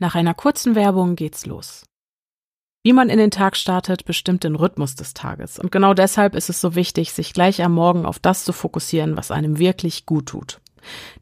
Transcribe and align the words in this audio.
Nach 0.00 0.14
einer 0.14 0.34
kurzen 0.34 0.76
Werbung 0.76 1.16
geht's 1.16 1.44
los. 1.44 1.84
Wie 2.84 2.92
man 2.92 3.10
in 3.10 3.18
den 3.18 3.32
Tag 3.32 3.56
startet, 3.56 4.04
bestimmt 4.04 4.44
den 4.44 4.54
Rhythmus 4.54 4.94
des 4.94 5.12
Tages. 5.12 5.58
Und 5.58 5.72
genau 5.72 5.92
deshalb 5.92 6.36
ist 6.36 6.48
es 6.48 6.60
so 6.60 6.76
wichtig, 6.76 7.12
sich 7.12 7.32
gleich 7.32 7.62
am 7.64 7.72
Morgen 7.72 8.06
auf 8.06 8.20
das 8.20 8.44
zu 8.44 8.52
fokussieren, 8.52 9.16
was 9.16 9.32
einem 9.32 9.58
wirklich 9.58 10.06
gut 10.06 10.26
tut. 10.26 10.60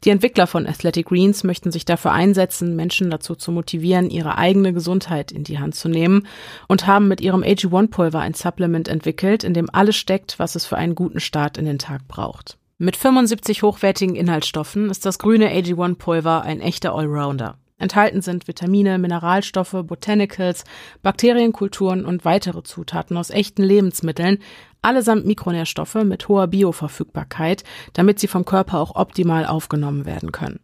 Die 0.03 0.11
Entwickler 0.11 0.45
von 0.45 0.67
Athletic 0.67 1.07
Greens 1.07 1.43
möchten 1.43 1.71
sich 1.71 1.85
dafür 1.85 2.11
einsetzen, 2.11 2.75
Menschen 2.75 3.09
dazu 3.09 3.33
zu 3.33 3.51
motivieren, 3.51 4.11
ihre 4.11 4.37
eigene 4.37 4.71
Gesundheit 4.71 5.31
in 5.31 5.43
die 5.43 5.57
Hand 5.57 5.73
zu 5.73 5.89
nehmen 5.89 6.27
und 6.67 6.85
haben 6.85 7.07
mit 7.07 7.19
ihrem 7.19 7.41
AG1-Pulver 7.41 8.19
ein 8.19 8.35
Supplement 8.35 8.87
entwickelt, 8.87 9.43
in 9.43 9.55
dem 9.55 9.69
alles 9.73 9.95
steckt, 9.95 10.37
was 10.37 10.55
es 10.55 10.67
für 10.67 10.77
einen 10.77 10.93
guten 10.93 11.19
Start 11.19 11.57
in 11.57 11.65
den 11.65 11.79
Tag 11.79 12.07
braucht. 12.07 12.59
Mit 12.77 12.95
75 12.95 13.63
hochwertigen 13.63 14.15
Inhaltsstoffen 14.15 14.91
ist 14.91 15.05
das 15.07 15.17
grüne 15.17 15.49
AG1-Pulver 15.49 16.43
ein 16.43 16.61
echter 16.61 16.93
Allrounder. 16.93 17.57
Enthalten 17.79 18.21
sind 18.21 18.47
Vitamine, 18.47 18.97
Mineralstoffe, 18.97 19.75
Botanicals, 19.83 20.63
Bakterienkulturen 21.03 22.05
und 22.05 22.25
weitere 22.25 22.63
Zutaten 22.63 23.17
aus 23.17 23.29
echten 23.29 23.63
Lebensmitteln, 23.63 24.39
allesamt 24.81 25.25
Mikronährstoffe 25.25 26.03
mit 26.03 26.27
hoher 26.27 26.47
Bioverfügbarkeit, 26.47 27.63
damit 27.93 28.19
sie 28.19 28.27
vom 28.27 28.45
Körper 28.45 28.79
auch 28.79 28.95
optimal 28.95 29.45
aufgenommen 29.45 30.05
werden 30.05 30.31
können. 30.31 30.59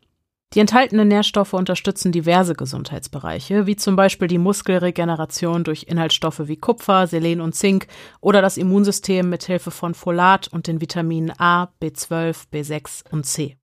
Die 0.54 0.60
enthaltenen 0.60 1.08
Nährstoffe 1.08 1.54
unterstützen 1.54 2.12
diverse 2.12 2.54
Gesundheitsbereiche, 2.54 3.66
wie 3.66 3.76
zum 3.76 3.96
Beispiel 3.96 4.28
die 4.28 4.38
Muskelregeneration 4.38 5.64
durch 5.64 5.86
Inhaltsstoffe 5.88 6.42
wie 6.48 6.58
Kupfer, 6.58 7.08
Selen 7.08 7.42
und 7.42 7.56
Zink 7.56 7.88
oder 8.22 8.42
das 8.42 8.58
Immunsystem 8.58 9.30
mit 9.30 9.44
Hilfe 9.44 9.72
von 9.72 9.96
Folat 9.96 10.48
und 10.50 10.68
den 10.68 10.80
Vitaminen 10.80 11.32
A, 11.40 11.70
B12, 11.82 12.46
B6 12.52 13.12
und 13.12 13.26
C. 13.26 13.58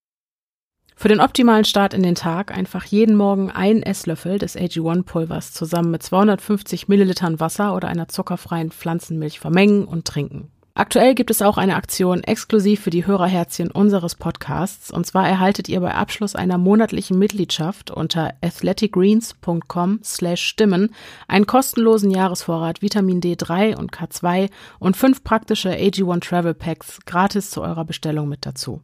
Für 1.00 1.08
den 1.08 1.22
optimalen 1.22 1.64
Start 1.64 1.94
in 1.94 2.02
den 2.02 2.14
Tag 2.14 2.54
einfach 2.54 2.84
jeden 2.84 3.16
Morgen 3.16 3.50
ein 3.50 3.82
Esslöffel 3.82 4.38
des 4.38 4.54
AG1-Pulvers 4.54 5.54
zusammen 5.54 5.90
mit 5.90 6.02
250 6.02 6.88
Millilitern 6.88 7.40
Wasser 7.40 7.74
oder 7.74 7.88
einer 7.88 8.08
zuckerfreien 8.08 8.70
Pflanzenmilch 8.70 9.40
vermengen 9.40 9.86
und 9.86 10.04
trinken. 10.04 10.50
Aktuell 10.74 11.14
gibt 11.14 11.30
es 11.30 11.40
auch 11.40 11.56
eine 11.56 11.76
Aktion 11.76 12.22
exklusiv 12.22 12.82
für 12.82 12.90
die 12.90 13.06
Hörerherzchen 13.06 13.70
unseres 13.70 14.14
Podcasts. 14.14 14.90
Und 14.90 15.06
zwar 15.06 15.26
erhaltet 15.26 15.70
ihr 15.70 15.80
bei 15.80 15.94
Abschluss 15.94 16.36
einer 16.36 16.58
monatlichen 16.58 17.18
Mitgliedschaft 17.18 17.90
unter 17.90 18.34
athleticgreens.com 18.42 20.00
slash 20.04 20.42
stimmen 20.42 20.94
einen 21.28 21.46
kostenlosen 21.46 22.10
Jahresvorrat 22.10 22.82
Vitamin 22.82 23.22
D3 23.22 23.74
und 23.74 23.90
K2 23.90 24.50
und 24.78 24.98
fünf 24.98 25.24
praktische 25.24 25.70
AG1 25.70 26.20
Travel 26.20 26.52
Packs 26.52 26.98
gratis 27.06 27.48
zu 27.48 27.62
eurer 27.62 27.86
Bestellung 27.86 28.28
mit 28.28 28.44
dazu. 28.44 28.82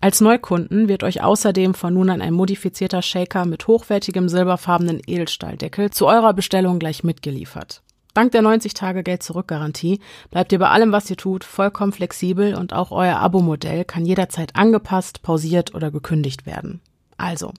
Als 0.00 0.20
Neukunden 0.20 0.88
wird 0.88 1.02
euch 1.02 1.22
außerdem 1.22 1.74
von 1.74 1.94
nun 1.94 2.10
an 2.10 2.22
ein 2.22 2.34
modifizierter 2.34 3.02
Shaker 3.02 3.46
mit 3.46 3.66
hochwertigem 3.66 4.28
silberfarbenen 4.28 5.00
Edelstahldeckel 5.06 5.90
zu 5.90 6.06
eurer 6.06 6.32
Bestellung 6.34 6.78
gleich 6.78 7.04
mitgeliefert. 7.04 7.82
Dank 8.14 8.30
der 8.30 8.42
90-Tage-Geld-Zurück-Garantie 8.42 9.98
bleibt 10.30 10.52
ihr 10.52 10.60
bei 10.60 10.68
allem, 10.68 10.92
was 10.92 11.10
ihr 11.10 11.16
tut, 11.16 11.42
vollkommen 11.42 11.92
flexibel 11.92 12.54
und 12.54 12.72
auch 12.72 12.92
euer 12.92 13.16
Abo-Modell 13.16 13.84
kann 13.84 14.06
jederzeit 14.06 14.54
angepasst, 14.54 15.22
pausiert 15.22 15.74
oder 15.74 15.90
gekündigt 15.90 16.46
werden. 16.46 16.80
Also, 17.16 17.52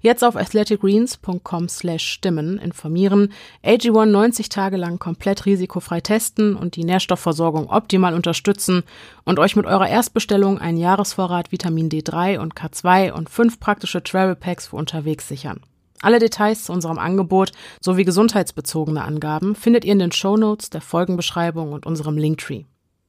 jetzt 0.00 0.22
auf 0.22 0.36
athleticgreens.com 0.36 1.68
slash 1.68 2.06
stimmen 2.06 2.58
informieren, 2.58 3.32
AG1 3.64 4.06
90 4.06 4.48
Tage 4.48 4.76
lang 4.76 4.98
komplett 4.98 5.46
risikofrei 5.46 6.00
testen 6.00 6.56
und 6.56 6.76
die 6.76 6.84
Nährstoffversorgung 6.84 7.68
optimal 7.68 8.14
unterstützen 8.14 8.84
und 9.24 9.38
euch 9.38 9.56
mit 9.56 9.66
eurer 9.66 9.88
Erstbestellung 9.88 10.58
einen 10.58 10.78
Jahresvorrat 10.78 11.52
Vitamin 11.52 11.88
D3 11.88 12.38
und 12.38 12.54
K2 12.54 13.12
und 13.12 13.30
fünf 13.30 13.60
praktische 13.60 14.02
Travel 14.02 14.36
Packs 14.36 14.68
für 14.68 14.76
unterwegs 14.76 15.28
sichern. 15.28 15.60
Alle 16.02 16.18
Details 16.18 16.64
zu 16.64 16.72
unserem 16.72 16.98
Angebot 16.98 17.52
sowie 17.80 18.04
gesundheitsbezogene 18.04 19.04
Angaben 19.04 19.54
findet 19.54 19.84
ihr 19.84 19.92
in 19.92 19.98
den 19.98 20.12
Show 20.12 20.36
Notes, 20.36 20.70
der 20.70 20.80
Folgenbeschreibung 20.80 21.72
und 21.72 21.84
unserem 21.84 22.16
Linktree. 22.16 22.64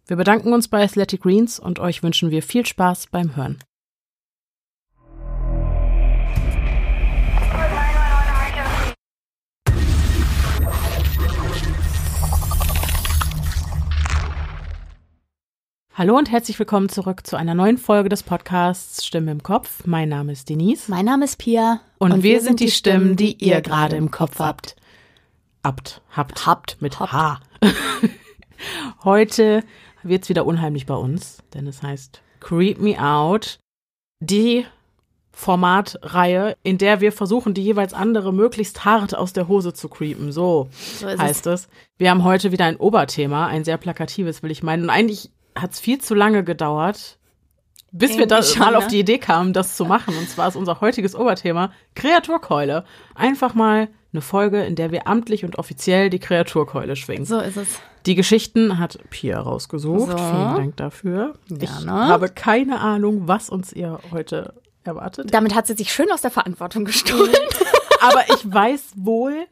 Wir 0.07 0.17
bedanken 0.17 0.51
uns 0.51 0.67
bei 0.67 0.83
Athletic 0.83 1.21
Greens 1.21 1.57
und 1.57 1.79
euch 1.79 2.03
wünschen 2.03 2.31
wir 2.31 2.43
viel 2.43 2.65
Spaß 2.65 3.07
beim 3.11 3.35
Hören. 3.35 3.59
Hallo 15.93 16.17
und 16.17 16.31
herzlich 16.31 16.57
willkommen 16.57 16.87
zurück 16.87 17.27
zu 17.27 17.35
einer 17.35 17.53
neuen 17.53 17.77
Folge 17.77 18.07
des 18.07 18.23
Podcasts 18.23 19.05
Stimme 19.05 19.29
im 19.29 19.43
Kopf. 19.43 19.85
Mein 19.85 20.07
Name 20.07 20.31
ist 20.31 20.47
Denise. 20.47 20.89
Mein 20.89 21.03
Name 21.03 21.25
ist 21.25 21.35
Pia. 21.35 21.81
Und, 21.97 22.13
und 22.13 22.23
wir, 22.23 22.35
wir, 22.35 22.41
sind 22.41 22.61
die 22.61 22.71
Stimmen, 22.71 23.17
die 23.17 23.33
ihr 23.43 23.59
gerade 23.59 23.97
im 23.97 24.09
Kopf 24.09 24.39
habt. 24.39 24.77
Abt, 25.63 26.01
habt. 26.11 26.45
Habt 26.45 26.81
mit 26.81 27.01
habt. 27.01 27.11
H. 27.11 27.41
Heute 29.03 29.65
wird's 30.01 30.29
wieder 30.29 30.45
unheimlich 30.45 30.85
bei 30.85 30.95
uns, 30.95 31.39
denn 31.53 31.67
es 31.67 31.83
heißt 31.83 32.21
Creep 32.39 32.79
Me 32.79 32.97
Out. 32.97 33.59
Die 34.21 34.65
Formatreihe, 35.33 36.55
in 36.63 36.77
der 36.77 37.01
wir 37.01 37.11
versuchen, 37.11 37.53
die 37.53 37.63
jeweils 37.63 37.93
andere 37.93 38.31
möglichst 38.31 38.85
hart 38.85 39.13
aus 39.13 39.33
der 39.33 39.49
Hose 39.49 39.73
zu 39.73 39.89
creepen. 39.89 40.31
So, 40.31 40.69
so 40.71 41.07
heißt 41.09 41.47
es. 41.47 41.63
es. 41.63 41.69
Wir 41.97 42.11
haben 42.11 42.23
heute 42.23 42.53
wieder 42.53 42.63
ein 42.63 42.77
Oberthema, 42.77 43.47
ein 43.47 43.65
sehr 43.65 43.77
plakatives, 43.77 44.41
will 44.41 44.51
ich 44.51 44.63
meinen. 44.63 44.83
Und 44.83 44.89
eigentlich 44.89 45.31
hat 45.55 45.71
es 45.71 45.79
viel 45.79 45.99
zu 45.99 46.15
lange 46.15 46.43
gedauert, 46.43 47.17
bis 47.91 48.17
wir 48.17 48.27
da 48.27 48.41
schon, 48.41 48.59
mal 48.59 48.71
ne? 48.71 48.77
auf 48.77 48.87
die 48.87 48.99
Idee 48.99 49.17
kamen, 49.17 49.53
das 49.53 49.75
zu 49.75 49.85
machen. 49.85 50.15
Und 50.17 50.29
zwar 50.29 50.47
ist 50.47 50.55
unser 50.55 50.81
heutiges 50.81 51.15
Oberthema 51.15 51.71
Kreaturkeule. 51.95 52.85
Einfach 53.15 53.53
mal 53.53 53.89
eine 54.13 54.21
Folge, 54.21 54.63
in 54.63 54.75
der 54.75 54.91
wir 54.91 55.07
amtlich 55.07 55.45
und 55.45 55.57
offiziell 55.57 56.09
die 56.09 56.19
Kreaturkeule 56.19 56.95
schwingen. 56.95 57.25
So 57.25 57.39
ist 57.39 57.57
es. 57.57 57.79
Die 58.05 58.15
Geschichten 58.15 58.79
hat 58.79 58.97
Pia 59.09 59.39
rausgesucht. 59.39 60.11
So. 60.11 60.17
Vielen 60.17 60.55
Dank 60.55 60.77
dafür. 60.77 61.33
Gerne. 61.49 61.65
Ich 61.69 61.87
habe 61.87 62.29
keine 62.29 62.79
Ahnung, 62.79 63.27
was 63.27 63.49
uns 63.49 63.71
ihr 63.73 63.99
heute 64.11 64.53
erwartet. 64.83 65.33
Damit 65.33 65.53
hat 65.53 65.67
sie 65.67 65.75
sich 65.75 65.93
schön 65.93 66.11
aus 66.11 66.21
der 66.21 66.31
Verantwortung 66.31 66.85
gestohlen. 66.85 67.35
Aber 68.01 68.23
ich 68.29 68.51
weiß 68.51 68.93
wohl, 68.95 69.45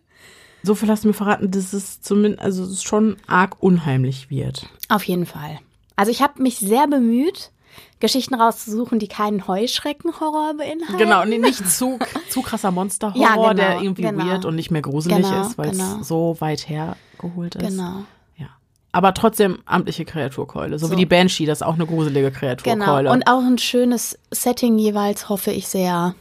so 0.64 0.76
viel 0.76 0.90
hast 0.90 1.04
du 1.04 1.10
mir 1.10 1.14
verraten, 1.14 1.52
dass 1.52 1.74
es 1.74 2.02
zumindest, 2.02 2.42
also 2.42 2.64
es 2.64 2.84
schon 2.84 3.18
arg 3.28 3.62
unheimlich 3.62 4.30
wird. 4.30 4.68
Auf 4.90 5.04
jeden 5.04 5.26
Fall. 5.26 5.60
Also 6.00 6.12
ich 6.12 6.22
habe 6.22 6.42
mich 6.42 6.60
sehr 6.60 6.88
bemüht, 6.88 7.52
Geschichten 8.00 8.34
rauszusuchen, 8.36 9.00
die 9.00 9.10
keinen 9.10 9.46
Heuschreckenhorror 9.50 10.54
beinhalten. 10.58 10.98
Genau, 10.98 11.26
nee, 11.26 11.38
nicht 11.38 11.70
zu, 11.70 12.00
zu 12.30 12.42
krasser 12.42 12.72
Monsterhorror, 12.72 13.22
ja, 13.22 13.36
genau, 13.36 13.54
der 13.54 13.82
irgendwie 13.82 14.04
genau. 14.04 14.26
weird 14.26 14.46
und 14.46 14.56
nicht 14.56 14.72
mehr 14.72 14.82
gruselig 14.82 15.18
genau, 15.18 15.42
ist, 15.42 15.58
weil 15.58 15.72
es 15.72 15.78
genau. 15.78 16.02
so 16.02 16.38
weit 16.40 16.70
hergeholt 16.70 17.56
ist. 17.56 17.68
Genau. 17.68 18.06
Ja. 18.38 18.48
Aber 18.94 19.14
trotzdem 19.14 19.60
amtliche 19.66 20.06
Kreaturkeule, 20.06 20.80
so, 20.80 20.88
so, 20.88 20.94
wie 20.94 20.96
die 20.96 21.06
Banshee, 21.06 21.46
das 21.46 21.60
ist 21.60 21.68
auch 21.68 21.74
eine 21.74 21.86
gruselige 21.86 22.32
Kreaturkeule. 22.32 23.10
Genau. 23.10 23.12
Und 23.12 23.28
auch 23.28 23.44
ein 23.44 23.58
schönes 23.58 24.18
Setting 24.32 24.78
jeweils, 24.78 25.28
hoffe 25.28 25.52
ich 25.52 25.68
sehr. 25.68 26.16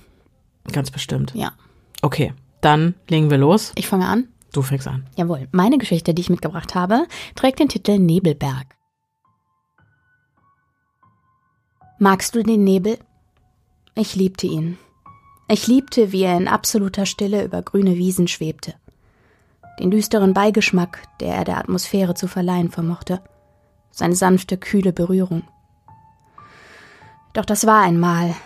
Ganz 0.73 0.91
bestimmt. 0.91 1.33
Ja. 1.37 1.53
Okay, 2.03 2.35
dann 2.61 2.97
legen 3.09 3.31
wir 3.31 3.39
los. 3.39 3.71
Ich 3.77 3.87
fange 3.87 4.07
an. 4.07 4.27
Du 4.53 4.63
fängst 4.63 4.89
an. 4.89 5.07
Jawohl. 5.15 5.47
Meine 5.53 5.79
Geschichte, 5.79 6.15
die 6.15 6.23
ich 6.23 6.31
mitgebracht 6.31 6.75
habe, 6.75 7.07
trägt 7.37 7.61
den 7.61 7.69
Titel 7.69 7.99
Nebelberg. 7.99 8.78
Magst 12.01 12.37
du 12.37 12.45
den 12.45 12.63
Nebel? 12.63 12.97
Ich 13.97 14.15
liebte 14.15 14.47
ihn. 14.47 14.79
Ich 15.49 15.67
liebte, 15.67 16.13
wie 16.13 16.23
er 16.23 16.37
in 16.37 16.47
absoluter 16.47 17.07
Stille 17.07 17.45
über 17.45 17.61
grüne 17.61 17.97
Wiesen 17.97 18.29
schwebte. 18.29 18.75
Den 19.81 19.91
düsteren 19.91 20.33
Beigeschmack, 20.33 21.03
der 21.19 21.35
er 21.35 21.45
der 21.45 21.59
Atmosphäre 21.59 22.15
zu 22.15 22.29
verleihen 22.29 22.71
vermochte. 22.71 23.21
Seine 23.91 24.15
sanfte, 24.15 24.59
kühle 24.59 24.93
Berührung. 24.93 25.43
Doch 27.33 27.45
das 27.45 27.67
war 27.67 27.83
einmal. 27.83 28.37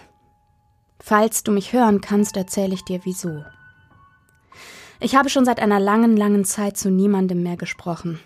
Falls 0.99 1.43
du 1.43 1.53
mich 1.53 1.75
hören 1.75 2.01
kannst, 2.01 2.39
erzähle 2.39 2.73
ich 2.73 2.85
dir 2.85 3.01
wieso. 3.05 3.45
Ich 4.99 5.15
habe 5.15 5.29
schon 5.29 5.45
seit 5.45 5.61
einer 5.61 5.79
langen, 5.79 6.17
langen 6.17 6.47
Zeit 6.47 6.79
zu 6.79 6.91
niemandem 6.91 7.43
mehr 7.43 7.59
gesprochen. 7.59 8.19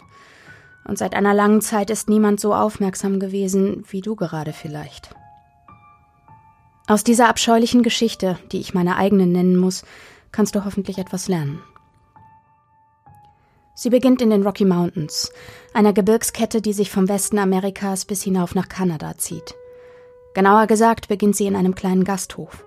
Und 0.86 0.98
seit 0.98 1.14
einer 1.14 1.34
langen 1.34 1.60
Zeit 1.60 1.90
ist 1.90 2.08
niemand 2.08 2.38
so 2.38 2.54
aufmerksam 2.54 3.18
gewesen 3.18 3.84
wie 3.88 4.00
du 4.00 4.14
gerade 4.14 4.52
vielleicht. 4.52 5.10
Aus 6.86 7.02
dieser 7.02 7.28
abscheulichen 7.28 7.82
Geschichte, 7.82 8.38
die 8.52 8.60
ich 8.60 8.72
meine 8.72 8.96
eigene 8.96 9.26
nennen 9.26 9.56
muss, 9.56 9.84
kannst 10.30 10.54
du 10.54 10.64
hoffentlich 10.64 10.98
etwas 10.98 11.26
lernen. 11.26 11.60
Sie 13.74 13.90
beginnt 13.90 14.22
in 14.22 14.30
den 14.30 14.44
Rocky 14.44 14.64
Mountains, 14.64 15.32
einer 15.74 15.92
Gebirgskette, 15.92 16.62
die 16.62 16.72
sich 16.72 16.90
vom 16.90 17.08
Westen 17.08 17.38
Amerikas 17.38 18.04
bis 18.04 18.22
hinauf 18.22 18.54
nach 18.54 18.68
Kanada 18.68 19.18
zieht. 19.18 19.54
Genauer 20.34 20.66
gesagt 20.66 21.08
beginnt 21.08 21.34
sie 21.34 21.46
in 21.46 21.56
einem 21.56 21.74
kleinen 21.74 22.04
Gasthof. 22.04 22.64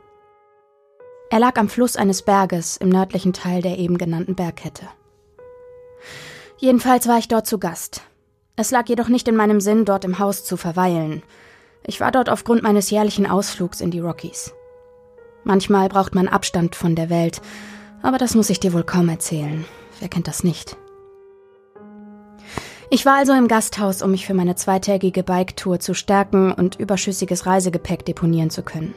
Er 1.32 1.40
lag 1.40 1.58
am 1.58 1.70
Fluss 1.70 1.96
eines 1.96 2.24
Berges 2.24 2.78
im 2.78 2.90
nördlichen 2.90 3.34
Teil 3.34 3.62
der 3.62 3.78
eben 3.78 3.98
genannten 3.98 4.36
Bergkette. 4.36 4.88
Jedenfalls 6.58 7.08
war 7.08 7.18
ich 7.18 7.28
dort 7.28 7.48
zu 7.48 7.58
Gast. 7.58 8.02
Es 8.60 8.72
lag 8.72 8.90
jedoch 8.90 9.08
nicht 9.08 9.26
in 9.30 9.38
meinem 9.38 9.62
Sinn, 9.62 9.86
dort 9.86 10.04
im 10.04 10.20
Haus 10.20 10.44
zu 10.44 10.58
verweilen. 10.58 11.24
Ich 11.88 12.02
war 12.02 12.12
dort 12.12 12.30
aufgrund 12.30 12.62
meines 12.62 12.90
jährlichen 12.90 13.26
Ausflugs 13.26 13.80
in 13.80 13.90
die 13.90 14.02
Rockies. 14.02 14.54
Manchmal 15.46 15.88
braucht 15.88 16.14
man 16.14 16.28
Abstand 16.28 16.76
von 16.76 16.94
der 16.94 17.10
Welt, 17.10 17.42
Aber 18.02 18.18
das 18.18 18.36
muss 18.36 18.50
ich 18.50 18.60
dir 18.60 18.74
wohl 18.74 18.84
kaum 18.84 19.08
erzählen. 19.08 19.64
Wer 20.02 20.10
kennt 20.10 20.28
das 20.28 20.44
nicht? 20.44 20.76
Ich 22.90 23.06
war 23.06 23.16
also 23.16 23.32
im 23.32 23.48
Gasthaus, 23.48 24.02
um 24.02 24.12
mich 24.12 24.26
für 24.26 24.34
meine 24.34 24.56
zweitägige 24.56 25.24
Biketour 25.24 25.80
zu 25.80 25.94
stärken 25.94 26.52
und 26.52 26.78
überschüssiges 26.78 27.46
Reisegepäck 27.46 28.04
deponieren 28.04 28.50
zu 28.50 28.64
können. 28.64 28.94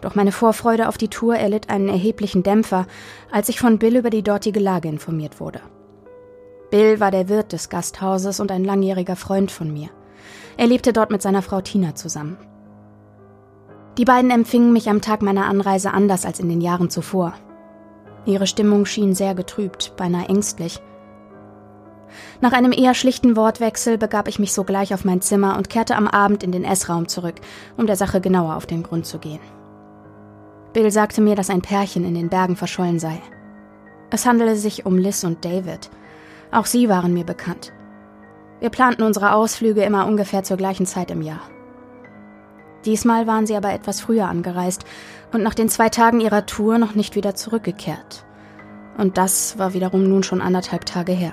Doch 0.00 0.14
meine 0.14 0.32
Vorfreude 0.32 0.88
auf 0.88 0.96
die 0.96 1.08
Tour 1.08 1.36
erlitt 1.36 1.68
einen 1.68 1.90
erheblichen 1.90 2.42
Dämpfer, 2.42 2.86
als 3.30 3.50
ich 3.50 3.60
von 3.60 3.78
Bill 3.78 3.96
über 3.96 4.08
die 4.08 4.22
dortige 4.22 4.60
Lage 4.60 4.88
informiert 4.88 5.40
wurde. 5.40 5.60
Bill 6.72 7.00
war 7.00 7.10
der 7.10 7.28
Wirt 7.28 7.52
des 7.52 7.68
Gasthauses 7.68 8.40
und 8.40 8.50
ein 8.50 8.64
langjähriger 8.64 9.14
Freund 9.14 9.50
von 9.50 9.70
mir. 9.70 9.90
Er 10.56 10.66
lebte 10.66 10.94
dort 10.94 11.10
mit 11.10 11.20
seiner 11.20 11.42
Frau 11.42 11.60
Tina 11.60 11.94
zusammen. 11.94 12.38
Die 13.98 14.06
beiden 14.06 14.30
empfingen 14.30 14.72
mich 14.72 14.88
am 14.88 15.02
Tag 15.02 15.20
meiner 15.20 15.44
Anreise 15.44 15.92
anders 15.92 16.24
als 16.24 16.40
in 16.40 16.48
den 16.48 16.62
Jahren 16.62 16.88
zuvor. 16.88 17.34
Ihre 18.24 18.46
Stimmung 18.46 18.86
schien 18.86 19.14
sehr 19.14 19.34
getrübt, 19.34 19.92
beinahe 19.98 20.30
ängstlich. 20.30 20.80
Nach 22.40 22.54
einem 22.54 22.72
eher 22.72 22.94
schlichten 22.94 23.36
Wortwechsel 23.36 23.98
begab 23.98 24.26
ich 24.26 24.38
mich 24.38 24.54
sogleich 24.54 24.94
auf 24.94 25.04
mein 25.04 25.20
Zimmer 25.20 25.58
und 25.58 25.68
kehrte 25.68 25.94
am 25.94 26.08
Abend 26.08 26.42
in 26.42 26.52
den 26.52 26.64
Essraum 26.64 27.06
zurück, 27.06 27.36
um 27.76 27.86
der 27.86 27.96
Sache 27.96 28.22
genauer 28.22 28.56
auf 28.56 28.64
den 28.64 28.82
Grund 28.82 29.04
zu 29.04 29.18
gehen. 29.18 29.40
Bill 30.72 30.90
sagte 30.90 31.20
mir, 31.20 31.36
dass 31.36 31.50
ein 31.50 31.60
Pärchen 31.60 32.06
in 32.06 32.14
den 32.14 32.30
Bergen 32.30 32.56
verschollen 32.56 32.98
sei. 32.98 33.20
Es 34.08 34.24
handelte 34.24 34.56
sich 34.56 34.86
um 34.86 34.96
Liz 34.96 35.22
und 35.22 35.44
David. 35.44 35.90
Auch 36.52 36.66
sie 36.66 36.88
waren 36.88 37.14
mir 37.14 37.24
bekannt. 37.24 37.72
Wir 38.60 38.70
planten 38.70 39.02
unsere 39.02 39.32
Ausflüge 39.32 39.82
immer 39.82 40.06
ungefähr 40.06 40.44
zur 40.44 40.58
gleichen 40.58 40.86
Zeit 40.86 41.10
im 41.10 41.22
Jahr. 41.22 41.40
Diesmal 42.84 43.26
waren 43.26 43.46
sie 43.46 43.56
aber 43.56 43.72
etwas 43.72 44.00
früher 44.00 44.26
angereist 44.26 44.84
und 45.32 45.42
nach 45.42 45.54
den 45.54 45.68
zwei 45.68 45.88
Tagen 45.88 46.20
ihrer 46.20 46.46
Tour 46.46 46.78
noch 46.78 46.94
nicht 46.94 47.16
wieder 47.16 47.34
zurückgekehrt. 47.34 48.24
Und 48.98 49.16
das 49.18 49.58
war 49.58 49.72
wiederum 49.72 50.04
nun 50.04 50.22
schon 50.22 50.42
anderthalb 50.42 50.84
Tage 50.84 51.12
her. 51.12 51.32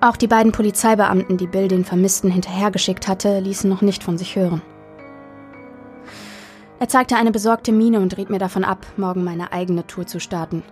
Auch 0.00 0.16
die 0.16 0.28
beiden 0.28 0.52
Polizeibeamten, 0.52 1.36
die 1.36 1.46
Bill 1.46 1.68
den 1.68 1.84
Vermissten 1.84 2.30
hinterhergeschickt 2.30 3.08
hatte, 3.08 3.40
ließen 3.40 3.68
noch 3.68 3.82
nicht 3.82 4.04
von 4.04 4.16
sich 4.16 4.36
hören. 4.36 4.62
Er 6.78 6.88
zeigte 6.88 7.16
eine 7.16 7.32
besorgte 7.32 7.72
Miene 7.72 8.00
und 8.00 8.16
riet 8.16 8.30
mir 8.30 8.38
davon 8.38 8.64
ab, 8.64 8.86
morgen 8.96 9.24
meine 9.24 9.52
eigene 9.52 9.86
Tour 9.86 10.06
zu 10.06 10.18
starten. 10.20 10.62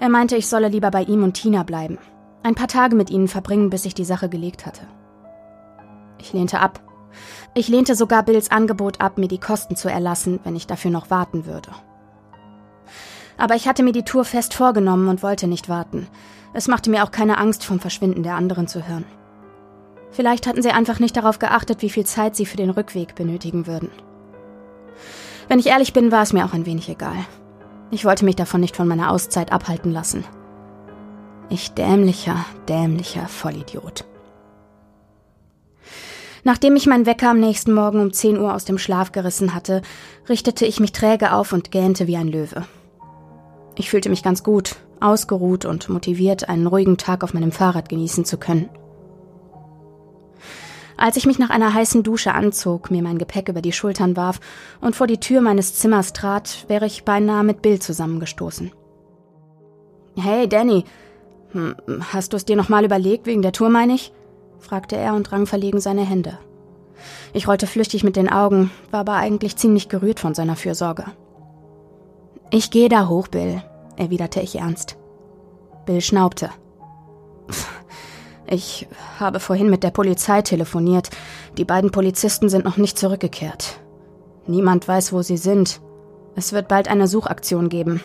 Er 0.00 0.08
meinte, 0.08 0.34
ich 0.34 0.48
solle 0.48 0.68
lieber 0.68 0.90
bei 0.90 1.02
ihm 1.02 1.22
und 1.22 1.34
Tina 1.34 1.62
bleiben. 1.62 1.98
Ein 2.42 2.54
paar 2.54 2.68
Tage 2.68 2.96
mit 2.96 3.10
ihnen 3.10 3.28
verbringen, 3.28 3.68
bis 3.68 3.84
ich 3.84 3.94
die 3.94 4.06
Sache 4.06 4.30
gelegt 4.30 4.64
hatte. 4.64 4.86
Ich 6.18 6.32
lehnte 6.32 6.58
ab. 6.58 6.80
Ich 7.54 7.68
lehnte 7.68 7.94
sogar 7.94 8.22
Bills 8.22 8.50
Angebot 8.50 9.00
ab, 9.00 9.18
mir 9.18 9.28
die 9.28 9.38
Kosten 9.38 9.76
zu 9.76 9.90
erlassen, 9.90 10.40
wenn 10.42 10.56
ich 10.56 10.66
dafür 10.66 10.90
noch 10.90 11.10
warten 11.10 11.44
würde. 11.44 11.70
Aber 13.36 13.56
ich 13.56 13.68
hatte 13.68 13.82
mir 13.82 13.92
die 13.92 14.04
Tour 14.04 14.24
fest 14.24 14.54
vorgenommen 14.54 15.08
und 15.08 15.22
wollte 15.22 15.46
nicht 15.46 15.68
warten. 15.68 16.06
Es 16.54 16.66
machte 16.66 16.88
mir 16.88 17.04
auch 17.04 17.10
keine 17.10 17.36
Angst, 17.36 17.64
vom 17.64 17.78
Verschwinden 17.78 18.22
der 18.22 18.36
anderen 18.36 18.68
zu 18.68 18.88
hören. 18.88 19.04
Vielleicht 20.10 20.46
hatten 20.46 20.62
sie 20.62 20.70
einfach 20.70 20.98
nicht 20.98 21.16
darauf 21.16 21.38
geachtet, 21.38 21.82
wie 21.82 21.90
viel 21.90 22.06
Zeit 22.06 22.36
sie 22.36 22.46
für 22.46 22.56
den 22.56 22.70
Rückweg 22.70 23.14
benötigen 23.14 23.66
würden. 23.66 23.90
Wenn 25.48 25.58
ich 25.58 25.66
ehrlich 25.66 25.92
bin, 25.92 26.10
war 26.10 26.22
es 26.22 26.32
mir 26.32 26.44
auch 26.46 26.54
ein 26.54 26.66
wenig 26.66 26.88
egal. 26.88 27.26
Ich 27.90 28.04
wollte 28.04 28.24
mich 28.24 28.36
davon 28.36 28.60
nicht 28.60 28.76
von 28.76 28.86
meiner 28.86 29.10
Auszeit 29.10 29.52
abhalten 29.52 29.92
lassen. 29.92 30.24
Ich 31.48 31.72
dämlicher, 31.72 32.44
dämlicher 32.68 33.26
Vollidiot. 33.26 34.04
Nachdem 36.44 36.76
ich 36.76 36.86
meinen 36.86 37.06
Wecker 37.06 37.30
am 37.30 37.40
nächsten 37.40 37.74
Morgen 37.74 38.00
um 38.00 38.12
10 38.12 38.38
Uhr 38.38 38.54
aus 38.54 38.64
dem 38.64 38.78
Schlaf 38.78 39.12
gerissen 39.12 39.54
hatte, 39.54 39.82
richtete 40.28 40.64
ich 40.64 40.80
mich 40.80 40.92
träge 40.92 41.32
auf 41.32 41.52
und 41.52 41.70
gähnte 41.70 42.06
wie 42.06 42.16
ein 42.16 42.28
Löwe. 42.28 42.64
Ich 43.76 43.90
fühlte 43.90 44.08
mich 44.08 44.22
ganz 44.22 44.42
gut, 44.42 44.76
ausgeruht 45.00 45.64
und 45.64 45.88
motiviert, 45.88 46.48
einen 46.48 46.66
ruhigen 46.66 46.96
Tag 46.96 47.24
auf 47.24 47.34
meinem 47.34 47.52
Fahrrad 47.52 47.88
genießen 47.88 48.24
zu 48.24 48.38
können. 48.38 48.68
Als 51.00 51.16
ich 51.16 51.24
mich 51.24 51.38
nach 51.38 51.48
einer 51.48 51.72
heißen 51.72 52.02
Dusche 52.02 52.34
anzog, 52.34 52.90
mir 52.90 53.02
mein 53.02 53.16
Gepäck 53.16 53.48
über 53.48 53.62
die 53.62 53.72
Schultern 53.72 54.18
warf 54.18 54.38
und 54.82 54.94
vor 54.94 55.06
die 55.06 55.18
Tür 55.18 55.40
meines 55.40 55.74
Zimmers 55.74 56.12
trat, 56.12 56.66
wäre 56.68 56.84
ich 56.84 57.06
beinahe 57.06 57.42
mit 57.42 57.62
Bill 57.62 57.80
zusammengestoßen. 57.80 58.70
Hey, 60.18 60.46
Danny, 60.46 60.84
hm, 61.52 61.74
hast 62.12 62.34
du 62.34 62.36
es 62.36 62.44
dir 62.44 62.54
nochmal 62.54 62.84
überlegt, 62.84 63.24
wegen 63.24 63.40
der 63.40 63.52
Tour, 63.52 63.70
meine 63.70 63.94
ich? 63.94 64.12
fragte 64.58 64.94
er 64.94 65.14
und 65.14 65.32
rang 65.32 65.46
verlegen 65.46 65.80
seine 65.80 66.02
Hände. 66.02 66.38
Ich 67.32 67.48
rollte 67.48 67.66
flüchtig 67.66 68.04
mit 68.04 68.16
den 68.16 68.30
Augen, 68.30 68.70
war 68.90 69.00
aber 69.00 69.14
eigentlich 69.14 69.56
ziemlich 69.56 69.88
gerührt 69.88 70.20
von 70.20 70.34
seiner 70.34 70.54
Fürsorge. 70.54 71.06
Ich 72.50 72.70
gehe 72.70 72.90
da 72.90 73.08
hoch, 73.08 73.28
Bill, 73.28 73.62
erwiderte 73.96 74.42
ich 74.42 74.56
ernst. 74.56 74.98
Bill 75.86 76.02
schnaubte. 76.02 76.50
Ich 78.50 78.88
habe 79.20 79.38
vorhin 79.38 79.70
mit 79.70 79.84
der 79.84 79.92
Polizei 79.92 80.42
telefoniert. 80.42 81.10
Die 81.56 81.64
beiden 81.64 81.92
Polizisten 81.92 82.48
sind 82.48 82.64
noch 82.64 82.76
nicht 82.76 82.98
zurückgekehrt. 82.98 83.78
Niemand 84.48 84.88
weiß, 84.88 85.12
wo 85.12 85.22
sie 85.22 85.36
sind. 85.36 85.80
Es 86.34 86.52
wird 86.52 86.66
bald 86.66 86.88
eine 86.88 87.06
Suchaktion 87.06 87.68
geben. 87.68 88.00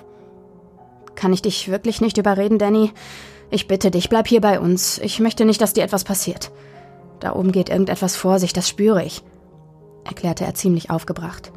Kann 1.16 1.34
ich 1.34 1.42
dich 1.42 1.70
wirklich 1.72 2.00
nicht 2.00 2.20
überreden, 2.20 2.60
Danny? 2.60 2.92
Ich 3.50 3.68
bitte 3.68 3.90
dich, 3.90 4.08
bleib 4.08 4.28
hier 4.28 4.42
bei 4.42 4.60
uns. 4.60 5.00
Ich 5.00 5.20
möchte 5.20 5.46
nicht, 5.46 5.62
dass 5.62 5.74
dir 5.74 5.84
etwas 5.84 6.04
passiert. 6.04 6.52
Da 7.20 7.34
oben 7.34 7.52
geht 7.52 7.70
irgendetwas 7.70 8.16
vor 8.16 8.38
sich, 8.38 8.54
das 8.54 8.70
spüre 8.70 9.04
ich, 9.04 9.24
erklärte 10.04 10.46
er 10.46 10.54
ziemlich 10.54 10.92
aufgebracht. 10.92 11.52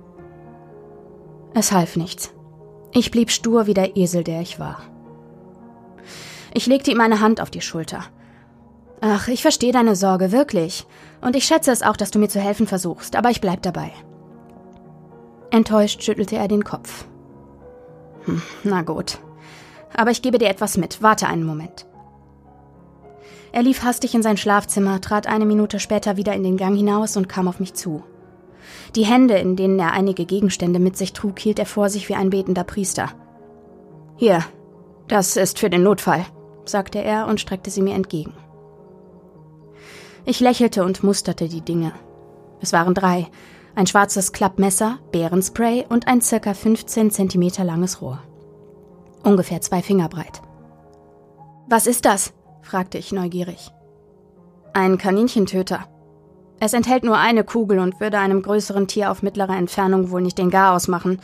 Es 1.52 1.72
half 1.72 1.96
nichts. 1.96 2.32
Ich 2.92 3.10
blieb 3.10 3.30
stur 3.30 3.66
wie 3.66 3.74
der 3.74 3.96
Esel, 3.96 4.24
der 4.24 4.40
ich 4.40 4.58
war. 4.58 4.80
Ich 6.54 6.66
legte 6.66 6.90
ihm 6.90 7.00
eine 7.00 7.20
Hand 7.20 7.42
auf 7.42 7.50
die 7.50 7.60
Schulter. 7.60 8.04
Ach, 9.00 9.28
ich 9.28 9.42
verstehe 9.42 9.72
deine 9.72 9.94
Sorge, 9.94 10.32
wirklich. 10.32 10.86
Und 11.20 11.36
ich 11.36 11.44
schätze 11.44 11.70
es 11.70 11.82
auch, 11.82 11.96
dass 11.96 12.10
du 12.10 12.18
mir 12.18 12.28
zu 12.28 12.40
helfen 12.40 12.66
versuchst, 12.66 13.16
aber 13.16 13.30
ich 13.30 13.40
bleib 13.40 13.62
dabei. 13.62 13.92
Enttäuscht 15.50 16.02
schüttelte 16.02 16.36
er 16.36 16.48
den 16.48 16.64
Kopf. 16.64 17.06
Hm, 18.24 18.42
na 18.64 18.82
gut. 18.82 19.18
Aber 19.96 20.10
ich 20.10 20.22
gebe 20.22 20.38
dir 20.38 20.48
etwas 20.48 20.76
mit. 20.76 21.02
Warte 21.02 21.26
einen 21.28 21.44
Moment. 21.44 21.86
Er 23.52 23.62
lief 23.62 23.82
hastig 23.82 24.14
in 24.14 24.22
sein 24.22 24.36
Schlafzimmer, 24.36 25.00
trat 25.00 25.26
eine 25.26 25.46
Minute 25.46 25.80
später 25.80 26.16
wieder 26.16 26.34
in 26.34 26.42
den 26.42 26.56
Gang 26.56 26.76
hinaus 26.76 27.16
und 27.16 27.28
kam 27.28 27.48
auf 27.48 27.60
mich 27.60 27.74
zu. 27.74 28.02
Die 28.94 29.06
Hände, 29.06 29.38
in 29.38 29.56
denen 29.56 29.78
er 29.78 29.92
einige 29.92 30.26
Gegenstände 30.26 30.78
mit 30.78 30.96
sich 30.96 31.14
trug, 31.14 31.38
hielt 31.38 31.58
er 31.58 31.66
vor 31.66 31.88
sich 31.88 32.08
wie 32.08 32.14
ein 32.14 32.30
betender 32.30 32.64
Priester. 32.64 33.10
Hier, 34.16 34.44
das 35.06 35.36
ist 35.36 35.58
für 35.58 35.70
den 35.70 35.82
Notfall, 35.82 36.26
sagte 36.66 37.02
er 37.02 37.26
und 37.26 37.40
streckte 37.40 37.70
sie 37.70 37.82
mir 37.82 37.94
entgegen. 37.94 38.34
Ich 40.28 40.40
lächelte 40.40 40.84
und 40.84 41.02
musterte 41.02 41.48
die 41.48 41.62
Dinge. 41.62 41.90
Es 42.60 42.74
waren 42.74 42.92
drei. 42.92 43.28
Ein 43.74 43.86
schwarzes 43.86 44.32
Klappmesser, 44.32 44.98
Bärenspray 45.10 45.86
und 45.88 46.06
ein 46.06 46.20
circa 46.20 46.52
15 46.52 47.10
Zentimeter 47.10 47.64
langes 47.64 48.02
Rohr. 48.02 48.22
Ungefähr 49.22 49.62
zwei 49.62 49.80
Finger 49.80 50.10
breit. 50.10 50.42
Was 51.66 51.86
ist 51.86 52.04
das? 52.04 52.34
fragte 52.60 52.98
ich 52.98 53.10
neugierig. 53.10 53.70
Ein 54.74 54.98
Kaninchentöter. 54.98 55.86
Es 56.60 56.74
enthält 56.74 57.04
nur 57.04 57.16
eine 57.16 57.42
Kugel 57.42 57.78
und 57.78 57.98
würde 57.98 58.18
einem 58.18 58.42
größeren 58.42 58.86
Tier 58.86 59.10
auf 59.10 59.22
mittlere 59.22 59.56
Entfernung 59.56 60.10
wohl 60.10 60.20
nicht 60.20 60.36
den 60.36 60.50
Garaus 60.50 60.88
machen, 60.88 61.22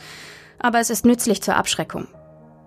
aber 0.57 0.79
es 0.79 0.89
ist 0.89 1.05
nützlich 1.05 1.43
zur 1.43 1.57
Abschreckung. 1.57 2.07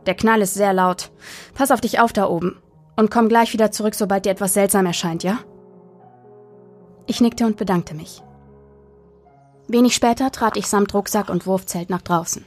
Der 0.06 0.14
Knall 0.14 0.42
ist 0.42 0.54
sehr 0.54 0.72
laut. 0.72 1.10
Pass 1.54 1.72
auf 1.72 1.80
dich 1.80 1.98
auf 1.98 2.12
da 2.12 2.28
oben 2.28 2.62
und 2.94 3.10
komm 3.10 3.28
gleich 3.28 3.52
wieder 3.54 3.72
zurück, 3.72 3.96
sobald 3.96 4.24
dir 4.24 4.30
etwas 4.30 4.54
seltsam 4.54 4.86
erscheint, 4.86 5.24
ja? 5.24 5.38
Ich 7.08 7.22
nickte 7.22 7.46
und 7.46 7.56
bedankte 7.56 7.94
mich. 7.94 8.22
Wenig 9.66 9.94
später 9.94 10.30
trat 10.30 10.58
ich 10.58 10.66
samt 10.66 10.92
Rucksack 10.92 11.30
und 11.30 11.46
Wurfzelt 11.46 11.88
nach 11.88 12.02
draußen. 12.02 12.44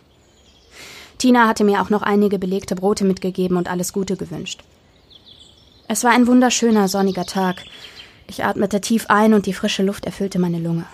Tina 1.17 1.47
hatte 1.47 1.63
mir 1.63 1.81
auch 1.81 1.89
noch 1.89 2.03
einige 2.03 2.39
belegte 2.39 2.75
Brote 2.75 3.03
mitgegeben 3.03 3.57
und 3.57 3.69
alles 3.69 3.91
Gute 3.91 4.15
gewünscht. 4.15 4.63
Es 5.87 6.03
war 6.03 6.11
ein 6.11 6.27
wunderschöner 6.27 6.87
sonniger 6.87 7.25
Tag. 7.25 7.63
Ich 8.27 8.45
atmete 8.45 8.81
tief 8.81 9.07
ein 9.09 9.33
und 9.33 9.47
die 9.47 9.53
frische 9.53 9.83
Luft 9.83 10.05
erfüllte 10.05 10.37
meine 10.39 10.59
Lunge. 10.59 10.85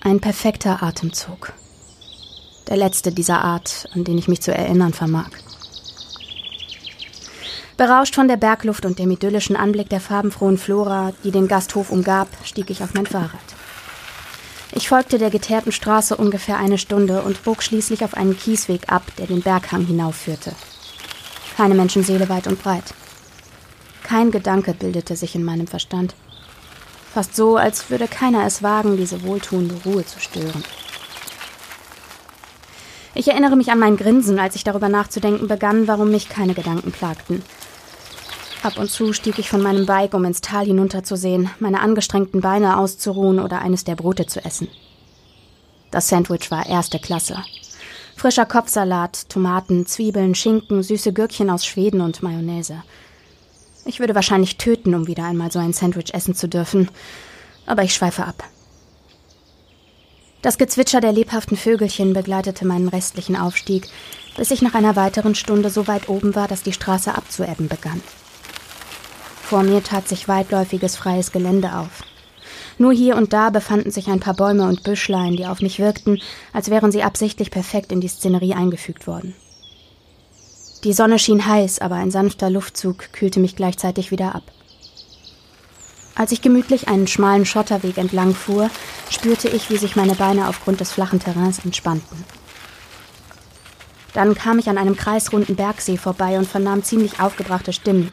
Ein 0.00 0.20
perfekter 0.20 0.82
Atemzug. 0.82 1.52
Der 2.68 2.76
letzte 2.76 3.12
dieser 3.12 3.42
Art, 3.42 3.88
an 3.94 4.04
den 4.04 4.18
ich 4.18 4.28
mich 4.28 4.42
zu 4.42 4.52
erinnern 4.52 4.92
vermag. 4.92 5.30
Berauscht 7.80 8.14
von 8.14 8.28
der 8.28 8.36
Bergluft 8.36 8.84
und 8.84 8.98
dem 8.98 9.10
idyllischen 9.10 9.56
Anblick 9.56 9.88
der 9.88 10.02
farbenfrohen 10.02 10.58
Flora, 10.58 11.14
die 11.24 11.30
den 11.30 11.48
Gasthof 11.48 11.90
umgab, 11.90 12.28
stieg 12.44 12.68
ich 12.68 12.82
auf 12.82 12.92
mein 12.92 13.06
Fahrrad. 13.06 13.40
Ich 14.72 14.86
folgte 14.86 15.16
der 15.16 15.30
geteerten 15.30 15.72
Straße 15.72 16.14
ungefähr 16.14 16.58
eine 16.58 16.76
Stunde 16.76 17.22
und 17.22 17.42
bog 17.42 17.62
schließlich 17.62 18.04
auf 18.04 18.12
einen 18.12 18.36
Kiesweg 18.36 18.92
ab, 18.92 19.04
der 19.16 19.28
den 19.28 19.40
Berghang 19.40 19.86
hinaufführte. 19.86 20.52
Keine 21.56 21.74
Menschenseele 21.74 22.28
weit 22.28 22.48
und 22.48 22.62
breit. 22.62 22.84
Kein 24.02 24.30
Gedanke 24.30 24.74
bildete 24.74 25.16
sich 25.16 25.34
in 25.34 25.42
meinem 25.42 25.66
Verstand. 25.66 26.14
Fast 27.14 27.34
so, 27.34 27.56
als 27.56 27.88
würde 27.88 28.08
keiner 28.08 28.44
es 28.44 28.62
wagen, 28.62 28.98
diese 28.98 29.22
wohltuende 29.22 29.76
Ruhe 29.86 30.04
zu 30.04 30.20
stören. 30.20 30.64
Ich 33.14 33.28
erinnere 33.28 33.56
mich 33.56 33.72
an 33.72 33.78
mein 33.78 33.96
Grinsen, 33.96 34.38
als 34.38 34.54
ich 34.54 34.64
darüber 34.64 34.90
nachzudenken 34.90 35.48
begann, 35.48 35.88
warum 35.88 36.10
mich 36.10 36.28
keine 36.28 36.52
Gedanken 36.52 36.92
plagten. 36.92 37.42
Ab 38.62 38.78
und 38.78 38.90
zu 38.90 39.14
stieg 39.14 39.38
ich 39.38 39.48
von 39.48 39.62
meinem 39.62 39.86
Bike, 39.86 40.12
um 40.12 40.24
ins 40.26 40.42
Tal 40.42 40.66
hinunterzusehen, 40.66 41.48
meine 41.60 41.80
angestrengten 41.80 42.42
Beine 42.42 42.78
auszuruhen 42.78 43.38
oder 43.38 43.62
eines 43.62 43.84
der 43.84 43.94
Brote 43.96 44.26
zu 44.26 44.44
essen. 44.44 44.68
Das 45.90 46.08
Sandwich 46.08 46.50
war 46.50 46.66
erste 46.66 46.98
Klasse. 46.98 47.42
Frischer 48.16 48.44
Kopfsalat, 48.44 49.30
Tomaten, 49.30 49.86
Zwiebeln, 49.86 50.34
Schinken, 50.34 50.82
süße 50.82 51.14
Gürkchen 51.14 51.48
aus 51.48 51.64
Schweden 51.64 52.02
und 52.02 52.22
Mayonnaise. 52.22 52.82
Ich 53.86 53.98
würde 53.98 54.14
wahrscheinlich 54.14 54.58
töten, 54.58 54.94
um 54.94 55.06
wieder 55.06 55.24
einmal 55.24 55.50
so 55.50 55.58
ein 55.58 55.72
Sandwich 55.72 56.12
essen 56.12 56.34
zu 56.34 56.46
dürfen, 56.46 56.90
aber 57.64 57.82
ich 57.82 57.94
schweife 57.94 58.26
ab. 58.26 58.44
Das 60.42 60.58
Gezwitscher 60.58 61.00
der 61.00 61.12
lebhaften 61.12 61.56
Vögelchen 61.56 62.12
begleitete 62.12 62.66
meinen 62.66 62.88
restlichen 62.88 63.36
Aufstieg, 63.36 63.88
bis 64.36 64.50
ich 64.50 64.60
nach 64.60 64.74
einer 64.74 64.96
weiteren 64.96 65.34
Stunde 65.34 65.70
so 65.70 65.86
weit 65.86 66.10
oben 66.10 66.34
war, 66.34 66.46
dass 66.46 66.62
die 66.62 66.72
Straße 66.74 67.14
abzuebben 67.14 67.68
begann. 67.68 68.02
Vor 69.50 69.64
mir 69.64 69.82
tat 69.82 70.06
sich 70.06 70.28
weitläufiges 70.28 70.94
freies 70.94 71.32
Gelände 71.32 71.74
auf. 71.74 72.04
Nur 72.78 72.92
hier 72.92 73.16
und 73.16 73.32
da 73.32 73.50
befanden 73.50 73.90
sich 73.90 74.06
ein 74.06 74.20
paar 74.20 74.34
Bäume 74.34 74.68
und 74.68 74.84
Büschlein, 74.84 75.34
die 75.34 75.44
auf 75.44 75.60
mich 75.60 75.80
wirkten, 75.80 76.22
als 76.52 76.70
wären 76.70 76.92
sie 76.92 77.02
absichtlich 77.02 77.50
perfekt 77.50 77.90
in 77.90 78.00
die 78.00 78.06
Szenerie 78.06 78.54
eingefügt 78.54 79.08
worden. 79.08 79.34
Die 80.84 80.92
Sonne 80.92 81.18
schien 81.18 81.44
heiß, 81.44 81.80
aber 81.80 81.96
ein 81.96 82.12
sanfter 82.12 82.48
Luftzug 82.48 83.12
kühlte 83.12 83.40
mich 83.40 83.56
gleichzeitig 83.56 84.12
wieder 84.12 84.36
ab. 84.36 84.44
Als 86.14 86.30
ich 86.30 86.42
gemütlich 86.42 86.86
einen 86.86 87.08
schmalen 87.08 87.44
Schotterweg 87.44 87.98
entlang 87.98 88.36
fuhr, 88.36 88.70
spürte 89.10 89.48
ich, 89.48 89.68
wie 89.68 89.78
sich 89.78 89.96
meine 89.96 90.14
Beine 90.14 90.46
aufgrund 90.46 90.78
des 90.78 90.92
flachen 90.92 91.18
Terrains 91.18 91.58
entspannten. 91.64 92.24
Dann 94.12 94.36
kam 94.36 94.60
ich 94.60 94.68
an 94.68 94.78
einem 94.78 94.94
kreisrunden 94.94 95.56
Bergsee 95.56 95.96
vorbei 95.96 96.38
und 96.38 96.46
vernahm 96.46 96.84
ziemlich 96.84 97.18
aufgebrachte 97.18 97.72
Stimmen. 97.72 98.12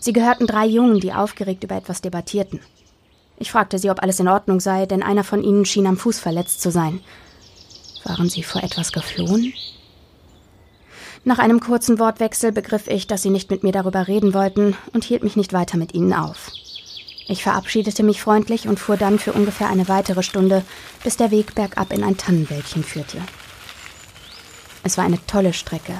Sie 0.00 0.14
gehörten 0.14 0.46
drei 0.46 0.66
Jungen, 0.66 0.98
die 0.98 1.12
aufgeregt 1.12 1.62
über 1.62 1.76
etwas 1.76 2.00
debattierten. 2.00 2.60
Ich 3.38 3.50
fragte 3.50 3.78
sie, 3.78 3.90
ob 3.90 4.02
alles 4.02 4.18
in 4.18 4.28
Ordnung 4.28 4.60
sei, 4.60 4.86
denn 4.86 5.02
einer 5.02 5.24
von 5.24 5.42
ihnen 5.42 5.64
schien 5.64 5.86
am 5.86 5.96
Fuß 5.96 6.18
verletzt 6.18 6.60
zu 6.62 6.70
sein. 6.70 7.00
Waren 8.04 8.30
sie 8.30 8.42
vor 8.42 8.62
etwas 8.62 8.92
geflohen? 8.92 9.52
Nach 11.24 11.38
einem 11.38 11.60
kurzen 11.60 11.98
Wortwechsel 11.98 12.50
begriff 12.50 12.88
ich, 12.88 13.06
dass 13.06 13.22
sie 13.22 13.30
nicht 13.30 13.50
mit 13.50 13.62
mir 13.62 13.72
darüber 13.72 14.08
reden 14.08 14.32
wollten 14.32 14.74
und 14.94 15.04
hielt 15.04 15.22
mich 15.22 15.36
nicht 15.36 15.52
weiter 15.52 15.76
mit 15.76 15.94
ihnen 15.94 16.14
auf. 16.14 16.50
Ich 17.28 17.42
verabschiedete 17.42 18.02
mich 18.02 18.22
freundlich 18.22 18.66
und 18.66 18.80
fuhr 18.80 18.96
dann 18.96 19.18
für 19.18 19.34
ungefähr 19.34 19.68
eine 19.68 19.88
weitere 19.88 20.22
Stunde, 20.22 20.64
bis 21.04 21.18
der 21.18 21.30
Weg 21.30 21.54
bergab 21.54 21.92
in 21.92 22.02
ein 22.02 22.16
Tannenwäldchen 22.16 22.82
führte. 22.82 23.18
Es 24.82 24.96
war 24.96 25.04
eine 25.04 25.24
tolle 25.26 25.52
Strecke. 25.52 25.92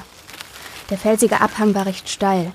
Der 0.89 0.97
felsige 0.97 1.39
Abhang 1.39 1.75
war 1.75 1.85
recht 1.85 2.09
steil, 2.09 2.51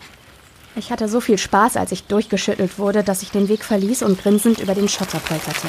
ich 0.76 0.92
hatte 0.92 1.08
so 1.08 1.20
viel 1.20 1.38
Spaß, 1.38 1.76
als 1.76 1.90
ich 1.90 2.04
durchgeschüttelt 2.04 2.78
wurde, 2.78 3.02
dass 3.02 3.22
ich 3.22 3.30
den 3.30 3.48
Weg 3.48 3.64
verließ 3.64 4.02
und 4.02 4.20
grinsend 4.20 4.60
über 4.60 4.74
den 4.74 4.88
Schotter 4.88 5.18
polterte. 5.18 5.68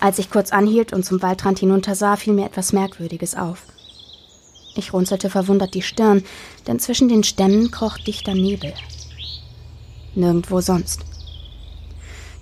Als 0.00 0.20
ich 0.20 0.30
kurz 0.30 0.52
anhielt 0.52 0.92
und 0.92 1.04
zum 1.04 1.20
Waldrand 1.20 1.58
hinuntersah, 1.58 2.16
fiel 2.16 2.32
mir 2.32 2.46
etwas 2.46 2.72
Merkwürdiges 2.72 3.34
auf. 3.34 3.62
Ich 4.76 4.92
runzelte 4.92 5.28
verwundert 5.28 5.74
die 5.74 5.82
Stirn, 5.82 6.22
denn 6.68 6.78
zwischen 6.78 7.08
den 7.08 7.24
Stämmen 7.24 7.72
kroch 7.72 7.98
dichter 7.98 8.34
Nebel. 8.34 8.72
Nirgendwo 10.14 10.60
sonst. 10.60 11.00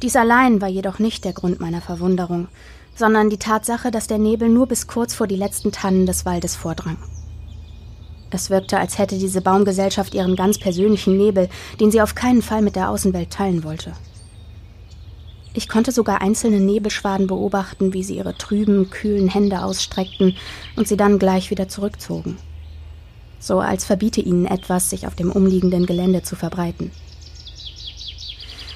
Dies 0.02 0.16
allein 0.16 0.60
war 0.60 0.68
jedoch 0.68 0.98
nicht 0.98 1.24
der 1.24 1.32
Grund 1.32 1.60
meiner 1.60 1.80
Verwunderung, 1.80 2.48
sondern 2.94 3.30
die 3.30 3.38
Tatsache, 3.38 3.90
dass 3.90 4.06
der 4.06 4.18
Nebel 4.18 4.50
nur 4.50 4.66
bis 4.66 4.86
kurz 4.86 5.14
vor 5.14 5.26
die 5.26 5.36
letzten 5.36 5.72
Tannen 5.72 6.04
des 6.04 6.26
Waldes 6.26 6.56
vordrang. 6.56 6.98
Es 8.30 8.50
wirkte, 8.50 8.78
als 8.78 8.98
hätte 8.98 9.18
diese 9.18 9.40
Baumgesellschaft 9.40 10.14
ihren 10.14 10.36
ganz 10.36 10.58
persönlichen 10.58 11.16
Nebel, 11.16 11.48
den 11.80 11.90
sie 11.90 12.00
auf 12.00 12.14
keinen 12.14 12.42
Fall 12.42 12.62
mit 12.62 12.76
der 12.76 12.90
Außenwelt 12.90 13.30
teilen 13.30 13.62
wollte. 13.62 13.92
Ich 15.54 15.68
konnte 15.68 15.92
sogar 15.92 16.20
einzelne 16.20 16.60
Nebelschwaden 16.60 17.28
beobachten, 17.28 17.94
wie 17.94 18.02
sie 18.02 18.16
ihre 18.16 18.36
trüben, 18.36 18.90
kühlen 18.90 19.28
Hände 19.28 19.62
ausstreckten 19.62 20.36
und 20.76 20.86
sie 20.86 20.96
dann 20.96 21.18
gleich 21.18 21.50
wieder 21.50 21.68
zurückzogen. 21.68 22.36
So 23.38 23.60
als 23.60 23.84
verbiete 23.84 24.20
ihnen 24.20 24.46
etwas, 24.46 24.90
sich 24.90 25.06
auf 25.06 25.14
dem 25.14 25.30
umliegenden 25.32 25.86
Gelände 25.86 26.22
zu 26.22 26.36
verbreiten. 26.36 26.90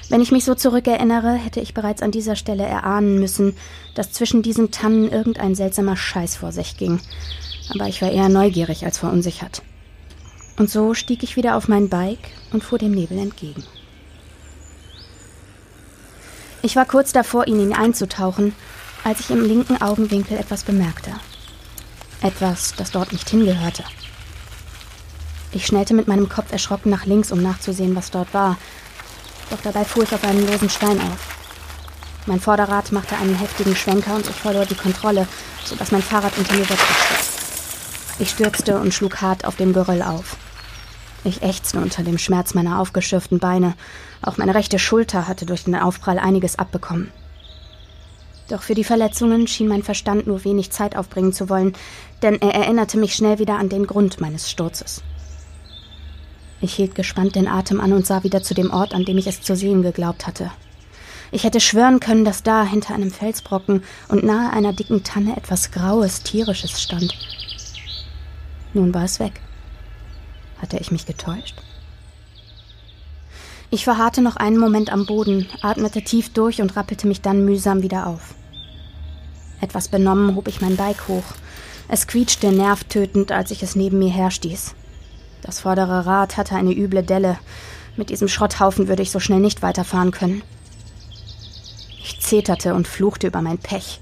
Wenn 0.09 0.21
ich 0.21 0.31
mich 0.31 0.43
so 0.43 0.55
zurückerinnere, 0.55 1.33
hätte 1.33 1.59
ich 1.59 1.73
bereits 1.73 2.01
an 2.01 2.11
dieser 2.11 2.35
Stelle 2.35 2.63
erahnen 2.63 3.19
müssen, 3.19 3.55
dass 3.95 4.11
zwischen 4.11 4.41
diesen 4.41 4.71
Tannen 4.71 5.09
irgendein 5.09 5.55
seltsamer 5.55 5.95
Scheiß 5.95 6.37
vor 6.37 6.51
sich 6.51 6.77
ging 6.77 6.99
aber 7.73 7.87
ich 7.87 8.01
war 8.01 8.11
eher 8.11 8.29
neugierig 8.29 8.85
als 8.85 8.97
verunsichert. 8.97 9.61
Und 10.57 10.69
so 10.69 10.93
stieg 10.93 11.23
ich 11.23 11.35
wieder 11.35 11.55
auf 11.55 11.67
mein 11.67 11.89
Bike 11.89 12.29
und 12.51 12.63
fuhr 12.63 12.77
dem 12.77 12.91
Nebel 12.91 13.17
entgegen. 13.17 13.63
Ich 16.61 16.75
war 16.75 16.85
kurz 16.85 17.11
davor, 17.11 17.47
in 17.47 17.59
ihn 17.59 17.73
einzutauchen, 17.73 18.53
als 19.03 19.21
ich 19.21 19.31
im 19.31 19.43
linken 19.43 19.81
Augenwinkel 19.81 20.37
etwas 20.37 20.63
bemerkte. 20.63 21.11
Etwas, 22.21 22.75
das 22.77 22.91
dort 22.91 23.11
nicht 23.11 23.29
hingehörte. 23.29 23.83
Ich 25.53 25.65
schnellte 25.65 25.93
mit 25.93 26.07
meinem 26.07 26.29
Kopf 26.29 26.51
erschrocken 26.51 26.91
nach 26.91 27.05
links, 27.05 27.31
um 27.31 27.41
nachzusehen, 27.41 27.95
was 27.95 28.11
dort 28.11 28.33
war. 28.33 28.57
Doch 29.49 29.59
dabei 29.63 29.83
fuhr 29.83 30.03
ich 30.03 30.13
auf 30.13 30.23
einen 30.23 30.45
losen 30.47 30.69
Stein 30.69 30.99
auf. 31.01 31.37
Mein 32.27 32.39
Vorderrad 32.39 32.91
machte 32.91 33.17
einen 33.17 33.35
heftigen 33.35 33.75
Schwenker 33.75 34.15
und 34.15 34.29
ich 34.29 34.35
verlor 34.35 34.65
die 34.65 34.75
Kontrolle, 34.75 35.27
sodass 35.65 35.91
mein 35.91 36.03
Fahrrad 36.03 36.37
unter 36.37 36.53
mir 36.53 36.69
wegrutschte. 36.69 37.40
Ich 38.21 38.29
stürzte 38.29 38.79
und 38.79 38.93
schlug 38.93 39.19
hart 39.21 39.45
auf 39.45 39.55
dem 39.55 39.73
Geröll 39.73 40.03
auf. 40.03 40.37
Ich 41.23 41.41
ächzte 41.41 41.79
unter 41.79 42.03
dem 42.03 42.19
Schmerz 42.19 42.53
meiner 42.53 42.79
aufgeschürften 42.79 43.39
Beine. 43.39 43.73
Auch 44.21 44.37
meine 44.37 44.53
rechte 44.53 44.77
Schulter 44.77 45.27
hatte 45.27 45.47
durch 45.47 45.63
den 45.63 45.75
Aufprall 45.75 46.19
einiges 46.19 46.59
abbekommen. 46.59 47.11
Doch 48.47 48.61
für 48.61 48.75
die 48.75 48.83
Verletzungen 48.83 49.47
schien 49.47 49.67
mein 49.67 49.81
Verstand 49.81 50.27
nur 50.27 50.43
wenig 50.43 50.69
Zeit 50.69 50.95
aufbringen 50.95 51.33
zu 51.33 51.49
wollen, 51.49 51.73
denn 52.21 52.39
er 52.39 52.53
erinnerte 52.53 52.99
mich 52.99 53.15
schnell 53.15 53.39
wieder 53.39 53.57
an 53.57 53.69
den 53.69 53.87
Grund 53.87 54.21
meines 54.21 54.51
Sturzes. 54.51 55.01
Ich 56.59 56.75
hielt 56.75 56.93
gespannt 56.93 57.35
den 57.35 57.47
Atem 57.47 57.81
an 57.81 57.91
und 57.91 58.05
sah 58.05 58.23
wieder 58.23 58.43
zu 58.43 58.53
dem 58.53 58.69
Ort, 58.69 58.93
an 58.93 59.03
dem 59.03 59.17
ich 59.17 59.25
es 59.25 59.41
zu 59.41 59.55
sehen 59.55 59.81
geglaubt 59.81 60.27
hatte. 60.27 60.51
Ich 61.31 61.43
hätte 61.43 61.59
schwören 61.59 61.99
können, 61.99 62.23
dass 62.23 62.43
da 62.43 62.63
hinter 62.63 62.93
einem 62.93 63.09
Felsbrocken 63.09 63.83
und 64.09 64.23
nahe 64.23 64.53
einer 64.53 64.73
dicken 64.73 65.03
Tanne 65.03 65.35
etwas 65.37 65.71
Graues, 65.71 66.21
Tierisches 66.21 66.79
stand. 66.79 67.17
Nun 68.73 68.93
war 68.93 69.03
es 69.03 69.19
weg. 69.19 69.41
Hatte 70.61 70.77
ich 70.77 70.91
mich 70.91 71.05
getäuscht? 71.05 71.61
Ich 73.69 73.85
verharrte 73.85 74.21
noch 74.21 74.35
einen 74.35 74.57
Moment 74.57 74.91
am 74.91 75.05
Boden, 75.05 75.47
atmete 75.61 76.01
tief 76.01 76.33
durch 76.33 76.61
und 76.61 76.75
rappelte 76.75 77.07
mich 77.07 77.21
dann 77.21 77.45
mühsam 77.45 77.81
wieder 77.81 78.07
auf. 78.07 78.35
Etwas 79.61 79.87
benommen 79.87 80.35
hob 80.35 80.47
ich 80.47 80.59
mein 80.59 80.75
Bike 80.75 81.07
hoch. 81.07 81.23
Es 81.87 82.07
quietschte 82.07 82.51
nervtötend, 82.51 83.31
als 83.31 83.51
ich 83.51 83.63
es 83.63 83.75
neben 83.75 83.99
mir 83.99 84.09
herstieß. 84.09 84.75
Das 85.41 85.61
vordere 85.61 86.05
Rad 86.05 86.37
hatte 86.37 86.55
eine 86.55 86.73
üble 86.73 87.03
Delle. 87.03 87.37
Mit 87.95 88.09
diesem 88.09 88.27
Schrotthaufen 88.27 88.87
würde 88.87 89.03
ich 89.03 89.11
so 89.11 89.19
schnell 89.19 89.39
nicht 89.39 89.61
weiterfahren 89.61 90.11
können. 90.11 90.41
Ich 92.03 92.19
zeterte 92.19 92.73
und 92.73 92.87
fluchte 92.87 93.27
über 93.27 93.41
mein 93.41 93.57
Pech. 93.57 94.01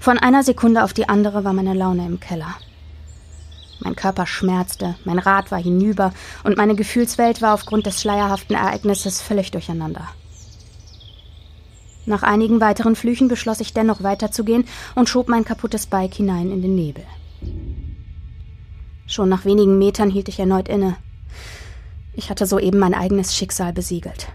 Von 0.00 0.18
einer 0.18 0.42
Sekunde 0.42 0.84
auf 0.84 0.92
die 0.92 1.08
andere 1.08 1.44
war 1.44 1.52
meine 1.52 1.74
Laune 1.74 2.06
im 2.06 2.20
Keller. 2.20 2.54
Mein 3.84 3.96
Körper 3.96 4.26
schmerzte, 4.26 4.96
mein 5.04 5.18
Rad 5.18 5.50
war 5.50 5.62
hinüber 5.62 6.14
und 6.42 6.56
meine 6.56 6.74
Gefühlswelt 6.74 7.42
war 7.42 7.52
aufgrund 7.52 7.84
des 7.84 8.00
schleierhaften 8.00 8.56
Ereignisses 8.56 9.20
völlig 9.20 9.50
durcheinander. 9.50 10.08
Nach 12.06 12.22
einigen 12.22 12.60
weiteren 12.60 12.96
Flüchen 12.96 13.28
beschloss 13.28 13.60
ich 13.60 13.74
dennoch 13.74 14.02
weiterzugehen 14.02 14.64
und 14.94 15.08
schob 15.08 15.28
mein 15.28 15.44
kaputtes 15.44 15.86
Bike 15.86 16.14
hinein 16.14 16.50
in 16.50 16.62
den 16.62 16.74
Nebel. 16.74 17.04
Schon 19.06 19.28
nach 19.28 19.44
wenigen 19.44 19.78
Metern 19.78 20.10
hielt 20.10 20.30
ich 20.30 20.40
erneut 20.40 20.68
inne. 20.68 20.96
Ich 22.14 22.30
hatte 22.30 22.46
soeben 22.46 22.78
mein 22.78 22.94
eigenes 22.94 23.36
Schicksal 23.36 23.74
besiegelt. 23.74 24.28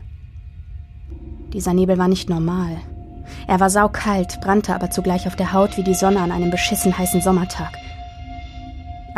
Dieser 1.54 1.74
Nebel 1.74 1.98
war 1.98 2.08
nicht 2.08 2.30
normal. 2.30 2.78
Er 3.48 3.60
war 3.60 3.72
saukalt, 3.72 4.42
brannte 4.42 4.76
aber 4.76 4.92
zugleich 4.92 5.26
auf 5.26 5.36
der 5.36 5.54
Haut 5.54 5.76
wie 5.78 5.84
die 5.84 5.96
Sonne 5.96 6.20
an 6.20 6.32
einem 6.32 6.52
beschissen 6.52 6.96
heißen 6.96 7.22
Sommertag. 7.22 7.74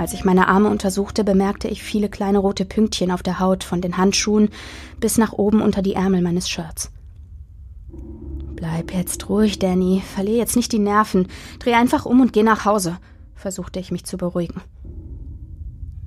Als 0.01 0.13
ich 0.13 0.25
meine 0.25 0.47
Arme 0.47 0.67
untersuchte, 0.67 1.23
bemerkte 1.23 1.67
ich 1.67 1.83
viele 1.83 2.09
kleine 2.09 2.39
rote 2.39 2.65
Pünktchen 2.65 3.11
auf 3.11 3.21
der 3.21 3.39
Haut 3.39 3.63
von 3.63 3.81
den 3.81 3.97
Handschuhen 3.97 4.49
bis 4.99 5.19
nach 5.19 5.31
oben 5.31 5.61
unter 5.61 5.83
die 5.83 5.93
Ärmel 5.93 6.23
meines 6.23 6.49
Shirts. 6.49 6.91
Bleib 8.55 8.95
jetzt 8.95 9.29
ruhig, 9.29 9.59
Danny. 9.59 10.01
Verlier 10.01 10.37
jetzt 10.37 10.55
nicht 10.55 10.71
die 10.71 10.79
Nerven. 10.79 11.27
Dreh 11.59 11.75
einfach 11.75 12.07
um 12.07 12.19
und 12.19 12.33
geh 12.33 12.41
nach 12.41 12.65
Hause, 12.65 12.97
versuchte 13.35 13.79
ich 13.79 13.91
mich 13.91 14.03
zu 14.03 14.17
beruhigen. 14.17 14.61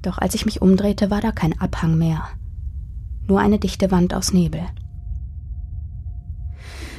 Doch 0.03 0.19
als 0.19 0.35
ich 0.35 0.45
mich 0.45 0.61
umdrehte, 0.61 1.13
war 1.13 1.21
da 1.21 1.31
kein 1.31 1.57
Abhang 1.61 1.97
mehr. 1.97 2.25
Nur 3.29 3.39
eine 3.39 3.61
dichte 3.61 3.93
Wand 3.93 4.13
aus 4.13 4.33
Nebel. 4.33 4.67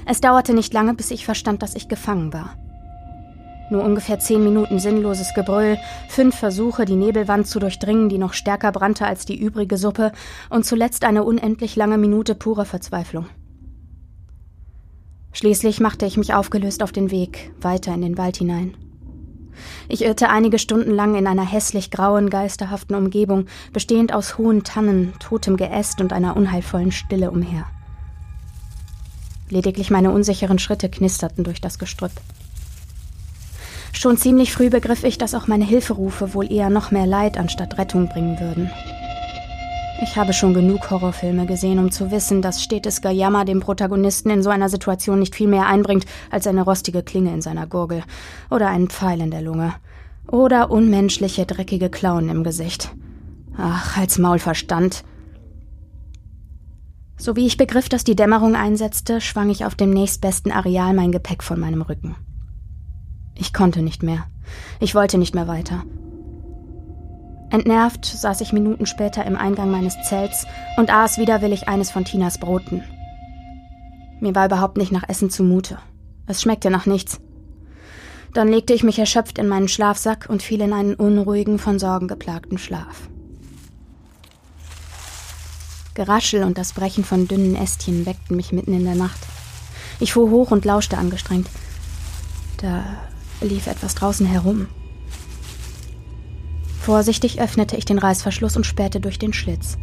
Es 0.06 0.22
dauerte 0.22 0.54
nicht 0.54 0.74
lange, 0.74 0.94
bis 0.94 1.12
ich 1.12 1.26
verstand, 1.26 1.62
dass 1.62 1.76
ich 1.76 1.90
gefangen 1.90 2.32
war. 2.32 2.56
Nur 3.70 3.84
ungefähr 3.84 4.20
zehn 4.20 4.44
Minuten 4.44 4.80
sinnloses 4.80 5.34
Gebrüll, 5.34 5.78
fünf 6.08 6.36
Versuche, 6.36 6.86
die 6.86 6.96
Nebelwand 6.96 7.48
zu 7.48 7.60
durchdringen, 7.60 8.10
die 8.10 8.18
noch 8.18 8.34
stärker 8.34 8.72
brannte 8.72 9.06
als 9.08 9.26
die 9.26 9.40
übrige 9.40 9.78
Suppe, 9.78 10.12
und 10.50 10.66
zuletzt 10.66 11.04
eine 11.04 11.24
unendlich 11.24 11.76
lange 11.76 11.98
Minute 11.98 12.36
purer 12.36 12.66
Verzweiflung. 12.66 13.28
Schließlich 15.34 15.80
machte 15.80 16.06
ich 16.06 16.16
mich 16.16 16.34
aufgelöst 16.34 16.82
auf 16.82 16.92
den 16.92 17.12
Weg, 17.12 17.52
weiter 17.60 17.94
in 17.94 18.02
den 18.02 18.18
Wald 18.18 18.38
hinein. 18.38 18.78
Ich 19.90 20.04
irrte 20.04 20.30
einige 20.30 20.60
Stunden 20.60 20.92
lang 20.92 21.16
in 21.16 21.28
einer 21.28 21.46
hässlich 21.46 21.92
grauen, 21.92 22.30
geisterhaften 22.30 22.96
Umgebung, 22.96 23.46
bestehend 23.74 24.14
aus 24.14 24.38
hohen 24.38 24.64
Tannen, 24.64 25.14
totem 25.20 25.58
Geäst 25.58 26.02
und 26.02 26.14
einer 26.14 26.38
unheilvollen 26.38 26.92
Stille 26.92 27.32
umher. 27.32 27.66
Lediglich 29.50 29.92
meine 29.92 30.12
unsicheren 30.12 30.60
Schritte 30.60 30.90
knisterten 30.90 31.44
durch 31.44 31.62
das 31.62 31.80
Gestrüpp. 31.80 32.14
Schon 33.98 34.18
ziemlich 34.18 34.52
früh 34.52 34.70
begriff 34.70 35.06
ich, 35.06 35.18
dass 35.18 35.34
auch 35.34 35.48
meine 35.48 35.64
Hilferufe 35.64 36.34
wohl 36.34 36.52
eher 36.52 36.70
noch 36.70 36.92
mehr 36.92 37.08
Leid 37.08 37.38
anstatt 37.38 37.78
Rettung 37.78 38.10
bringen 38.10 38.40
würden. 38.42 38.70
Ich 40.04 40.18
habe 40.18 40.34
schon 40.34 40.54
genug 40.54 40.92
Horrorfilme 40.92 41.46
gesehen, 41.46 41.80
um 41.80 41.90
zu 41.92 42.12
wissen, 42.12 42.42
dass 42.42 42.62
stetes 42.62 43.02
Gajammer 43.02 43.46
dem 43.46 43.62
Protagonisten 43.62 44.30
in 44.30 44.44
so 44.44 44.50
einer 44.50 44.68
Situation 44.68 45.20
nicht 45.20 45.34
viel 45.34 45.48
mehr 45.48 45.68
einbringt 45.68 46.06
als 46.30 46.46
eine 46.46 46.64
rostige 46.64 47.04
Klinge 47.04 47.34
in 47.34 47.42
seiner 47.42 47.68
Gurgel 47.68 48.04
oder 48.52 48.68
einen 48.68 48.90
Pfeil 48.90 49.22
in 49.22 49.32
der 49.32 49.42
Lunge 49.42 49.74
oder 50.30 50.72
unmenschliche, 50.72 51.46
dreckige 51.46 51.90
Klauen 51.90 52.28
im 52.28 52.44
Gesicht. 52.44 52.94
Ach, 53.58 53.98
als 53.98 54.20
Maulverstand. 54.20 55.06
So 57.16 57.38
wie 57.38 57.48
ich 57.48 57.56
begriff, 57.56 57.88
dass 57.88 58.04
die 58.04 58.18
Dämmerung 58.18 58.58
einsetzte, 58.58 59.22
schwang 59.22 59.50
ich 59.50 59.64
auf 59.64 59.76
dem 59.76 59.92
nächstbesten 59.92 60.52
Areal 60.52 60.94
mein 60.94 61.14
Gepäck 61.14 61.42
von 61.42 61.62
meinem 61.62 61.82
Rücken. 61.82 62.18
Ich 63.36 63.54
konnte 63.54 63.82
nicht 63.82 64.04
mehr. 64.04 64.26
Ich 64.80 64.96
wollte 64.96 65.18
nicht 65.18 65.36
mehr 65.36 65.48
weiter. 65.48 65.84
Entnervt 67.50 68.06
saß 68.06 68.42
ich 68.42 68.54
Minuten 68.54 68.86
später 68.86 69.26
im 69.26 69.38
Eingang 69.38 69.70
meines 69.70 69.96
Zelts 70.04 70.46
und 70.78 70.92
aß 70.92 71.18
widerwillig 71.18 71.68
eines 71.68 71.92
von 71.92 72.06
Tinas 72.06 72.40
Broten. 72.40 72.84
Mir 74.20 74.34
war 74.34 74.46
überhaupt 74.46 74.78
nicht 74.78 74.92
nach 74.92 75.08
Essen 75.08 75.30
zumute. 75.30 75.78
Es 76.28 76.42
schmeckte 76.42 76.70
nach 76.70 76.86
nichts. 76.86 77.20
Dann 78.34 78.50
legte 78.50 78.74
ich 78.74 78.84
mich 78.84 79.00
erschöpft 79.00 79.38
in 79.38 79.48
meinen 79.48 79.68
Schlafsack 79.68 80.28
und 80.30 80.44
fiel 80.44 80.62
in 80.62 80.74
einen 80.74 80.96
unruhigen, 80.96 81.60
von 81.60 81.80
Sorgen 81.80 82.08
geplagten 82.08 82.58
Schlaf. 82.58 83.10
Geraschel 85.94 86.44
und 86.44 86.58
das 86.58 86.74
Brechen 86.74 87.06
von 87.06 87.28
dünnen 87.28 87.56
Ästchen 87.56 88.06
weckten 88.06 88.36
mich 88.36 88.52
mitten 88.52 88.74
in 88.74 88.84
der 88.84 88.96
Nacht. 88.96 89.20
Ich 90.02 90.12
fuhr 90.12 90.30
hoch 90.30 90.52
und 90.52 90.66
lauschte 90.66 90.98
angestrengt. 90.98 91.48
Da 92.58 92.84
lief 93.42 93.68
etwas 93.68 93.96
draußen 93.96 94.26
herum. 94.26 94.68
Vorsichtig 96.82 97.42
öffnete 97.42 97.76
ich 97.76 97.86
den 97.86 97.98
Reißverschluss 97.98 98.56
und 98.56 98.66
spähte 98.66 99.00
durch 99.00 99.18
den 99.18 99.34
Schlitz. 99.34 99.78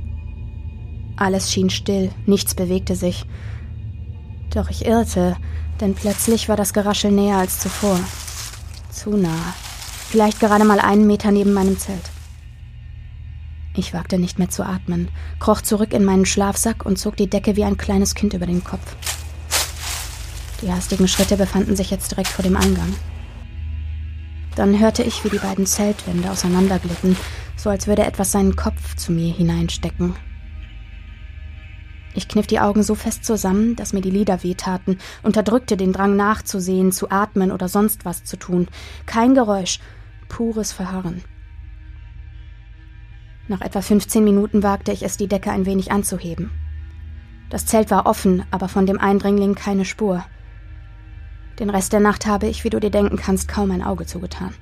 Alles 1.16 1.52
schien 1.52 1.70
still, 1.70 2.10
nichts 2.26 2.54
bewegte 2.54 2.94
sich. 2.94 3.26
Doch 4.50 4.70
ich 4.70 4.86
irrte, 4.86 5.36
denn 5.80 5.94
plötzlich 5.94 6.48
war 6.48 6.56
das 6.56 6.72
Geraschel 6.72 7.10
näher 7.10 7.38
als 7.38 7.58
zuvor. 7.58 7.98
Zu 8.90 9.16
nah. 9.16 9.54
Vielleicht 10.08 10.40
gerade 10.40 10.64
mal 10.64 10.78
einen 10.78 11.06
Meter 11.06 11.30
neben 11.30 11.52
meinem 11.52 11.78
Zelt. 11.78 12.10
Ich 13.74 13.94
wagte 13.94 14.18
nicht 14.18 14.38
mehr 14.38 14.50
zu 14.50 14.64
atmen, 14.64 15.08
kroch 15.38 15.62
zurück 15.62 15.94
in 15.94 16.04
meinen 16.04 16.26
Schlafsack 16.26 16.84
und 16.84 16.98
zog 16.98 17.16
die 17.16 17.30
Decke 17.30 17.56
wie 17.56 17.64
ein 17.64 17.78
kleines 17.78 18.14
Kind 18.14 18.34
über 18.34 18.46
den 18.46 18.62
Kopf. 18.62 18.94
Die 20.60 20.70
hastigen 20.70 21.08
Schritte 21.08 21.36
befanden 21.36 21.74
sich 21.74 21.90
jetzt 21.90 22.10
direkt 22.10 22.28
vor 22.28 22.42
dem 22.42 22.56
Eingang. 22.56 22.94
Dann 24.56 24.78
hörte 24.78 25.02
ich, 25.02 25.24
wie 25.24 25.30
die 25.30 25.38
beiden 25.38 25.66
Zeltwände 25.66 26.30
auseinanderglitten, 26.30 27.16
so 27.56 27.70
als 27.70 27.86
würde 27.86 28.04
etwas 28.04 28.32
seinen 28.32 28.56
Kopf 28.56 28.96
zu 28.96 29.12
mir 29.12 29.32
hineinstecken. 29.32 30.14
Ich 32.14 32.28
kniff 32.28 32.46
die 32.46 32.60
Augen 32.60 32.82
so 32.82 32.94
fest 32.94 33.24
zusammen, 33.24 33.76
dass 33.76 33.94
mir 33.94 34.02
die 34.02 34.10
Lider 34.10 34.42
wehtaten, 34.42 34.98
unterdrückte 35.22 35.78
den 35.78 35.92
Drang 35.92 36.16
nachzusehen, 36.16 36.92
zu 36.92 37.10
atmen 37.10 37.50
oder 37.50 37.68
sonst 37.68 38.04
was 38.04 38.24
zu 38.24 38.36
tun. 38.36 38.68
Kein 39.06 39.34
Geräusch, 39.34 39.78
pures 40.28 40.72
Verharren. 40.72 41.22
Nach 43.48 43.62
etwa 43.62 43.80
15 43.80 44.22
Minuten 44.22 44.62
wagte 44.62 44.92
ich 44.92 45.02
es, 45.02 45.16
die 45.16 45.26
Decke 45.26 45.50
ein 45.50 45.66
wenig 45.66 45.90
anzuheben. 45.90 46.50
Das 47.48 47.66
Zelt 47.66 47.90
war 47.90 48.06
offen, 48.06 48.44
aber 48.50 48.68
von 48.68 48.86
dem 48.86 48.98
Eindringling 48.98 49.54
keine 49.54 49.84
Spur. 49.84 50.24
Den 51.58 51.70
Rest 51.70 51.92
der 51.92 52.00
Nacht 52.00 52.26
habe 52.26 52.46
ich, 52.46 52.64
wie 52.64 52.70
du 52.70 52.80
dir 52.80 52.90
denken 52.90 53.16
kannst, 53.16 53.48
kaum 53.48 53.70
ein 53.70 53.82
Auge 53.82 54.06
zugetan. 54.06 54.54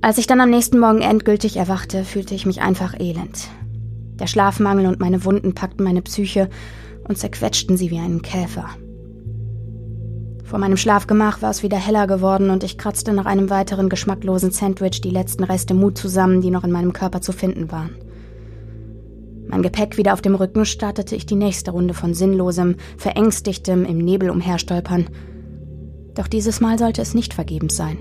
Als 0.00 0.18
ich 0.18 0.26
dann 0.26 0.40
am 0.40 0.50
nächsten 0.50 0.78
Morgen 0.78 1.00
endgültig 1.00 1.56
erwachte, 1.56 2.04
fühlte 2.04 2.34
ich 2.34 2.46
mich 2.46 2.60
einfach 2.60 2.98
elend. 2.98 3.48
Der 4.20 4.26
Schlafmangel 4.26 4.86
und 4.86 5.00
meine 5.00 5.24
Wunden 5.24 5.54
packten 5.54 5.84
meine 5.84 6.02
Psyche 6.02 6.48
und 7.08 7.18
zerquetschten 7.18 7.76
sie 7.76 7.90
wie 7.90 7.98
einen 7.98 8.22
Käfer. 8.22 8.68
Vor 10.44 10.58
meinem 10.58 10.76
Schlafgemach 10.76 11.42
war 11.42 11.50
es 11.50 11.62
wieder 11.62 11.76
heller 11.76 12.06
geworden 12.06 12.50
und 12.50 12.64
ich 12.64 12.78
kratzte 12.78 13.12
nach 13.12 13.26
einem 13.26 13.50
weiteren 13.50 13.88
geschmacklosen 13.88 14.50
Sandwich 14.50 15.00
die 15.02 15.10
letzten 15.10 15.44
Reste 15.44 15.74
Mut 15.74 15.98
zusammen, 15.98 16.40
die 16.40 16.50
noch 16.50 16.64
in 16.64 16.72
meinem 16.72 16.92
Körper 16.92 17.20
zu 17.20 17.32
finden 17.32 17.70
waren. 17.70 17.90
Mein 19.48 19.62
Gepäck 19.62 19.96
wieder 19.96 20.12
auf 20.12 20.20
dem 20.20 20.34
Rücken 20.34 20.66
startete 20.66 21.16
ich 21.16 21.24
die 21.24 21.34
nächste 21.34 21.70
Runde 21.70 21.94
von 21.94 22.12
sinnlosem, 22.12 22.76
verängstigtem 22.98 23.84
im 23.84 23.98
Nebel 23.98 24.30
umherstolpern. 24.30 25.08
Doch 26.14 26.28
dieses 26.28 26.60
Mal 26.60 26.78
sollte 26.78 27.00
es 27.00 27.14
nicht 27.14 27.32
vergebens 27.32 27.76
sein. 27.76 27.98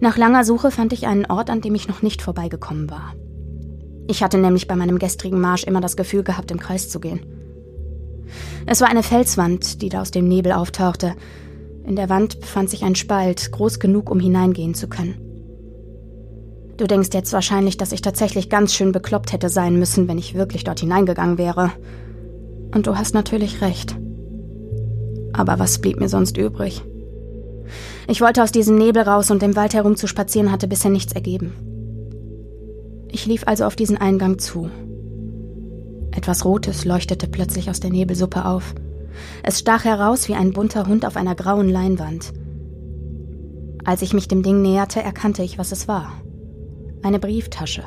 Nach 0.00 0.16
langer 0.16 0.44
Suche 0.44 0.70
fand 0.70 0.92
ich 0.92 1.06
einen 1.06 1.26
Ort, 1.26 1.50
an 1.50 1.60
dem 1.60 1.74
ich 1.74 1.88
noch 1.88 2.02
nicht 2.02 2.22
vorbeigekommen 2.22 2.90
war. 2.90 3.14
Ich 4.08 4.22
hatte 4.22 4.38
nämlich 4.38 4.66
bei 4.66 4.76
meinem 4.76 4.98
gestrigen 4.98 5.40
Marsch 5.40 5.64
immer 5.64 5.80
das 5.80 5.96
Gefühl 5.96 6.22
gehabt, 6.22 6.50
im 6.50 6.60
Kreis 6.60 6.88
zu 6.88 7.00
gehen. 7.00 7.20
Es 8.64 8.80
war 8.80 8.88
eine 8.88 9.02
Felswand, 9.02 9.82
die 9.82 9.88
da 9.88 10.00
aus 10.00 10.10
dem 10.10 10.26
Nebel 10.28 10.52
auftauchte. 10.52 11.14
In 11.84 11.96
der 11.96 12.08
Wand 12.08 12.40
befand 12.40 12.70
sich 12.70 12.82
ein 12.82 12.94
Spalt, 12.94 13.52
groß 13.52 13.78
genug, 13.78 14.10
um 14.10 14.20
hineingehen 14.20 14.74
zu 14.74 14.88
können. 14.88 15.25
Du 16.76 16.86
denkst 16.86 17.08
jetzt 17.14 17.32
wahrscheinlich, 17.32 17.78
dass 17.78 17.92
ich 17.92 18.02
tatsächlich 18.02 18.50
ganz 18.50 18.74
schön 18.74 18.92
bekloppt 18.92 19.32
hätte 19.32 19.48
sein 19.48 19.78
müssen, 19.78 20.08
wenn 20.08 20.18
ich 20.18 20.34
wirklich 20.34 20.62
dort 20.62 20.80
hineingegangen 20.80 21.38
wäre. 21.38 21.72
Und 22.74 22.86
du 22.86 22.98
hast 22.98 23.14
natürlich 23.14 23.62
recht. 23.62 23.96
Aber 25.32 25.58
was 25.58 25.78
blieb 25.78 25.98
mir 26.00 26.08
sonst 26.08 26.36
übrig? 26.36 26.82
Ich 28.08 28.20
wollte 28.20 28.42
aus 28.42 28.52
diesem 28.52 28.76
Nebel 28.76 29.02
raus 29.02 29.30
und 29.30 29.42
im 29.42 29.56
Wald 29.56 29.72
herum 29.72 29.96
zu 29.96 30.06
spazieren 30.06 30.52
hatte 30.52 30.68
bisher 30.68 30.90
nichts 30.90 31.14
ergeben. 31.14 31.54
Ich 33.10 33.24
lief 33.24 33.44
also 33.46 33.64
auf 33.64 33.74
diesen 33.74 33.96
Eingang 33.96 34.38
zu. 34.38 34.68
Etwas 36.14 36.44
Rotes 36.44 36.84
leuchtete 36.84 37.26
plötzlich 37.26 37.70
aus 37.70 37.80
der 37.80 37.90
Nebelsuppe 37.90 38.44
auf. 38.44 38.74
Es 39.42 39.60
stach 39.60 39.84
heraus 39.84 40.28
wie 40.28 40.34
ein 40.34 40.52
bunter 40.52 40.86
Hund 40.86 41.06
auf 41.06 41.16
einer 41.16 41.34
grauen 41.34 41.70
Leinwand. 41.70 42.34
Als 43.84 44.02
ich 44.02 44.12
mich 44.12 44.28
dem 44.28 44.42
Ding 44.42 44.60
näherte, 44.60 45.02
erkannte 45.02 45.42
ich, 45.42 45.58
was 45.58 45.72
es 45.72 45.88
war 45.88 46.12
eine 47.06 47.18
Brieftasche. 47.18 47.84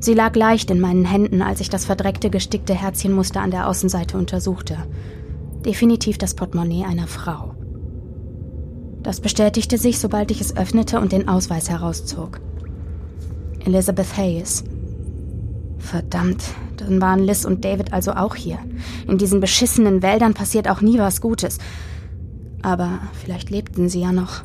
Sie 0.00 0.14
lag 0.14 0.34
leicht 0.34 0.70
in 0.70 0.80
meinen 0.80 1.04
Händen, 1.04 1.42
als 1.42 1.60
ich 1.60 1.68
das 1.68 1.84
verdreckte, 1.84 2.30
gestickte 2.30 2.74
Herzchenmuster 2.74 3.40
an 3.40 3.50
der 3.50 3.68
Außenseite 3.68 4.16
untersuchte. 4.16 4.78
Definitiv 5.64 6.18
das 6.18 6.34
Portemonnaie 6.34 6.84
einer 6.84 7.06
Frau. 7.06 7.54
Das 9.02 9.20
bestätigte 9.20 9.78
sich, 9.78 9.98
sobald 9.98 10.30
ich 10.30 10.40
es 10.40 10.56
öffnete 10.56 11.00
und 11.00 11.12
den 11.12 11.28
Ausweis 11.28 11.70
herauszog. 11.70 12.40
Elizabeth 13.64 14.16
Hayes. 14.16 14.64
Verdammt, 15.78 16.42
dann 16.76 17.00
waren 17.00 17.20
Liz 17.20 17.44
und 17.44 17.64
David 17.64 17.92
also 17.92 18.12
auch 18.12 18.34
hier. 18.34 18.58
In 19.06 19.18
diesen 19.18 19.40
beschissenen 19.40 20.02
Wäldern 20.02 20.34
passiert 20.34 20.68
auch 20.68 20.80
nie 20.80 20.98
was 20.98 21.20
Gutes. 21.20 21.58
Aber 22.62 23.00
vielleicht 23.12 23.50
lebten 23.50 23.88
sie 23.88 24.00
ja 24.00 24.12
noch. 24.12 24.42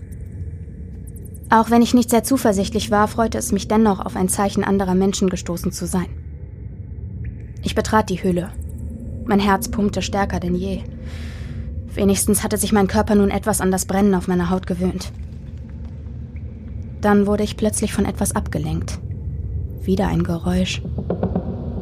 Auch 1.52 1.70
wenn 1.70 1.82
ich 1.82 1.94
nicht 1.94 2.10
sehr 2.10 2.24
zuversichtlich 2.24 2.92
war, 2.92 3.10
freute 3.10 3.38
es 3.38 3.52
mich 3.52 3.68
dennoch, 3.68 4.00
auf 4.00 4.16
ein 4.16 4.30
Zeichen 4.30 4.64
anderer 4.64 4.96
Menschen 4.96 5.30
gestoßen 5.30 5.74
zu 5.74 5.86
sein. 5.86 6.08
Ich 7.62 7.76
betrat 7.76 8.10
die 8.10 8.24
Höhle. 8.24 8.50
Mein 9.26 9.42
Herz 9.42 9.70
pumpte 9.70 10.02
stärker 10.02 10.40
denn 10.40 10.56
je. 10.56 10.82
Wenigstens 11.94 12.42
hatte 12.42 12.56
sich 12.56 12.72
mein 12.72 12.88
Körper 12.88 13.16
nun 13.16 13.30
etwas 13.30 13.60
an 13.60 13.70
das 13.70 13.86
Brennen 13.86 14.16
auf 14.16 14.30
meiner 14.30 14.50
Haut 14.50 14.66
gewöhnt. 14.66 15.12
Dann 17.02 17.28
wurde 17.28 17.44
ich 17.44 17.58
plötzlich 17.58 17.92
von 17.92 18.06
etwas 18.06 18.34
abgelenkt. 18.34 19.00
Wieder 19.82 20.08
ein 20.08 20.24
Geräusch. 20.24 20.82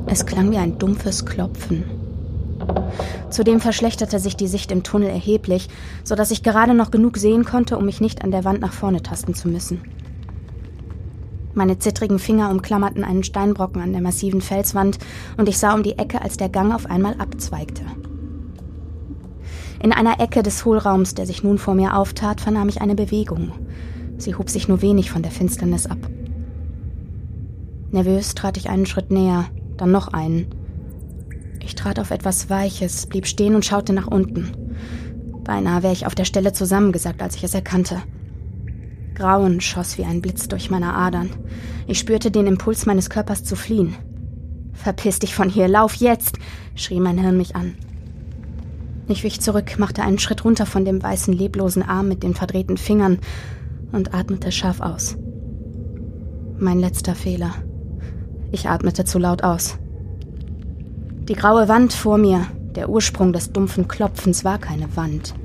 Es 0.07 0.25
klang 0.25 0.49
wie 0.49 0.57
ein 0.57 0.79
dumpfes 0.79 1.27
Klopfen. 1.27 1.98
Zudem 3.29 3.59
verschlechterte 3.59 4.19
sich 4.19 4.35
die 4.35 4.47
Sicht 4.47 4.71
im 4.71 4.83
Tunnel 4.83 5.09
erheblich, 5.09 5.67
so 6.03 6.15
dass 6.15 6.31
ich 6.31 6.43
gerade 6.43 6.73
noch 6.73 6.91
genug 6.91 7.17
sehen 7.17 7.45
konnte, 7.45 7.77
um 7.77 7.85
mich 7.85 8.01
nicht 8.01 8.23
an 8.23 8.31
der 8.31 8.43
Wand 8.43 8.61
nach 8.61 8.73
vorne 8.73 9.03
tasten 9.03 9.33
zu 9.33 9.47
müssen. 9.47 9.81
Meine 11.53 11.79
zittrigen 11.79 12.19
Finger 12.19 12.51
umklammerten 12.51 13.03
einen 13.03 13.23
Steinbrocken 13.23 13.81
an 13.81 13.91
der 13.91 14.01
massiven 14.01 14.41
Felswand 14.41 14.99
und 15.37 15.49
ich 15.49 15.57
sah 15.57 15.73
um 15.73 15.83
die 15.83 15.97
Ecke, 15.97 16.21
als 16.21 16.37
der 16.37 16.49
Gang 16.49 16.73
auf 16.73 16.85
einmal 16.85 17.15
abzweigte. 17.19 17.83
In 19.81 19.93
einer 19.93 20.19
Ecke 20.19 20.43
des 20.43 20.65
Hohlraums, 20.65 21.15
der 21.15 21.25
sich 21.25 21.43
nun 21.43 21.57
vor 21.57 21.73
mir 21.73 21.95
auftat, 21.95 22.41
vernahm 22.41 22.69
ich 22.69 22.81
eine 22.81 22.95
Bewegung. 22.95 23.51
Sie 24.17 24.35
hob 24.35 24.49
sich 24.49 24.67
nur 24.67 24.81
wenig 24.81 25.11
von 25.11 25.21
der 25.21 25.31
Finsternis 25.31 25.85
ab. 25.85 25.97
Nervös 27.91 28.35
trat 28.35 28.57
ich 28.57 28.69
einen 28.69 28.85
Schritt 28.85 29.09
näher, 29.09 29.45
dann 29.77 29.91
noch 29.91 30.09
einen. 30.09 30.47
Ich 31.61 31.75
trat 31.75 31.99
auf 31.99 32.11
etwas 32.11 32.49
Weiches, 32.49 33.05
blieb 33.07 33.27
stehen 33.27 33.55
und 33.55 33.65
schaute 33.65 33.93
nach 33.93 34.07
unten. 34.07 34.51
Beinahe 35.43 35.83
wäre 35.83 35.93
ich 35.93 36.05
auf 36.05 36.15
der 36.15 36.25
Stelle 36.25 36.53
zusammengesackt, 36.53 37.21
als 37.21 37.35
ich 37.35 37.43
es 37.43 37.53
erkannte. 37.53 38.01
Grauen 39.15 39.59
schoss 39.61 39.97
wie 39.97 40.05
ein 40.05 40.21
Blitz 40.21 40.47
durch 40.47 40.69
meine 40.69 40.93
Adern. 40.93 41.29
Ich 41.87 41.99
spürte 41.99 42.31
den 42.31 42.47
Impuls 42.47 42.85
meines 42.85 43.09
Körpers 43.09 43.43
zu 43.43 43.55
fliehen. 43.55 43.95
Verpiss 44.73 45.19
dich 45.19 45.35
von 45.35 45.49
hier, 45.49 45.67
lauf 45.67 45.95
jetzt! 45.95 46.37
schrie 46.75 46.99
mein 46.99 47.17
Hirn 47.17 47.35
mich 47.35 47.55
an. 47.55 47.75
Ich 49.09 49.23
wich 49.23 49.41
zurück, 49.41 49.79
machte 49.79 50.03
einen 50.03 50.19
Schritt 50.19 50.45
runter 50.45 50.65
von 50.65 50.85
dem 50.85 51.01
weißen, 51.01 51.33
leblosen 51.33 51.81
Arm 51.83 52.07
mit 52.07 52.23
den 52.23 52.35
verdrehten 52.35 52.77
Fingern 52.77 53.17
und 53.91 54.13
atmete 54.13 54.51
scharf 54.51 54.79
aus. 54.79 55.17
Mein 56.59 56.79
letzter 56.79 57.15
Fehler. 57.15 57.55
Ich 58.51 58.69
atmete 58.69 59.05
zu 59.05 59.17
laut 59.17 59.43
aus. 59.43 59.79
Die 61.29 61.35
graue 61.35 61.67
Wand 61.67 61.93
vor 61.93 62.17
mir, 62.17 62.47
der 62.75 62.89
Ursprung 62.89 63.33
des 63.33 63.53
dumpfen 63.53 63.87
Klopfens, 63.87 64.43
war 64.43 64.57
keine 64.57 64.97
Wand. 64.97 65.35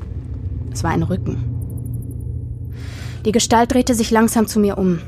Es 0.72 0.82
war 0.82 0.90
ein 0.90 1.02
Rücken. 1.02 1.44
Die 3.26 3.32
Gestalt 3.32 3.74
drehte 3.74 3.94
sich 3.94 4.10
langsam 4.10 4.46
zu 4.46 4.60
mir 4.60 4.78
um. 4.78 5.00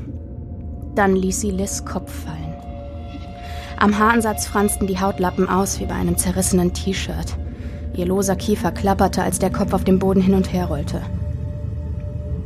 Dann 0.93 1.15
ließ 1.15 1.41
sie 1.41 1.49
Liz 1.49 1.83
Kopf 1.83 2.13
fallen. 2.25 2.53
Am 3.79 3.97
Haaransatz 3.97 4.45
franzten 4.45 4.85
die 4.85 4.99
Hautlappen 4.99 5.49
aus 5.49 5.79
wie 5.79 5.87
bei 5.87 5.95
einem 5.95 6.15
zerrissenen 6.15 6.73
T-Shirt. 6.73 7.35
Ihr 7.95 8.05
loser 8.05 8.35
Kiefer 8.35 8.71
klapperte, 8.71 9.23
als 9.23 9.39
der 9.39 9.51
Kopf 9.51 9.73
auf 9.73 9.83
dem 9.83 9.97
Boden 9.97 10.21
hin 10.21 10.35
und 10.35 10.53
her 10.53 10.67
rollte. 10.67 11.01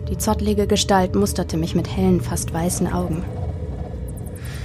Die 0.10 0.18
zottlige 0.18 0.68
Gestalt 0.68 1.16
musterte 1.16 1.58
mich 1.58 1.76
mit 1.76 1.94
hellen, 1.94 2.22
fast 2.22 2.54
weißen 2.54 2.94
Augen. 2.94 3.26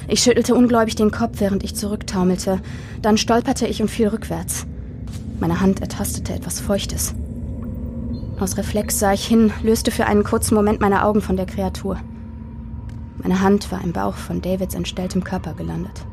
Ich 0.09 0.21
schüttelte 0.21 0.55
ungläubig 0.55 0.95
den 0.95 1.11
Kopf, 1.11 1.41
während 1.41 1.65
ich 1.65 1.75
zurücktaumelte. 1.75 2.61
Dann 3.03 3.19
stolperte 3.19 3.67
ich 3.67 3.83
und 3.83 3.89
fiel 3.89 4.09
rückwärts. 4.09 4.67
Meine 5.41 5.61
Hand 5.61 5.81
ertastete 5.81 6.33
etwas 6.33 6.61
Feuchtes. 6.61 7.15
Aus 8.39 8.57
Reflex 8.57 8.99
sah 8.99 9.13
ich 9.13 9.27
hin, 9.27 9.53
löste 9.63 9.91
für 9.91 10.07
einen 10.07 10.25
kurzen 10.25 10.55
Moment 10.55 10.81
meine 10.81 11.05
Augen 11.05 11.23
von 11.23 11.37
der 11.37 11.47
Kreatur. 11.47 11.99
Meine 13.19 13.41
Hand 13.41 13.73
war 13.73 13.83
im 13.83 13.93
Bauch 13.93 14.15
von 14.15 14.43
Davids 14.43 14.75
entstelltem 14.75 15.25
Körper 15.25 15.55
gelandet. 15.55 16.07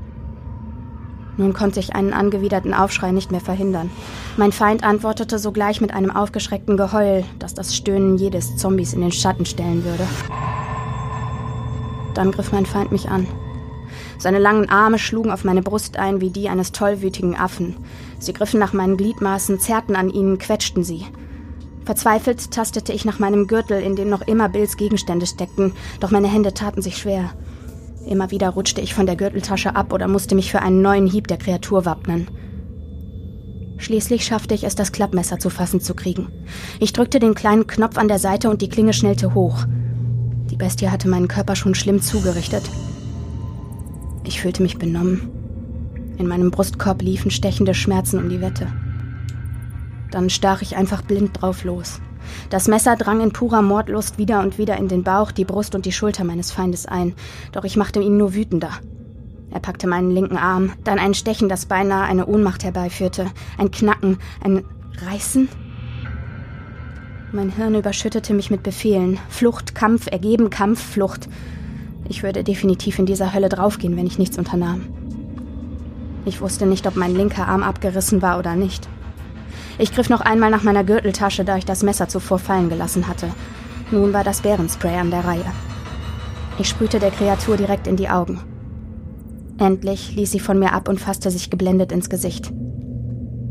Nun 1.35 1.53
konnte 1.53 1.79
ich 1.79 1.95
einen 1.95 2.13
angewiderten 2.13 2.73
Aufschrei 2.73 3.11
nicht 3.11 3.31
mehr 3.31 3.41
verhindern. 3.41 3.89
Mein 4.37 4.51
Feind 4.51 4.83
antwortete 4.83 5.39
sogleich 5.39 5.81
mit 5.81 5.93
einem 5.93 6.11
aufgeschreckten 6.11 6.77
Geheul, 6.77 7.23
das 7.39 7.53
das 7.53 7.75
Stöhnen 7.75 8.17
jedes 8.17 8.55
Zombies 8.55 8.93
in 8.93 9.01
den 9.01 9.11
Schatten 9.11 9.45
stellen 9.45 9.83
würde. 9.83 10.07
Dann 12.13 12.31
griff 12.31 12.51
mein 12.51 12.65
Feind 12.65 12.91
mich 12.91 13.09
an. 13.09 13.27
Seine 14.23 14.39
langen 14.39 14.69
Arme 14.69 14.99
schlugen 14.99 15.31
auf 15.31 15.43
meine 15.43 15.61
Brust 15.61 15.97
ein 15.97 16.21
wie 16.21 16.29
die 16.29 16.47
eines 16.47 16.71
tollwütigen 16.71 17.35
Affen. 17.37 17.75
Sie 18.19 18.31
griffen 18.31 18.57
nach 18.57 18.71
meinen 18.71 18.95
Gliedmaßen, 18.95 19.59
zerrten 19.59 19.97
an 19.97 20.09
ihnen, 20.09 20.37
quetschten 20.37 20.85
sie. 20.85 21.05
Verzweifelt 21.83 22.49
tastete 22.49 22.93
ich 22.93 23.03
nach 23.03 23.19
meinem 23.19 23.47
Gürtel, 23.47 23.81
in 23.81 23.97
dem 23.97 24.09
noch 24.09 24.21
immer 24.21 24.47
Bills 24.47 24.77
Gegenstände 24.77 25.25
steckten, 25.25 25.73
doch 25.99 26.09
meine 26.09 26.29
Hände 26.29 26.53
taten 26.53 26.81
sich 26.81 26.95
schwer. 26.95 27.31
Immer 28.07 28.31
wieder 28.31 28.51
rutschte 28.51 28.79
ich 28.79 28.93
von 28.93 29.07
der 29.07 29.17
Gürteltasche 29.17 29.75
ab 29.75 29.91
oder 29.91 30.07
musste 30.07 30.35
mich 30.35 30.49
für 30.49 30.61
einen 30.61 30.81
neuen 30.81 31.05
Hieb 31.05 31.27
der 31.27 31.35
Kreatur 31.35 31.83
wappnen. 31.83 32.29
Schließlich 33.75 34.23
schaffte 34.23 34.55
ich 34.55 34.63
es, 34.63 34.75
das 34.75 34.93
Klappmesser 34.93 35.37
zu 35.37 35.49
fassen 35.49 35.81
zu 35.81 35.95
kriegen. 35.95 36.29
Ich 36.79 36.93
drückte 36.93 37.19
den 37.19 37.35
kleinen 37.35 37.67
Knopf 37.67 37.97
an 37.97 38.07
der 38.07 38.19
Seite 38.19 38.49
und 38.49 38.61
die 38.61 38.69
Klinge 38.69 38.93
schnellte 38.93 39.33
hoch. 39.33 39.65
Die 40.49 40.55
Bestie 40.55 40.87
hatte 40.87 41.09
meinen 41.09 41.27
Körper 41.27 41.57
schon 41.57 41.75
schlimm 41.75 42.01
zugerichtet. 42.01 42.63
Ich 44.23 44.41
fühlte 44.41 44.63
mich 44.63 44.77
benommen. 44.77 45.29
In 46.17 46.27
meinem 46.27 46.51
Brustkorb 46.51 47.01
liefen 47.01 47.31
stechende 47.31 47.73
Schmerzen 47.73 48.19
um 48.19 48.29
die 48.29 48.41
Wette. 48.41 48.67
Dann 50.11 50.29
stach 50.29 50.61
ich 50.61 50.75
einfach 50.75 51.01
blind 51.01 51.41
drauf 51.41 51.63
los. 51.63 51.99
Das 52.49 52.67
Messer 52.67 52.95
drang 52.95 53.19
in 53.19 53.33
purer 53.33 53.61
Mordlust 53.61 54.17
wieder 54.17 54.41
und 54.41 54.57
wieder 54.57 54.77
in 54.77 54.87
den 54.87 55.03
Bauch, 55.03 55.31
die 55.31 55.45
Brust 55.45 55.75
und 55.75 55.85
die 55.85 55.91
Schulter 55.91 56.23
meines 56.23 56.51
Feindes 56.51 56.85
ein, 56.85 57.13
doch 57.51 57.63
ich 57.63 57.75
machte 57.75 57.99
ihn 57.99 58.17
nur 58.17 58.33
wütender. 58.33 58.71
Er 59.51 59.59
packte 59.59 59.87
meinen 59.87 60.11
linken 60.11 60.37
Arm, 60.37 60.73
dann 60.83 60.99
ein 60.99 61.13
Stechen, 61.13 61.49
das 61.49 61.65
beinahe 61.65 62.05
eine 62.05 62.25
Ohnmacht 62.25 62.63
herbeiführte, 62.63 63.27
ein 63.57 63.71
Knacken, 63.71 64.17
ein 64.43 64.63
Reißen. 65.05 65.49
Mein 67.31 67.49
Hirn 67.49 67.75
überschüttete 67.75 68.33
mich 68.33 68.51
mit 68.51 68.63
Befehlen. 68.63 69.19
Flucht, 69.29 69.75
Kampf, 69.75 70.07
ergeben, 70.07 70.49
Kampf, 70.49 70.81
Flucht. 70.81 71.27
Ich 72.09 72.23
würde 72.23 72.43
definitiv 72.43 72.99
in 72.99 73.05
dieser 73.05 73.33
Hölle 73.33 73.49
draufgehen, 73.49 73.95
wenn 73.95 74.07
ich 74.07 74.19
nichts 74.19 74.37
unternahm. 74.37 74.85
Ich 76.25 76.41
wusste 76.41 76.65
nicht, 76.65 76.87
ob 76.87 76.95
mein 76.95 77.15
linker 77.15 77.47
Arm 77.47 77.63
abgerissen 77.63 78.21
war 78.21 78.39
oder 78.39 78.55
nicht. 78.55 78.87
Ich 79.77 79.93
griff 79.93 80.09
noch 80.09 80.21
einmal 80.21 80.51
nach 80.51 80.63
meiner 80.63 80.83
Gürteltasche, 80.83 81.43
da 81.43 81.57
ich 81.57 81.65
das 81.65 81.83
Messer 81.83 82.07
zuvor 82.07 82.39
fallen 82.39 82.69
gelassen 82.69 83.07
hatte. 83.07 83.27
Nun 83.91 84.13
war 84.13 84.23
das 84.23 84.41
Bärenspray 84.41 84.95
an 84.95 85.11
der 85.11 85.25
Reihe. 85.25 85.45
Ich 86.59 86.69
sprühte 86.69 86.99
der 86.99 87.11
Kreatur 87.11 87.57
direkt 87.57 87.87
in 87.87 87.95
die 87.95 88.09
Augen. 88.09 88.39
Endlich 89.57 90.15
ließ 90.15 90.31
sie 90.31 90.39
von 90.39 90.59
mir 90.59 90.73
ab 90.73 90.87
und 90.87 90.99
fasste 90.99 91.31
sich 91.31 91.49
geblendet 91.49 91.91
ins 91.91 92.09
Gesicht. 92.09 92.51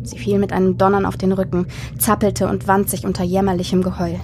Sie 0.05 0.19
fiel 0.19 0.39
mit 0.39 0.53
einem 0.53 0.79
Donnern 0.79 1.07
auf 1.07 1.17
den 1.17 1.33
Rücken, 1.33 1.67
zappelte 1.99 2.49
und 2.49 2.67
wand 2.67 2.91
sich 2.91 3.05
unter 3.05 3.25
jämmerlichem 3.25 3.83
Geheul. 3.83 4.19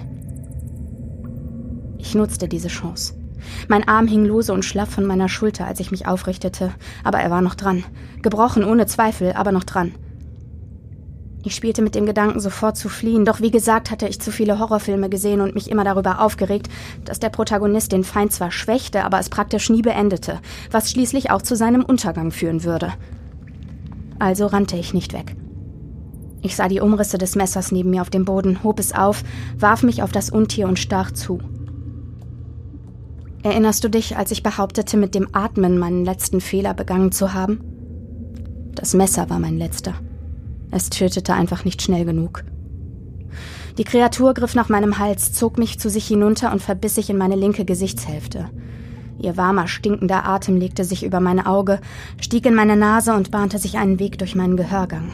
Ich 1.97 2.15
nutzte 2.15 2.47
diese 2.47 2.69
Chance. 2.69 3.18
Mein 3.67 3.87
Arm 3.87 4.07
hing 4.07 4.25
lose 4.25 4.53
und 4.53 4.65
schlaff 4.65 4.89
von 4.89 5.05
meiner 5.05 5.29
Schulter, 5.29 5.65
als 5.65 5.79
ich 5.79 5.91
mich 5.91 6.07
aufrichtete, 6.07 6.71
aber 7.03 7.19
er 7.19 7.31
war 7.31 7.41
noch 7.41 7.55
dran. 7.55 7.83
Gebrochen 8.21 8.63
ohne 8.63 8.85
Zweifel, 8.85 9.33
aber 9.33 9.51
noch 9.51 9.63
dran. 9.63 9.93
Ich 11.43 11.55
spielte 11.55 11.81
mit 11.81 11.95
dem 11.95 12.05
Gedanken, 12.05 12.41
sofort 12.41 12.75
zu 12.75 12.89
fliehen, 12.89 13.23
doch 13.23 13.39
wie 13.39 13.51
gesagt 13.51 13.91
hatte 13.91 14.07
ich 14.07 14.19
zu 14.19 14.29
viele 14.29 14.59
Horrorfilme 14.59 15.09
gesehen 15.09 15.39
und 15.39 15.55
mich 15.55 15.71
immer 15.71 15.85
darüber 15.85 16.19
aufgeregt, 16.19 16.67
dass 17.05 17.19
der 17.19 17.29
Protagonist 17.29 17.93
den 17.93 18.03
Feind 18.03 18.33
zwar 18.33 18.51
schwächte, 18.51 19.05
aber 19.05 19.19
es 19.19 19.29
praktisch 19.29 19.69
nie 19.69 19.81
beendete, 19.81 20.39
was 20.69 20.91
schließlich 20.91 21.31
auch 21.31 21.41
zu 21.41 21.55
seinem 21.55 21.85
Untergang 21.85 22.31
führen 22.31 22.65
würde. 22.65 22.91
Also 24.19 24.47
rannte 24.47 24.75
ich 24.75 24.93
nicht 24.93 25.13
weg. 25.13 25.35
Ich 26.41 26.55
sah 26.55 26.67
die 26.67 26.81
Umrisse 26.81 27.17
des 27.17 27.35
Messers 27.35 27.71
neben 27.71 27.89
mir 27.89 28.01
auf 28.01 28.09
dem 28.09 28.25
Boden, 28.25 28.63
hob 28.63 28.79
es 28.79 28.93
auf, 28.93 29.23
warf 29.57 29.83
mich 29.83 30.03
auf 30.03 30.11
das 30.11 30.29
Untier 30.29 30.67
und 30.67 30.77
stach 30.77 31.11
zu. 31.11 31.39
Erinnerst 33.41 33.83
du 33.83 33.89
dich, 33.89 34.17
als 34.17 34.31
ich 34.31 34.43
behauptete, 34.43 34.97
mit 34.97 35.15
dem 35.15 35.29
Atmen 35.33 35.77
meinen 35.77 36.03
letzten 36.03 36.41
Fehler 36.41 36.73
begangen 36.73 37.11
zu 37.11 37.33
haben? 37.33 37.61
Das 38.75 38.93
Messer 38.93 39.29
war 39.29 39.39
mein 39.39 39.57
letzter. 39.57 39.93
Es 40.71 40.89
tötete 40.89 41.33
einfach 41.33 41.63
nicht 41.63 41.81
schnell 41.81 42.05
genug. 42.05 42.43
Die 43.77 43.85
Kreatur 43.85 44.33
griff 44.33 44.55
nach 44.55 44.67
meinem 44.67 44.99
Hals, 44.99 45.31
zog 45.31 45.57
mich 45.57 45.79
zu 45.79 45.89
sich 45.89 46.05
hinunter 46.05 46.51
und 46.51 46.61
verbiss 46.61 46.95
sich 46.95 47.09
in 47.09 47.17
meine 47.17 47.35
linke 47.35 47.63
Gesichtshälfte. 47.63 48.49
Ihr 49.21 49.37
warmer, 49.37 49.67
stinkender 49.67 50.25
Atem 50.25 50.57
legte 50.57 50.83
sich 50.83 51.03
über 51.03 51.21
mein 51.21 51.45
Auge, 51.45 51.79
stieg 52.19 52.45
in 52.45 52.55
meine 52.55 52.75
Nase 52.75 53.13
und 53.13 53.31
bahnte 53.31 53.57
sich 53.57 53.77
einen 53.77 53.99
Weg 53.99 54.17
durch 54.17 54.35
meinen 54.35 54.57
Gehörgang. 54.57 55.11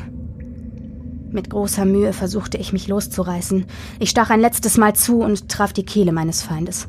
Mit 1.30 1.50
großer 1.50 1.86
Mühe 1.86 2.14
versuchte 2.14 2.58
ich 2.58 2.74
mich 2.74 2.88
loszureißen. 2.88 3.66
Ich 4.00 4.10
stach 4.10 4.30
ein 4.30 4.40
letztes 4.40 4.78
Mal 4.78 4.96
zu 4.96 5.20
und 5.20 5.50
traf 5.50 5.74
die 5.74 5.86
Kehle 5.86 6.12
meines 6.12 6.42
Feindes. 6.42 6.88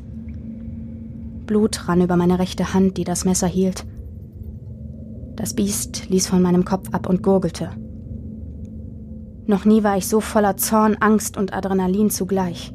Blut 1.47 1.87
rann 1.87 2.01
über 2.01 2.15
meine 2.15 2.37
rechte 2.37 2.75
Hand, 2.75 2.97
die 2.97 3.03
das 3.03 3.25
Messer 3.25 3.47
hielt. 3.47 3.85
Das 5.35 5.55
Biest 5.55 6.09
ließ 6.09 6.27
von 6.27 6.41
meinem 6.41 6.65
Kopf 6.65 6.89
ab 6.91 7.07
und 7.09 7.23
gurgelte. 7.23 7.71
Noch 9.47 9.65
nie 9.65 9.83
war 9.83 9.97
ich 9.97 10.07
so 10.07 10.19
voller 10.19 10.57
Zorn, 10.57 10.97
Angst 10.99 11.37
und 11.37 11.53
Adrenalin 11.53 12.09
zugleich. 12.09 12.73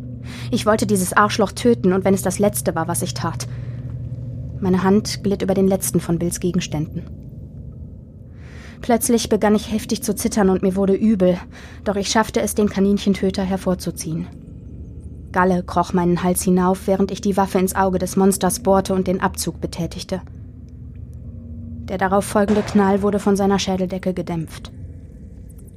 Ich 0.51 0.67
wollte 0.67 0.87
dieses 0.87 1.13
Arschloch 1.13 1.53
töten, 1.53 1.93
und 1.93 2.05
wenn 2.05 2.15
es 2.15 2.23
das 2.23 2.39
Letzte 2.39 2.75
war, 2.75 2.89
was 2.89 3.03
ich 3.03 3.15
tat. 3.15 3.47
Meine 4.61 4.83
Hand 4.83 5.23
glitt 5.23 5.43
über 5.43 5.55
den 5.55 5.69
letzten 5.69 6.01
von 6.01 6.19
Bills 6.19 6.41
Gegenständen. 6.41 7.03
Plötzlich 8.81 9.29
begann 9.29 9.55
ich 9.55 9.71
heftig 9.71 10.03
zu 10.03 10.15
zittern 10.15 10.51
und 10.51 10.63
mir 10.63 10.75
wurde 10.75 10.95
übel, 10.95 11.39
doch 11.85 11.97
ich 11.97 12.09
schaffte 12.09 12.41
es, 12.41 12.55
den 12.55 12.69
Kaninchentöter 12.69 13.43
hervorzuziehen. 13.43 14.27
Galle 15.33 15.63
kroch 15.63 15.93
meinen 15.93 16.23
Hals 16.23 16.43
hinauf, 16.43 16.87
während 16.87 17.11
ich 17.11 17.21
die 17.21 17.37
Waffe 17.37 17.59
ins 17.59 17.75
Auge 17.75 17.99
des 17.99 18.17
Monsters 18.17 18.61
bohrte 18.61 18.95
und 18.95 19.07
den 19.07 19.21
Abzug 19.21 19.61
betätigte. 19.61 20.23
Der 21.89 21.99
darauf 21.99 22.25
folgende 22.25 22.63
Knall 22.63 23.03
wurde 23.03 23.19
von 23.19 23.37
seiner 23.37 23.59
Schädeldecke 23.59 24.15
gedämpft. 24.15 24.73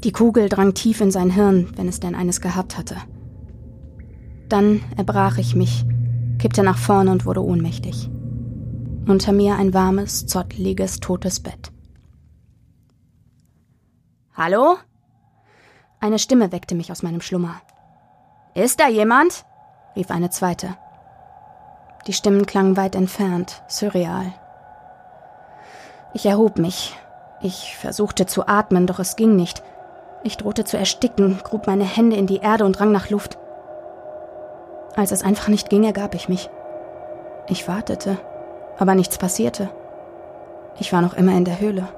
Die 0.04 0.12
Kugel 0.12 0.50
drang 0.50 0.74
tief 0.74 1.02
in 1.02 1.10
sein 1.10 1.32
Hirn, 1.32 1.70
wenn 1.76 1.88
es 1.88 2.00
denn 2.00 2.14
eines 2.14 2.42
gehabt 2.42 2.78
hatte. 2.78 2.96
Dann 4.50 4.82
erbrach 4.96 5.38
ich 5.40 5.56
mich, 5.56 5.84
kippte 6.38 6.62
nach 6.62 6.78
vorne 6.78 7.12
und 7.12 7.26
wurde 7.26 7.44
ohnmächtig. 7.44 8.10
Unter 9.08 9.32
mir 9.32 9.56
ein 9.56 9.74
warmes, 9.74 10.28
zottliges, 10.28 11.00
totes 11.00 11.40
Bett. 11.40 11.72
Hallo? 14.34 14.76
Eine 16.00 16.20
Stimme 16.20 16.52
weckte 16.52 16.76
mich 16.76 16.92
aus 16.92 17.04
meinem 17.04 17.22
Schlummer. 17.22 17.62
Ist 18.56 18.80
da 18.80 18.88
jemand? 18.88 19.44
rief 19.98 20.10
eine 20.10 20.30
zweite. 20.30 20.76
Die 22.08 22.14
Stimmen 22.14 22.46
klangen 22.46 22.78
weit 22.78 22.96
entfernt, 22.96 23.62
surreal. 23.68 24.32
Ich 26.14 26.26
erhob 26.26 26.58
mich. 26.58 26.98
Ich 27.42 27.76
versuchte 27.76 28.26
zu 28.26 28.48
atmen, 28.48 28.88
doch 28.88 29.00
es 29.00 29.18
ging 29.18 29.36
nicht. 29.36 29.62
Ich 30.24 30.38
drohte 30.38 30.64
zu 30.64 30.78
ersticken, 30.78 31.38
grub 31.44 31.68
meine 31.68 31.84
Hände 31.84 32.16
in 32.16 32.28
die 32.28 32.38
Erde 32.38 32.64
und 32.64 32.80
rang 32.80 32.94
nach 32.94 33.10
Luft. 33.10 33.38
Als 34.96 35.12
es 35.12 35.22
einfach 35.22 35.50
nicht 35.50 35.70
ging, 35.70 35.84
ergab 35.84 36.16
ich 36.16 36.30
mich. 36.30 36.50
Ich 37.50 37.68
wartete, 37.68 38.18
aber 38.80 38.96
nichts 38.96 39.18
passierte. 39.18 39.70
Ich 40.80 40.94
war 40.94 41.02
noch 41.02 41.14
immer 41.14 41.34
in 41.34 41.44
der 41.44 41.60
Höhle. 41.60 41.90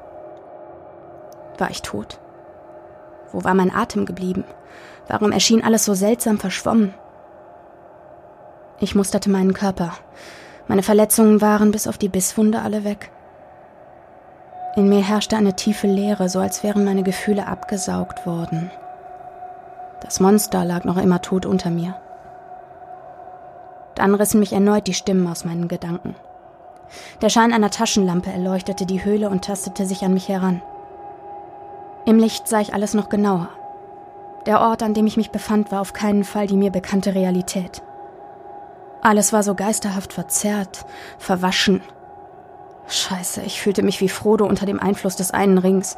War 1.59 1.69
ich 1.69 1.83
tot? 1.83 2.19
Wo 3.31 3.43
war 3.43 3.53
mein 3.53 3.73
Atem 3.73 4.07
geblieben? 4.07 4.43
Warum 5.07 5.31
erschien 5.31 5.63
alles 5.63 5.85
so 5.85 5.93
seltsam 5.93 6.37
verschwommen? 6.37 6.93
Ich 8.79 8.93
musterte 8.93 9.29
meinen 9.29 9.53
Körper. 9.53 9.93
Meine 10.67 10.83
Verletzungen 10.83 11.41
waren 11.41 11.71
bis 11.71 11.87
auf 11.87 11.97
die 11.97 12.09
Bisswunde 12.09 12.61
alle 12.61 12.83
weg. 12.83 13.11
In 14.75 14.89
mir 14.89 15.01
herrschte 15.01 15.37
eine 15.37 15.55
tiefe 15.55 15.87
Leere, 15.87 16.29
so 16.29 16.39
als 16.39 16.61
wären 16.61 16.83
meine 16.83 17.03
Gefühle 17.03 17.47
abgesaugt 17.47 18.27
worden. 18.27 18.69
Das 20.01 20.19
Monster 20.19 20.63
lag 20.65 20.83
noch 20.83 20.97
immer 20.97 21.21
tot 21.21 21.45
unter 21.45 21.71
mir. 21.71 21.95
Dann 23.95 24.13
rissen 24.13 24.39
mich 24.39 24.53
erneut 24.53 24.85
die 24.85 24.93
Stimmen 24.93 25.25
aus 25.25 25.45
meinen 25.45 25.67
Gedanken. 25.67 26.15
Der 27.21 27.29
Schein 27.29 27.53
einer 27.53 27.71
Taschenlampe 27.71 28.31
erleuchtete 28.31 28.85
die 28.85 29.03
Höhle 29.03 29.29
und 29.29 29.45
tastete 29.45 29.85
sich 29.85 30.03
an 30.03 30.13
mich 30.13 30.29
heran. 30.29 30.61
Im 32.05 32.19
Licht 32.19 32.47
sah 32.47 32.61
ich 32.61 32.73
alles 32.73 32.93
noch 32.93 33.09
genauer. 33.09 33.49
Der 34.47 34.61
Ort, 34.61 34.81
an 34.81 34.93
dem 34.93 35.05
ich 35.05 35.17
mich 35.17 35.31
befand, 35.31 35.73
war 35.73 35.81
auf 35.81 35.91
keinen 35.91 36.23
Fall 36.23 36.47
die 36.47 36.55
mir 36.55 36.71
bekannte 36.71 37.13
Realität. 37.13 37.83
Alles 39.01 39.33
war 39.33 39.43
so 39.43 39.55
geisterhaft 39.55 40.13
verzerrt, 40.13 40.85
verwaschen. 41.17 41.81
Scheiße, 42.87 43.41
ich 43.41 43.61
fühlte 43.61 43.83
mich 43.83 43.99
wie 43.99 44.07
Frodo 44.07 44.45
unter 44.45 44.65
dem 44.65 44.79
Einfluss 44.79 45.17
des 45.17 45.31
einen 45.31 45.57
Rings. 45.57 45.97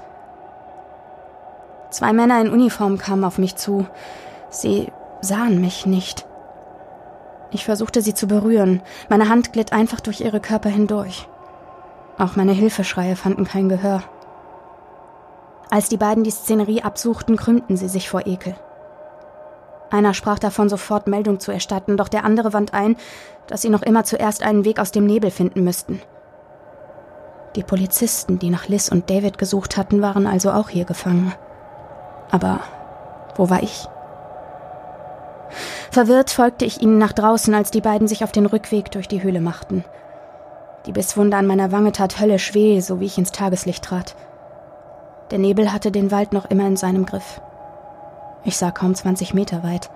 Zwei 1.91 2.11
Männer 2.11 2.41
in 2.41 2.49
Uniform 2.49 2.97
kamen 2.97 3.23
auf 3.23 3.37
mich 3.37 3.55
zu. 3.55 3.85
Sie 4.49 4.91
sahen 5.21 5.61
mich 5.61 5.85
nicht. 5.85 6.25
Ich 7.51 7.65
versuchte 7.65 8.01
sie 8.01 8.15
zu 8.15 8.27
berühren. 8.27 8.81
Meine 9.09 9.29
Hand 9.29 9.53
glitt 9.53 9.73
einfach 9.73 9.99
durch 9.99 10.21
ihre 10.21 10.39
Körper 10.39 10.69
hindurch. 10.69 11.27
Auch 12.17 12.35
meine 12.35 12.53
Hilfeschreie 12.53 13.15
fanden 13.15 13.45
kein 13.45 13.69
Gehör. 13.69 14.01
Als 15.71 15.89
die 15.89 15.97
beiden 15.97 16.23
die 16.23 16.31
Szenerie 16.31 16.81
absuchten, 16.81 17.37
krümmten 17.37 17.77
sie 17.77 17.89
sich 17.89 18.09
vor 18.09 18.25
Ekel. 18.25 18.55
Einer 19.91 20.13
sprach 20.13 20.39
davon, 20.39 20.69
sofort 20.69 21.07
Meldung 21.07 21.39
zu 21.39 21.51
erstatten, 21.51 21.97
doch 21.97 22.09
der 22.09 22.23
andere 22.23 22.53
wand 22.53 22.73
ein, 22.73 22.95
dass 23.47 23.61
sie 23.61 23.69
noch 23.69 23.81
immer 23.81 24.03
zuerst 24.03 24.43
einen 24.43 24.65
Weg 24.65 24.79
aus 24.79 24.91
dem 24.91 25.05
Nebel 25.05 25.31
finden 25.31 25.63
müssten. 25.63 26.01
Die 27.55 27.63
Polizisten, 27.63 28.37
die 28.37 28.49
nach 28.49 28.67
Liz 28.67 28.89
und 28.89 29.09
David 29.09 29.37
gesucht 29.37 29.77
hatten, 29.77 30.01
waren 30.01 30.27
also 30.27 30.51
auch 30.51 30.69
hier 30.69 30.85
gefangen. 30.85 31.33
Aber 32.29 32.59
wo 33.35 33.49
war 33.49 33.63
ich? 33.63 33.87
Verwirrt 35.89 36.29
folgte 36.29 36.65
ich 36.65 36.81
ihnen 36.81 36.99
nach 36.99 37.13
draußen, 37.13 37.53
als 37.55 37.71
die 37.71 37.81
beiden 37.81 38.07
sich 38.07 38.23
auf 38.23 38.31
den 38.31 38.45
Rückweg 38.45 38.91
durch 38.91 39.07
die 39.07 39.23
Höhle 39.23 39.41
machten. 39.41 39.83
Die 40.85 40.91
Bisswunde 40.91 41.37
an 41.37 41.47
meiner 41.47 41.71
Wange 41.71 41.91
tat 41.91 42.19
höllisch 42.19 42.53
weh, 42.53 42.79
so 42.79 42.99
wie 42.99 43.05
ich 43.05 43.17
ins 43.17 43.31
Tageslicht 43.31 43.83
trat. 43.83 44.15
Der 45.31 45.39
Nebel 45.39 45.71
hatte 45.71 45.91
den 45.91 46.11
Wald 46.11 46.33
noch 46.33 46.45
immer 46.45 46.65
in 46.65 46.77
seinem 46.77 47.05
Griff. 47.05 47.41
Ich 48.43 48.57
sah 48.57 48.71
kaum 48.71 48.95
20 48.95 49.33
Meter 49.33 49.63
weit. 49.63 49.89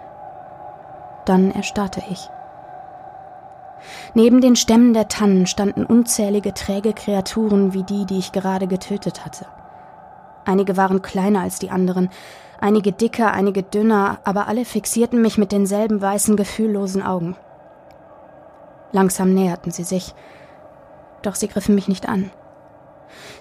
Dann 1.25 1.51
erstarrte 1.51 2.03
ich. 2.09 2.29
Neben 4.13 4.41
den 4.41 4.55
Stämmen 4.55 4.93
der 4.93 5.07
Tannen 5.07 5.47
standen 5.47 5.85
unzählige 5.85 6.53
träge 6.53 6.93
Kreaturen 6.93 7.73
wie 7.73 7.83
die, 7.83 8.05
die 8.05 8.19
ich 8.19 8.31
gerade 8.31 8.67
getötet 8.67 9.25
hatte. 9.25 9.45
Einige 10.45 10.77
waren 10.77 11.01
kleiner 11.01 11.41
als 11.41 11.59
die 11.59 11.69
anderen, 11.69 12.09
einige 12.59 12.91
dicker, 12.91 13.31
einige 13.31 13.63
dünner, 13.63 14.19
aber 14.23 14.47
alle 14.47 14.65
fixierten 14.65 15.21
mich 15.21 15.37
mit 15.37 15.51
denselben 15.51 16.01
weißen, 16.01 16.35
gefühllosen 16.35 17.01
Augen. 17.01 17.35
Langsam 18.91 19.33
näherten 19.33 19.71
sie 19.71 19.83
sich, 19.83 20.13
doch 21.21 21.35
sie 21.35 21.47
griffen 21.47 21.75
mich 21.75 21.87
nicht 21.87 22.07
an. 22.07 22.29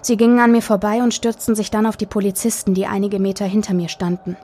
Sie 0.03 0.17
gingen 0.17 0.39
an 0.41 0.51
mir 0.51 0.61
vorbei 0.61 1.01
und 1.01 1.13
stürzten 1.13 1.55
sich 1.55 1.71
dann 1.71 1.85
auf 1.85 1.95
die 1.95 2.05
Polizisten, 2.05 2.73
die 2.73 2.85
einige 2.85 3.19
Meter 3.19 3.45
hinter 3.45 3.73
mir 3.73 3.87
standen. 3.87 4.35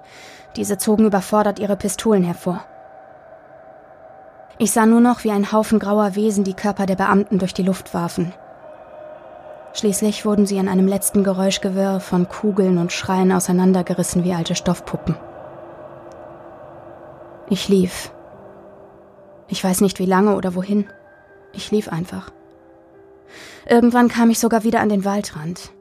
Diese 0.56 0.78
zogen 0.78 1.06
überfordert 1.06 1.60
ihre 1.60 1.76
Pistolen 1.76 2.24
hervor. 2.24 2.64
Ich 4.58 4.72
sah 4.72 4.86
nur 4.86 5.02
noch, 5.02 5.26
wie 5.26 5.32
ein 5.32 5.52
Haufen 5.52 5.78
grauer 5.78 6.16
Wesen 6.16 6.46
die 6.46 6.54
Körper 6.54 6.86
der 6.86 6.96
Beamten 6.96 7.40
durch 7.40 7.54
die 7.54 7.64
Luft 7.64 7.94
warfen. 7.94 8.34
Schließlich 9.74 10.26
wurden 10.26 10.46
sie 10.46 10.58
in 10.58 10.70
einem 10.70 10.88
letzten 10.88 11.26
Geräuschgewirr 11.26 12.00
von 12.00 12.30
Kugeln 12.30 12.78
und 12.78 12.94
Schreien 12.94 13.32
auseinandergerissen 13.34 14.24
wie 14.24 14.34
alte 14.34 14.56
Stoffpuppen. 14.56 15.16
Ich 17.50 17.68
lief. 17.68 18.12
Ich 19.50 19.62
weiß 19.62 19.82
nicht 19.82 20.00
wie 20.00 20.06
lange 20.06 20.36
oder 20.36 20.56
wohin. 20.56 20.88
Ich 21.52 21.70
lief 21.70 21.90
einfach. 21.90 22.32
Irgendwann 23.70 24.08
kam 24.08 24.32
ich 24.32 24.40
sogar 24.40 24.64
wieder 24.64 24.80
an 24.80 24.90
den 24.90 25.06
Waldrand. 25.06 25.72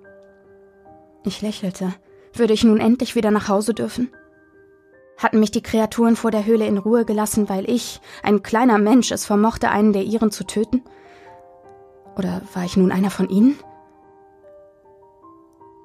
Ich 1.24 1.40
lächelte. 1.40 1.94
Würde 2.35 2.53
ich 2.53 2.62
nun 2.62 2.81
endlich 2.81 3.14
wieder 3.14 3.31
nach 3.31 3.48
Hause 3.48 3.72
dürfen? 3.72 4.12
Hatten 5.16 5.40
mich 5.40 5.51
die 5.51 5.62
Kreaturen 5.62 6.14
vor 6.14 6.31
der 6.31 6.44
Höhle 6.44 6.66
in 6.66 6.77
Ruhe 6.77 7.07
gelassen, 7.07 7.48
weil 7.48 7.68
ich, 7.68 8.01
ein 8.22 8.42
kleiner 8.42 8.77
Mensch, 8.77 9.11
es 9.11 9.24
vermochte, 9.24 9.70
einen 9.70 9.94
der 9.94 10.03
ihren 10.03 10.31
zu 10.31 10.44
töten? 10.44 10.83
Oder 12.16 12.42
war 12.53 12.64
ich 12.64 12.77
nun 12.77 12.92
einer 12.92 13.11
von 13.11 13.31
ihnen? 13.31 13.59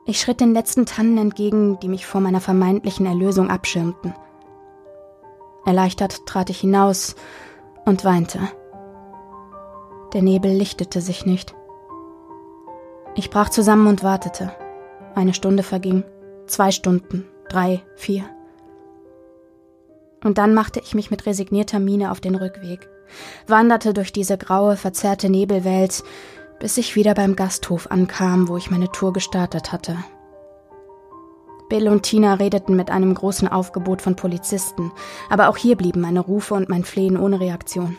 Ich 0.05 0.19
schritt 0.19 0.41
den 0.41 0.53
letzten 0.53 0.85
Tannen 0.85 1.17
entgegen, 1.17 1.79
die 1.79 1.87
mich 1.87 2.05
vor 2.05 2.19
meiner 2.19 2.41
vermeintlichen 2.41 3.05
Erlösung 3.05 3.49
abschirmten. 3.49 4.13
Erleichtert 5.65 6.25
trat 6.25 6.49
ich 6.49 6.59
hinaus 6.59 7.15
und 7.85 8.03
weinte. 8.03 8.39
Der 10.11 10.21
Nebel 10.21 10.51
lichtete 10.51 10.99
sich 10.99 11.25
nicht. 11.25 11.55
Ich 13.15 13.29
brach 13.29 13.49
zusammen 13.49 13.87
und 13.87 14.03
wartete. 14.03 14.51
Eine 15.13 15.33
Stunde 15.33 15.61
verging, 15.61 16.03
zwei 16.47 16.71
Stunden, 16.71 17.25
drei, 17.47 17.83
vier. 17.95 18.23
Und 20.23 20.37
dann 20.37 20.53
machte 20.53 20.79
ich 20.79 20.95
mich 20.95 21.11
mit 21.11 21.25
resignierter 21.25 21.79
Miene 21.79 22.11
auf 22.11 22.21
den 22.21 22.35
Rückweg, 22.35 22.89
wanderte 23.45 23.93
durch 23.93 24.11
diese 24.13 24.37
graue, 24.37 24.77
verzerrte 24.77 25.29
Nebelwelt, 25.29 26.03
bis 26.59 26.77
ich 26.77 26.95
wieder 26.95 27.13
beim 27.13 27.35
Gasthof 27.35 27.91
ankam, 27.91 28.47
wo 28.47 28.57
ich 28.57 28.71
meine 28.71 28.91
Tour 28.91 29.13
gestartet 29.13 29.71
hatte. 29.71 29.97
Bill 31.69 31.89
und 31.89 32.03
Tina 32.03 32.35
redeten 32.35 32.75
mit 32.75 32.89
einem 32.89 33.13
großen 33.13 33.47
Aufgebot 33.47 34.01
von 34.01 34.15
Polizisten, 34.15 34.91
aber 35.29 35.49
auch 35.49 35.57
hier 35.57 35.75
blieben 35.75 36.01
meine 36.01 36.19
Rufe 36.19 36.53
und 36.55 36.69
mein 36.69 36.83
Flehen 36.83 37.17
ohne 37.17 37.39
Reaktion. 37.39 37.97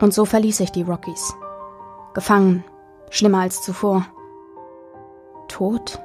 Und 0.00 0.14
so 0.14 0.24
verließ 0.24 0.60
ich 0.60 0.72
die 0.72 0.82
Rockies. 0.82 1.34
Gefangen, 2.14 2.64
schlimmer 3.10 3.40
als 3.40 3.62
zuvor. 3.62 4.06
Tod? 5.48 6.00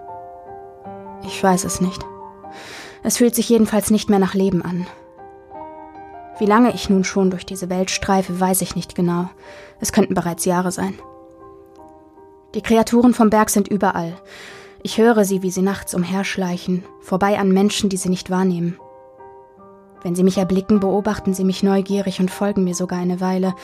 Ich 1.26 1.42
weiß 1.42 1.64
es 1.64 1.80
nicht. 1.80 2.06
Es 3.04 3.18
fühlt 3.18 3.36
sich 3.36 3.48
jedenfalls 3.50 3.92
nicht 3.92 4.10
mehr 4.10 4.20
nach 4.20 4.34
Leben 4.34 4.64
an. 4.64 4.88
Wie 6.38 6.46
lange 6.46 6.74
ich 6.74 6.90
nun 6.90 7.04
schon 7.04 7.30
durch 7.30 7.46
diese 7.46 7.70
Welt 7.70 7.92
streife, 7.92 8.40
weiß 8.40 8.62
ich 8.62 8.76
nicht 8.76 8.96
genau. 8.96 9.30
Es 9.80 9.94
könnten 9.94 10.16
bereits 10.16 10.44
Jahre 10.44 10.72
sein. 10.72 11.00
Die 12.56 12.62
Kreaturen 12.62 13.14
vom 13.14 13.30
Berg 13.30 13.50
sind 13.50 13.68
überall. 13.68 14.14
Ich 14.82 14.98
höre 14.98 15.24
sie, 15.24 15.42
wie 15.42 15.52
sie 15.52 15.62
nachts 15.62 15.94
umherschleichen, 15.94 16.84
vorbei 17.00 17.40
an 17.40 17.52
Menschen, 17.52 17.90
die 17.90 17.98
sie 17.98 18.10
nicht 18.10 18.30
wahrnehmen. 18.30 18.78
Wenn 20.04 20.16
sie 20.16 20.24
mich 20.24 20.38
erblicken, 20.38 20.80
beobachten 20.80 21.34
sie 21.34 21.44
mich 21.44 21.64
neugierig 21.64 22.20
und 22.20 22.30
folgen 22.30 22.64
mir 22.64 22.76
sogar 22.76 23.00
eine 23.00 23.22
Weile. 23.22 23.56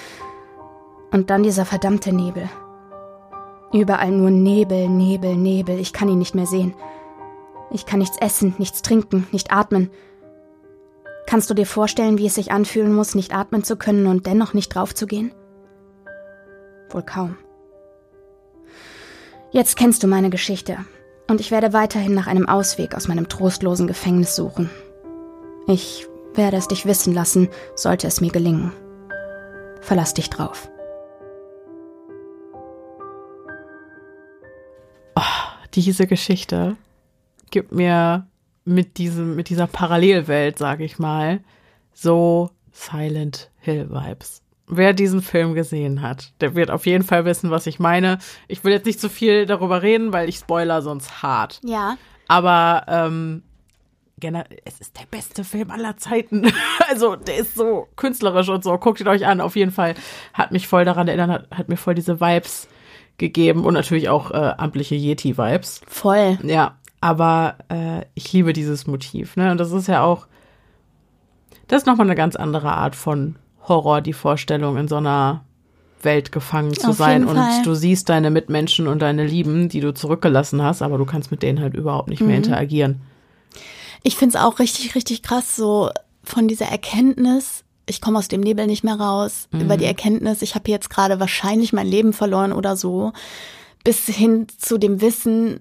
Und 1.11 1.29
dann 1.29 1.43
dieser 1.43 1.65
verdammte 1.65 2.13
Nebel. 2.13 2.49
Überall 3.73 4.11
nur 4.11 4.29
Nebel, 4.29 4.89
Nebel, 4.89 5.35
Nebel, 5.35 5.79
ich 5.79 5.93
kann 5.93 6.09
ihn 6.09 6.19
nicht 6.19 6.35
mehr 6.35 6.45
sehen. 6.45 6.73
Ich 7.71 7.85
kann 7.85 7.99
nichts 7.99 8.17
essen, 8.17 8.53
nichts 8.57 8.81
trinken, 8.81 9.27
nicht 9.31 9.51
atmen. 9.51 9.89
Kannst 11.25 11.49
du 11.49 11.53
dir 11.53 11.65
vorstellen, 11.65 12.17
wie 12.17 12.25
es 12.25 12.35
sich 12.35 12.51
anfühlen 12.51 12.93
muss, 12.93 13.15
nicht 13.15 13.33
atmen 13.33 13.63
zu 13.63 13.77
können 13.77 14.07
und 14.07 14.25
dennoch 14.25 14.53
nicht 14.53 14.75
draufzugehen? 14.75 15.31
Wohl 16.89 17.03
kaum. 17.03 17.37
Jetzt 19.51 19.77
kennst 19.77 20.03
du 20.03 20.07
meine 20.07 20.29
Geschichte, 20.29 20.77
und 21.29 21.39
ich 21.39 21.51
werde 21.51 21.71
weiterhin 21.73 22.13
nach 22.13 22.27
einem 22.27 22.49
Ausweg 22.49 22.95
aus 22.95 23.07
meinem 23.07 23.29
trostlosen 23.29 23.87
Gefängnis 23.87 24.35
suchen. 24.35 24.69
Ich 25.67 26.07
werde 26.33 26.57
es 26.57 26.67
dich 26.67 26.85
wissen 26.85 27.13
lassen, 27.13 27.49
sollte 27.75 28.07
es 28.07 28.21
mir 28.21 28.31
gelingen. 28.31 28.73
Verlass 29.81 30.13
dich 30.13 30.29
drauf. 30.29 30.70
Diese 35.75 36.07
Geschichte 36.07 36.75
gibt 37.49 37.71
mir 37.71 38.27
mit 38.65 38.97
diesem, 38.97 39.35
mit 39.35 39.49
dieser 39.49 39.67
Parallelwelt, 39.67 40.57
sag 40.57 40.79
ich 40.79 40.99
mal, 40.99 41.39
so 41.93 42.49
Silent 42.71 43.49
Hill 43.59 43.89
Vibes. 43.89 44.41
Wer 44.67 44.93
diesen 44.93 45.21
Film 45.21 45.53
gesehen 45.53 46.01
hat, 46.01 46.31
der 46.39 46.55
wird 46.55 46.71
auf 46.71 46.85
jeden 46.85 47.03
Fall 47.03 47.25
wissen, 47.25 47.51
was 47.51 47.67
ich 47.67 47.79
meine. 47.79 48.19
Ich 48.47 48.63
will 48.63 48.71
jetzt 48.71 48.85
nicht 48.85 49.01
zu 49.01 49.09
viel 49.09 49.45
darüber 49.45 49.81
reden, 49.81 50.13
weil 50.13 50.29
ich 50.29 50.37
spoiler 50.37 50.81
sonst 50.81 51.21
hart. 51.21 51.59
Ja. 51.65 51.97
Aber 52.29 52.85
ähm, 52.87 53.43
es 54.63 54.79
ist 54.79 54.97
der 54.97 55.05
beste 55.09 55.43
Film 55.43 55.71
aller 55.71 55.97
Zeiten. 55.97 56.53
also 56.89 57.15
der 57.15 57.37
ist 57.37 57.55
so 57.55 57.87
künstlerisch 57.97 58.47
und 58.47 58.63
so. 58.63 58.77
Guckt 58.77 59.01
ihn 59.01 59.07
euch 59.07 59.25
an. 59.25 59.41
Auf 59.41 59.55
jeden 59.55 59.71
Fall 59.71 59.95
hat 60.33 60.51
mich 60.51 60.67
voll 60.67 60.85
daran 60.85 61.07
erinnert, 61.07 61.29
hat, 61.29 61.51
hat 61.51 61.69
mir 61.69 61.77
voll 61.77 61.95
diese 61.95 62.21
Vibes 62.21 62.69
gegeben 63.21 63.63
und 63.63 63.73
natürlich 63.73 64.09
auch 64.09 64.31
äh, 64.31 64.35
amtliche 64.57 64.95
Yeti-Vibes. 64.95 65.79
Voll. 65.87 66.37
Ja, 66.43 66.75
aber 66.99 67.55
äh, 67.69 68.01
ich 68.15 68.33
liebe 68.33 68.51
dieses 68.51 68.85
Motiv. 68.87 69.37
Ne? 69.37 69.51
Und 69.51 69.59
das 69.59 69.71
ist 69.71 69.87
ja 69.87 70.03
auch, 70.03 70.27
das 71.69 71.83
ist 71.83 71.85
nochmal 71.87 72.07
eine 72.07 72.15
ganz 72.15 72.35
andere 72.35 72.73
Art 72.73 72.95
von 72.97 73.37
Horror, 73.67 74.01
die 74.01 74.11
Vorstellung, 74.13 74.75
in 74.75 74.87
so 74.89 74.97
einer 74.97 75.45
Welt 76.01 76.31
gefangen 76.31 76.73
zu 76.73 76.89
Auf 76.89 76.97
sein. 76.97 77.25
Und 77.25 77.35
Fall. 77.37 77.61
du 77.63 77.73
siehst 77.75 78.09
deine 78.09 78.31
Mitmenschen 78.31 78.87
und 78.87 79.01
deine 79.01 79.25
Lieben, 79.25 79.69
die 79.69 79.79
du 79.79 79.93
zurückgelassen 79.93 80.61
hast, 80.61 80.81
aber 80.81 80.97
du 80.97 81.05
kannst 81.05 81.31
mit 81.31 81.43
denen 81.43 81.61
halt 81.61 81.75
überhaupt 81.75 82.09
nicht 82.09 82.21
mehr 82.21 82.37
Mhm. 82.37 82.43
interagieren. 82.43 83.01
Ich 84.03 84.15
find's 84.15 84.35
auch 84.35 84.57
richtig, 84.59 84.95
richtig 84.95 85.21
krass, 85.21 85.55
so 85.55 85.91
von 86.23 86.47
dieser 86.47 86.65
Erkenntnis, 86.65 87.63
ich 87.85 88.01
komme 88.01 88.19
aus 88.19 88.27
dem 88.27 88.41
Nebel 88.41 88.67
nicht 88.67 88.83
mehr 88.83 88.99
raus, 88.99 89.47
über 89.51 89.77
die 89.77 89.85
Erkenntnis, 89.85 90.41
ich 90.41 90.55
habe 90.55 90.69
jetzt 90.69 90.89
gerade 90.89 91.19
wahrscheinlich 91.19 91.73
mein 91.73 91.87
Leben 91.87 92.13
verloren 92.13 92.53
oder 92.53 92.75
so, 92.75 93.11
bis 93.83 94.05
hin 94.05 94.47
zu 94.57 94.77
dem 94.77 95.01
Wissen, 95.01 95.59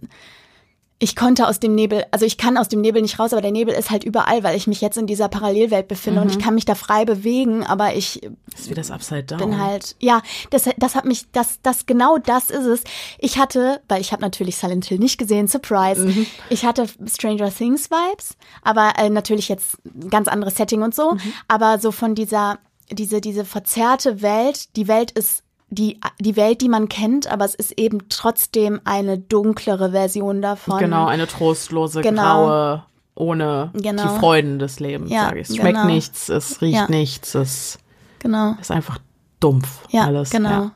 ich 1.02 1.16
konnte 1.16 1.48
aus 1.48 1.58
dem 1.58 1.74
Nebel, 1.74 2.04
also 2.10 2.26
ich 2.26 2.36
kann 2.36 2.58
aus 2.58 2.68
dem 2.68 2.82
Nebel 2.82 3.00
nicht 3.00 3.18
raus, 3.18 3.32
aber 3.32 3.40
der 3.40 3.52
Nebel 3.52 3.74
ist 3.74 3.90
halt 3.90 4.04
überall, 4.04 4.44
weil 4.44 4.54
ich 4.54 4.66
mich 4.66 4.82
jetzt 4.82 4.98
in 4.98 5.06
dieser 5.06 5.30
Parallelwelt 5.30 5.88
befinde 5.88 6.20
und 6.20 6.30
ich 6.30 6.38
kann 6.38 6.54
mich 6.54 6.66
da 6.66 6.74
frei 6.74 7.06
bewegen, 7.06 7.64
aber 7.64 7.94
ich 7.94 8.20
Das 8.50 8.60
ist 8.60 8.70
wie 8.70 8.74
das 8.74 8.90
Upside 8.90 9.22
Down. 9.24 9.38
bin 9.38 9.58
halt, 9.58 9.96
ja, 9.98 10.20
das, 10.50 10.68
das 10.76 10.94
hat 10.94 11.06
mich, 11.06 11.30
das, 11.32 11.58
das, 11.62 11.86
genau 11.86 12.18
das 12.18 12.50
ist 12.50 12.66
es. 12.66 12.84
Ich 13.18 13.38
hatte, 13.38 13.80
weil 13.88 14.02
ich 14.02 14.12
habe 14.12 14.20
natürlich 14.20 14.56
Silent 14.56 14.84
Hill 14.84 14.98
nicht 14.98 15.16
gesehen, 15.16 15.48
Surprise. 15.48 16.02
Mhm. 16.02 16.26
Ich 16.50 16.66
hatte 16.66 16.86
Stranger 17.06 17.50
Things 17.50 17.90
Vibes, 17.90 18.36
aber 18.60 18.92
äh, 18.98 19.08
natürlich 19.08 19.48
jetzt 19.48 19.78
ganz 20.10 20.28
anderes 20.28 20.56
Setting 20.56 20.82
und 20.82 20.94
so. 20.94 21.12
Mhm. 21.12 21.20
Aber 21.48 21.78
so 21.78 21.92
von 21.92 22.14
dieser, 22.14 22.58
diese, 22.90 23.22
diese 23.22 23.46
verzerrte 23.46 24.20
Welt, 24.20 24.76
die 24.76 24.86
Welt 24.86 25.12
ist 25.12 25.44
die, 25.70 26.00
die 26.18 26.36
Welt, 26.36 26.60
die 26.60 26.68
man 26.68 26.88
kennt, 26.88 27.30
aber 27.30 27.44
es 27.44 27.54
ist 27.54 27.78
eben 27.78 28.08
trotzdem 28.08 28.80
eine 28.84 29.18
dunklere 29.18 29.92
Version 29.92 30.42
davon. 30.42 30.78
Genau, 30.78 31.06
eine 31.06 31.26
trostlose, 31.26 32.00
Genau. 32.02 32.22
graue, 32.22 32.84
ohne 33.14 33.70
Genau. 33.74 34.02
die 34.02 34.18
Freuden 34.18 34.58
des 34.58 34.80
Lebens, 34.80 35.10
Ja, 35.10 35.26
sage 35.26 35.40
ich. 35.40 35.48
Es 35.48 35.56
schmeckt 35.56 35.76
genau. 35.76 35.86
nichts, 35.86 36.28
es 36.28 36.60
riecht 36.60 36.74
Ja. 36.76 36.86
nichts, 36.88 37.34
es 37.34 37.78
Genau. 38.18 38.54
ist 38.60 38.70
einfach 38.70 38.98
dumpf 39.38 39.80
Ja, 39.90 40.06
alles. 40.06 40.30
genau. 40.30 40.48
Ja. 40.50 40.72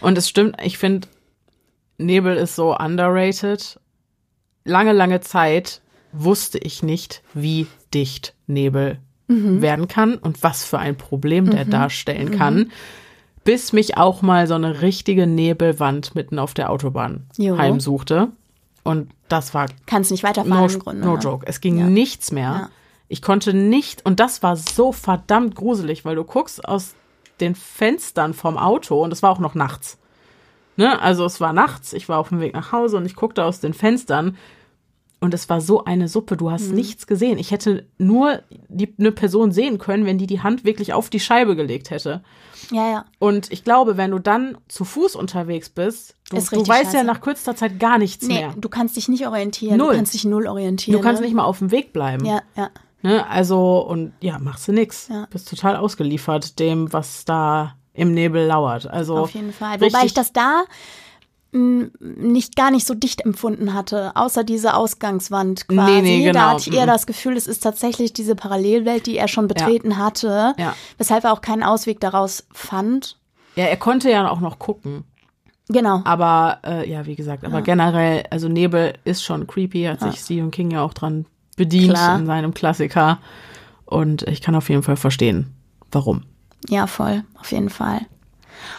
Und 0.00 0.16
es 0.18 0.28
stimmt, 0.28 0.56
ich 0.62 0.78
finde, 0.78 1.08
Nebel 1.98 2.36
ist 2.36 2.56
so 2.56 2.76
underrated. 2.76 3.78
Lange, 4.64 4.92
lange 4.92 5.20
Zeit 5.20 5.80
wusste 6.12 6.58
ich 6.58 6.82
nicht, 6.82 7.22
wie 7.34 7.66
dicht 7.94 8.34
Nebel 8.46 8.98
Mhm. 9.28 9.60
werden 9.60 9.88
kann 9.88 10.14
und 10.16 10.42
was 10.42 10.64
für 10.64 10.78
ein 10.78 10.96
Problem 10.96 11.50
der 11.50 11.64
darstellen 11.64 12.30
kann. 12.38 12.70
Bis 13.46 13.72
mich 13.72 13.96
auch 13.96 14.20
mal 14.20 14.46
so 14.46 14.54
eine 14.54 14.82
richtige 14.82 15.26
Nebelwand 15.26 16.14
mitten 16.14 16.38
auf 16.38 16.52
der 16.52 16.68
Autobahn 16.70 17.26
Jo. 17.38 17.56
heimsuchte. 17.56 18.28
Und 18.82 19.10
das 19.28 19.54
war 19.54 19.66
Kannst 19.86 20.10
nicht 20.10 20.22
weiterfahren 20.22 20.72
no, 20.72 20.78
Grunde. 20.78 21.00
no 21.06 21.14
ne? 21.14 21.20
joke. 21.20 21.46
Es 21.46 21.60
ging 21.60 21.78
Ja. 21.78 21.86
nichts 21.86 22.30
mehr. 22.32 22.42
Ja. 22.50 22.70
Ich 23.08 23.22
konnte 23.22 23.54
nicht, 23.54 24.04
und 24.04 24.20
das 24.20 24.42
war 24.42 24.56
so 24.56 24.92
verdammt 24.92 25.54
gruselig, 25.54 26.04
weil 26.04 26.16
du 26.16 26.24
guckst 26.24 26.68
aus 26.68 26.94
den 27.40 27.54
Fenstern 27.54 28.34
vom 28.34 28.58
Auto 28.58 29.02
und 29.02 29.12
es 29.12 29.22
war 29.22 29.30
auch 29.30 29.38
noch 29.38 29.54
nachts. 29.54 29.96
Ne? 30.76 31.00
Also 31.00 31.24
es 31.24 31.40
war 31.40 31.52
nachts, 31.52 31.92
ich 31.92 32.08
war 32.08 32.18
auf 32.18 32.28
dem 32.30 32.40
Weg 32.40 32.52
nach 32.52 32.72
Hause 32.72 32.96
und 32.96 33.06
ich 33.06 33.14
guckte 33.16 33.44
aus 33.44 33.60
den 33.60 33.74
Fenstern 33.74 34.36
und 35.26 35.34
es 35.34 35.48
war 35.50 35.60
so 35.60 35.84
eine 35.84 36.08
Suppe, 36.08 36.36
du 36.38 36.46
Mhm. 36.46 36.52
hast 36.52 36.72
nichts 36.72 37.06
gesehen. 37.06 37.36
Ich 37.38 37.50
hätte 37.50 37.86
nur 37.98 38.40
die, 38.68 38.94
eine 38.98 39.12
Person 39.12 39.52
sehen 39.52 39.76
können, 39.78 40.06
wenn 40.06 40.16
die 40.16 40.26
die 40.26 40.40
Hand 40.40 40.64
wirklich 40.64 40.94
auf 40.94 41.10
die 41.10 41.20
Scheibe 41.20 41.54
gelegt 41.56 41.90
hätte. 41.90 42.22
Ja, 42.70 42.90
ja. 42.90 43.04
Und 43.18 43.52
ich 43.52 43.62
glaube, 43.62 43.96
wenn 43.98 44.10
du 44.12 44.18
dann 44.18 44.56
zu 44.68 44.84
Fuß 44.84 45.14
unterwegs 45.16 45.68
bist, 45.68 46.14
du, 46.30 46.36
du 46.36 46.42
weißt 46.66 46.68
ja 46.68 47.00
scheiße. 47.00 47.04
nach 47.04 47.20
kürzester 47.20 47.54
Zeit 47.54 47.78
gar 47.78 47.98
nichts 47.98 48.26
Nee, 48.26 48.34
mehr. 48.34 48.54
du 48.56 48.68
kannst 48.68 48.96
dich 48.96 49.08
nicht 49.08 49.26
orientieren. 49.26 49.76
Null. 49.76 49.90
Du 49.92 49.96
kannst 49.96 50.14
dich 50.14 50.24
null 50.24 50.46
orientieren. 50.46 50.96
Du 50.98 51.02
kannst 51.04 51.20
ne? 51.20 51.26
nicht 51.28 51.36
mal 51.36 51.44
auf 51.44 51.58
dem 51.58 51.70
Weg 51.70 51.92
bleiben. 51.92 52.24
Ja, 52.24 52.40
ja. 52.56 52.70
Ne? 53.02 53.24
Also, 53.28 53.80
und 53.86 54.14
ja, 54.20 54.38
machst 54.38 54.66
du 54.66 54.72
nix. 54.72 55.08
Ja. 55.08 55.26
Bist 55.30 55.48
total 55.48 55.76
ausgeliefert 55.76 56.58
dem, 56.58 56.92
was 56.92 57.24
da 57.24 57.74
im 57.92 58.12
Nebel 58.14 58.46
lauert. 58.46 58.86
Also 58.88 59.16
Auf 59.18 59.30
jeden 59.30 59.52
Fall. 59.52 59.80
Wobei 59.80 60.04
ich 60.04 60.14
das 60.14 60.32
da 60.32 60.64
nicht 62.00 62.56
gar 62.56 62.70
nicht 62.70 62.86
so 62.86 62.94
dicht 62.94 63.22
empfunden 63.24 63.74
hatte, 63.74 64.12
außer 64.14 64.44
diese 64.44 64.74
Ausgangswand 64.74 65.68
quasi. 65.68 65.92
Nee, 65.92 66.02
nee, 66.02 66.24
genau. 66.24 66.32
Da 66.32 66.50
hatte 66.50 66.70
ich 66.70 66.76
eher 66.76 66.84
Mhm. 66.84 66.90
das 66.90 67.06
Gefühl, 67.06 67.36
es 67.36 67.46
ist 67.46 67.60
tatsächlich 67.62 68.12
diese 68.12 68.34
Parallelwelt, 68.34 69.06
die 69.06 69.16
er 69.16 69.28
schon 69.28 69.48
betreten 69.48 69.96
hatte, 69.98 70.54
Ja. 70.58 70.74
weshalb 70.98 71.24
er 71.24 71.32
auch 71.32 71.40
keinen 71.40 71.62
Ausweg 71.62 72.00
daraus 72.00 72.46
fand. 72.52 73.18
Ja, 73.56 73.64
er 73.64 73.76
konnte 73.76 74.10
ja 74.10 74.28
auch 74.30 74.40
noch 74.40 74.58
gucken. 74.58 75.04
Genau. 75.68 76.02
Aber 76.04 76.58
äh, 76.64 76.88
ja, 76.88 77.06
wie 77.06 77.16
gesagt, 77.16 77.44
aber 77.44 77.60
generell, 77.62 78.24
also 78.30 78.48
Nebel 78.48 78.94
ist 79.04 79.24
schon 79.24 79.46
creepy, 79.48 79.84
hat 79.84 80.00
sich 80.00 80.20
Stephen 80.20 80.50
King 80.52 80.70
ja 80.70 80.82
auch 80.82 80.94
dran 80.94 81.26
bedient 81.56 81.94
Klar. 81.94 82.18
in 82.18 82.26
seinem 82.26 82.54
Klassiker. 82.54 83.18
Und 83.84 84.22
ich 84.24 84.42
kann 84.42 84.54
auf 84.54 84.68
jeden 84.68 84.82
Fall 84.84 84.96
verstehen, 84.96 85.54
warum. 85.90 86.22
Ja, 86.68 86.86
voll. 86.86 87.24
Auf 87.40 87.50
jeden 87.50 87.70
Fall. 87.70 88.00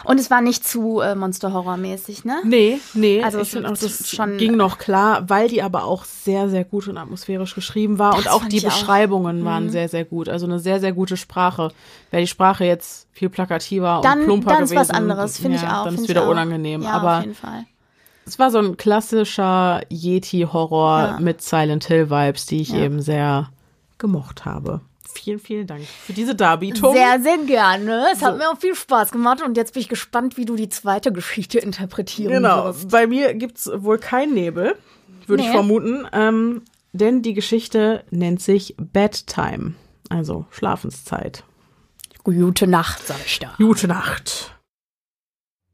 Und 0.04 0.18
es 0.20 0.30
war 0.30 0.40
nicht 0.40 0.66
zu 0.66 1.00
äh, 1.00 1.14
Monster-Horror-mäßig, 1.14 2.24
ne? 2.24 2.40
Nee, 2.44 2.80
nee, 2.94 3.22
Also 3.22 3.38
ich 3.38 3.44
es 3.44 3.50
finde 3.50 3.68
auch, 3.68 3.72
ist 3.72 3.82
das 4.00 4.10
schon- 4.10 4.36
ging 4.36 4.56
noch 4.56 4.78
klar, 4.78 5.28
weil 5.28 5.48
die 5.48 5.62
aber 5.62 5.84
auch 5.84 6.04
sehr, 6.04 6.48
sehr 6.48 6.64
gut 6.64 6.88
und 6.88 6.96
atmosphärisch 6.98 7.54
geschrieben 7.54 7.98
war 7.98 8.12
Das 8.12 8.20
und 8.20 8.28
auch 8.30 8.44
die 8.44 8.56
ich 8.58 8.66
auch. 8.66 8.70
Mhm. 8.70 8.80
Beschreibungen 8.80 9.44
waren 9.44 9.70
sehr, 9.70 9.88
sehr 9.88 10.04
gut. 10.04 10.28
Also 10.28 10.46
eine 10.46 10.58
sehr, 10.58 10.80
sehr 10.80 10.92
gute 10.92 11.16
Sprache. 11.16 11.70
Wäre 12.10 12.22
die 12.22 12.26
Sprache 12.28 12.64
jetzt 12.64 13.06
viel 13.12 13.28
plakativer 13.28 14.00
Dann, 14.02 14.20
und 14.20 14.24
plumper 14.26 14.50
dann 14.54 14.64
ist 14.64 14.70
gewesen, 14.70 14.88
was 14.88 14.90
anderes, 14.96 15.38
finde 15.38 15.56
ja, 15.58 15.62
ich 15.64 15.68
auch. 15.68 15.84
Dann 15.84 15.94
ist 15.94 16.02
ich 16.02 16.08
wieder 16.08 16.24
auch. 16.26 16.30
unangenehm. 16.30 16.82
Ja, 16.82 16.90
aber 16.92 17.16
auf 17.18 17.22
jeden 17.22 17.34
Fall. 17.34 17.64
es 18.26 18.38
war 18.38 18.50
so 18.50 18.58
ein 18.58 18.76
klassischer 18.76 19.80
Yeti-Horror 19.90 20.98
Ja. 21.02 21.16
mit 21.20 21.42
Silent 21.42 21.84
Hill-Vibes, 21.86 22.46
die 22.46 22.60
ich 22.60 22.74
eben 22.74 23.00
sehr 23.02 23.48
gemocht 23.98 24.44
habe. 24.44 24.80
Vielen, 25.14 25.38
vielen 25.38 25.66
Dank 25.66 25.82
für 25.84 26.12
diese 26.12 26.34
Darbietung. 26.34 26.92
Sehr, 26.94 27.20
sehr 27.20 27.38
gerne. 27.38 28.06
Es 28.12 28.22
hat 28.22 28.32
So. 28.34 28.38
mir 28.38 28.50
auch 28.50 28.58
viel 28.58 28.74
Spaß 28.74 29.10
gemacht 29.10 29.42
und 29.42 29.56
jetzt 29.56 29.74
bin 29.74 29.80
ich 29.82 29.88
gespannt, 29.88 30.36
wie 30.36 30.44
du 30.44 30.54
die 30.56 30.68
zweite 30.68 31.12
Geschichte 31.12 31.58
interpretieren 31.58 32.32
Genau. 32.32 32.66
wirst. 32.66 32.88
Bei 32.90 33.06
mir 33.06 33.34
gibt's 33.34 33.70
wohl 33.74 33.98
keinen 33.98 34.34
Nebel, 34.34 34.76
würde 35.26 35.42
ich 35.42 35.48
Nee. 35.48 35.54
vermuten. 35.54 36.06
Ähm, 36.12 36.62
denn 36.92 37.22
die 37.22 37.34
Geschichte 37.34 38.04
nennt 38.10 38.40
sich 38.42 38.74
Bedtime, 38.78 39.74
also 40.08 40.46
Schlafenszeit. 40.50 41.44
Gute 42.24 42.66
Nacht, 42.66 43.06
sag 43.06 43.18
ich 43.24 43.38
da. 43.38 43.54
Gute 43.58 43.88
Nacht. 43.88 44.54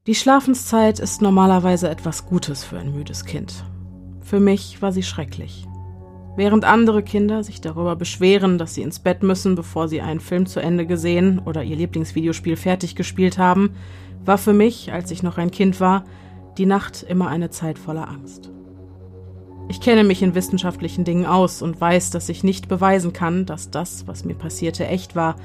Die 0.07 0.15
Schlafenszeit 0.15 1.01
ist 1.01 1.23
normalerweise 1.23 1.89
etwas 1.89 2.27
Gutes 2.27 2.63
für 2.63 2.79
ein 2.79 2.95
müdes 2.95 3.25
Kind. 3.25 3.65
Für 4.21 4.39
mich 4.39 4.81
war 4.83 4.93
sie 4.93 5.03
schrecklich. 5.03 5.67
Während 6.37 6.65
andere 6.65 7.03
Kinder 7.03 7.45
sich 7.45 7.61
darüber 7.61 7.95
beschweren, 7.95 8.59
dass 8.59 8.75
sie 8.75 8.83
ins 8.83 8.99
Bett 8.99 9.23
müssen, 9.23 9.55
bevor 9.55 9.87
sie 9.87 10.01
einen 10.01 10.21
Film 10.21 10.47
zu 10.47 10.61
Ende 10.61 10.85
gesehen 10.85 11.39
oder 11.39 11.63
ihr 11.63 11.77
Lieblingsvideospiel 11.77 12.57
fertig 12.57 12.97
gespielt 12.97 13.39
haben, 13.39 13.71
war 14.25 14.39
für 14.39 14.53
mich, 14.53 14.93
als 14.93 15.11
ich 15.11 15.23
noch 15.23 15.39
ein 15.39 15.51
Kind 15.51 15.81
war, 15.81 16.05
die 16.59 16.67
Nacht 16.67 17.05
immer 17.09 17.29
eine 17.29 17.51
Zeit 17.51 17.79
voller 17.79 18.09
Angst. 18.09 18.51
Ich 19.69 19.81
kenne 19.81 20.05
mich 20.05 20.23
in 20.23 20.35
wissenschaftlichen 20.35 21.05
Dingen 21.05 21.25
aus 21.25 21.63
und 21.63 21.81
weiß, 21.81 22.11
dass 22.11 22.29
ich 22.29 22.45
nicht 22.45 22.69
beweisen 22.69 23.13
kann, 23.13 23.47
dass 23.47 23.71
das, 23.71 24.07
was 24.07 24.25
mir 24.25 24.35
passierte, 24.35 24.87
echt 24.87 25.17
war, 25.17 25.37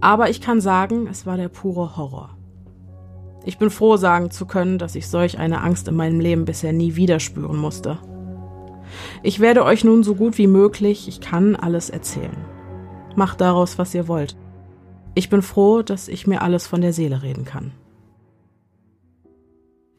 aber 0.00 0.30
ich 0.30 0.40
kann 0.40 0.60
sagen, 0.60 1.06
es 1.10 1.26
war 1.26 1.36
der 1.36 1.48
pure 1.48 1.96
Horror. 1.96 2.30
Ich 3.44 3.58
bin 3.58 3.70
froh, 3.70 3.96
sagen 3.96 4.30
zu 4.30 4.46
können, 4.46 4.78
dass 4.78 4.94
ich 4.94 5.08
solch 5.08 5.38
eine 5.38 5.62
Angst 5.62 5.88
in 5.88 5.94
meinem 5.94 6.20
Leben 6.20 6.44
bisher 6.44 6.72
nie 6.72 6.96
wieder 6.96 7.20
spüren 7.20 7.56
musste. 7.56 7.98
Ich 9.22 9.40
werde 9.40 9.64
euch 9.64 9.84
nun 9.84 10.02
so 10.02 10.14
gut 10.14 10.38
wie 10.38 10.46
möglich, 10.46 11.08
ich 11.08 11.20
kann 11.20 11.56
alles 11.56 11.90
erzählen. 11.90 12.36
Macht 13.16 13.40
daraus, 13.40 13.78
was 13.78 13.94
ihr 13.94 14.08
wollt. 14.08 14.36
Ich 15.14 15.30
bin 15.30 15.42
froh, 15.42 15.82
dass 15.82 16.08
ich 16.08 16.26
mir 16.26 16.42
alles 16.42 16.66
von 16.66 16.80
der 16.80 16.92
Seele 16.92 17.22
reden 17.22 17.44
kann. 17.44 17.72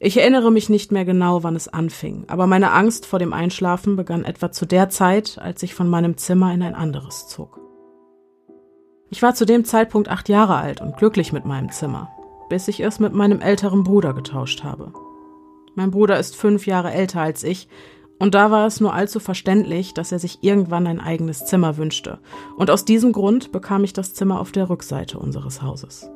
Ich 0.02 0.16
erinnere 0.16 0.50
mich 0.50 0.70
nicht 0.70 0.94
mehr 0.94 1.04
genau, 1.04 1.44
wann 1.44 1.58
es 1.58 1.68
anfing, 1.68 2.24
aber 2.28 2.48
meine 2.48 2.72
Angst 2.72 3.06
vor 3.06 3.20
dem 3.20 3.34
Einschlafen 3.34 3.98
begann 3.98 4.24
etwa 4.24 4.50
zu 4.50 4.66
der 4.66 4.90
Zeit, 4.90 5.38
als 5.42 5.62
ich 5.62 5.76
von 5.76 5.90
meinem 5.90 6.16
Zimmer 6.16 6.54
in 6.54 6.64
ein 6.64 6.74
anderes 6.74 7.28
zog. 7.28 7.60
Ich 9.10 9.22
war 9.22 9.34
zu 9.34 9.46
dem 9.46 9.66
Zeitpunkt 9.66 10.08
acht 10.08 10.30
Jahre 10.30 10.56
alt 10.56 10.80
und 10.80 10.96
glücklich 10.96 11.34
mit 11.34 11.44
meinem 11.44 11.70
Zimmer, 11.70 12.10
bis 12.48 12.70
ich 12.70 12.80
es 12.80 13.00
mit 13.00 13.14
meinem 13.14 13.42
älteren 13.42 13.84
Bruder 13.84 14.14
getauscht 14.14 14.64
habe. 14.64 14.94
Mein 15.76 15.92
Bruder 15.92 16.18
ist 16.18 16.36
fünf 16.36 16.66
Jahre 16.66 16.94
älter 16.94 17.20
als 17.20 17.44
ich 17.44 17.68
Und 18.20 18.36
da 18.36 18.52
war 18.52 18.68
es 18.68 18.82
nur 18.82 18.94
allzu 18.94 19.22
verständlich, 19.22 19.94
dass 19.94 20.12
er 20.12 20.20
sich 20.20 20.40
irgendwann 20.44 20.88
ein 20.88 21.00
eigenes 21.00 21.46
Zimmer 21.46 21.78
wünschte. 21.78 22.20
Und 22.58 22.70
aus 22.70 22.84
diesem 22.84 23.14
Grund 23.14 23.54
bekam 23.54 23.86
ich 23.86 23.94
das 23.94 24.14
Zimmer 24.14 24.42
auf 24.42 24.52
der 24.52 24.70
Rückseite 24.70 25.18
unseres 25.18 25.62
Hauses. 25.62 26.10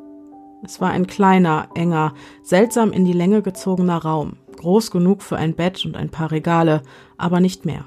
Es 0.64 0.80
war 0.82 0.90
ein 0.92 1.08
kleiner, 1.08 1.70
enger, 1.76 2.14
seltsam 2.42 2.92
in 2.92 3.06
die 3.06 3.14
Länge 3.14 3.42
gezogener 3.42 3.98
Raum, 3.98 4.38
groß 4.58 4.92
genug 4.92 5.22
für 5.22 5.38
ein 5.38 5.56
Bett 5.56 5.86
und 5.86 5.96
ein 5.96 6.10
paar 6.10 6.32
Regale, 6.32 6.84
aber 7.18 7.40
nicht 7.40 7.66
mehr. 7.66 7.86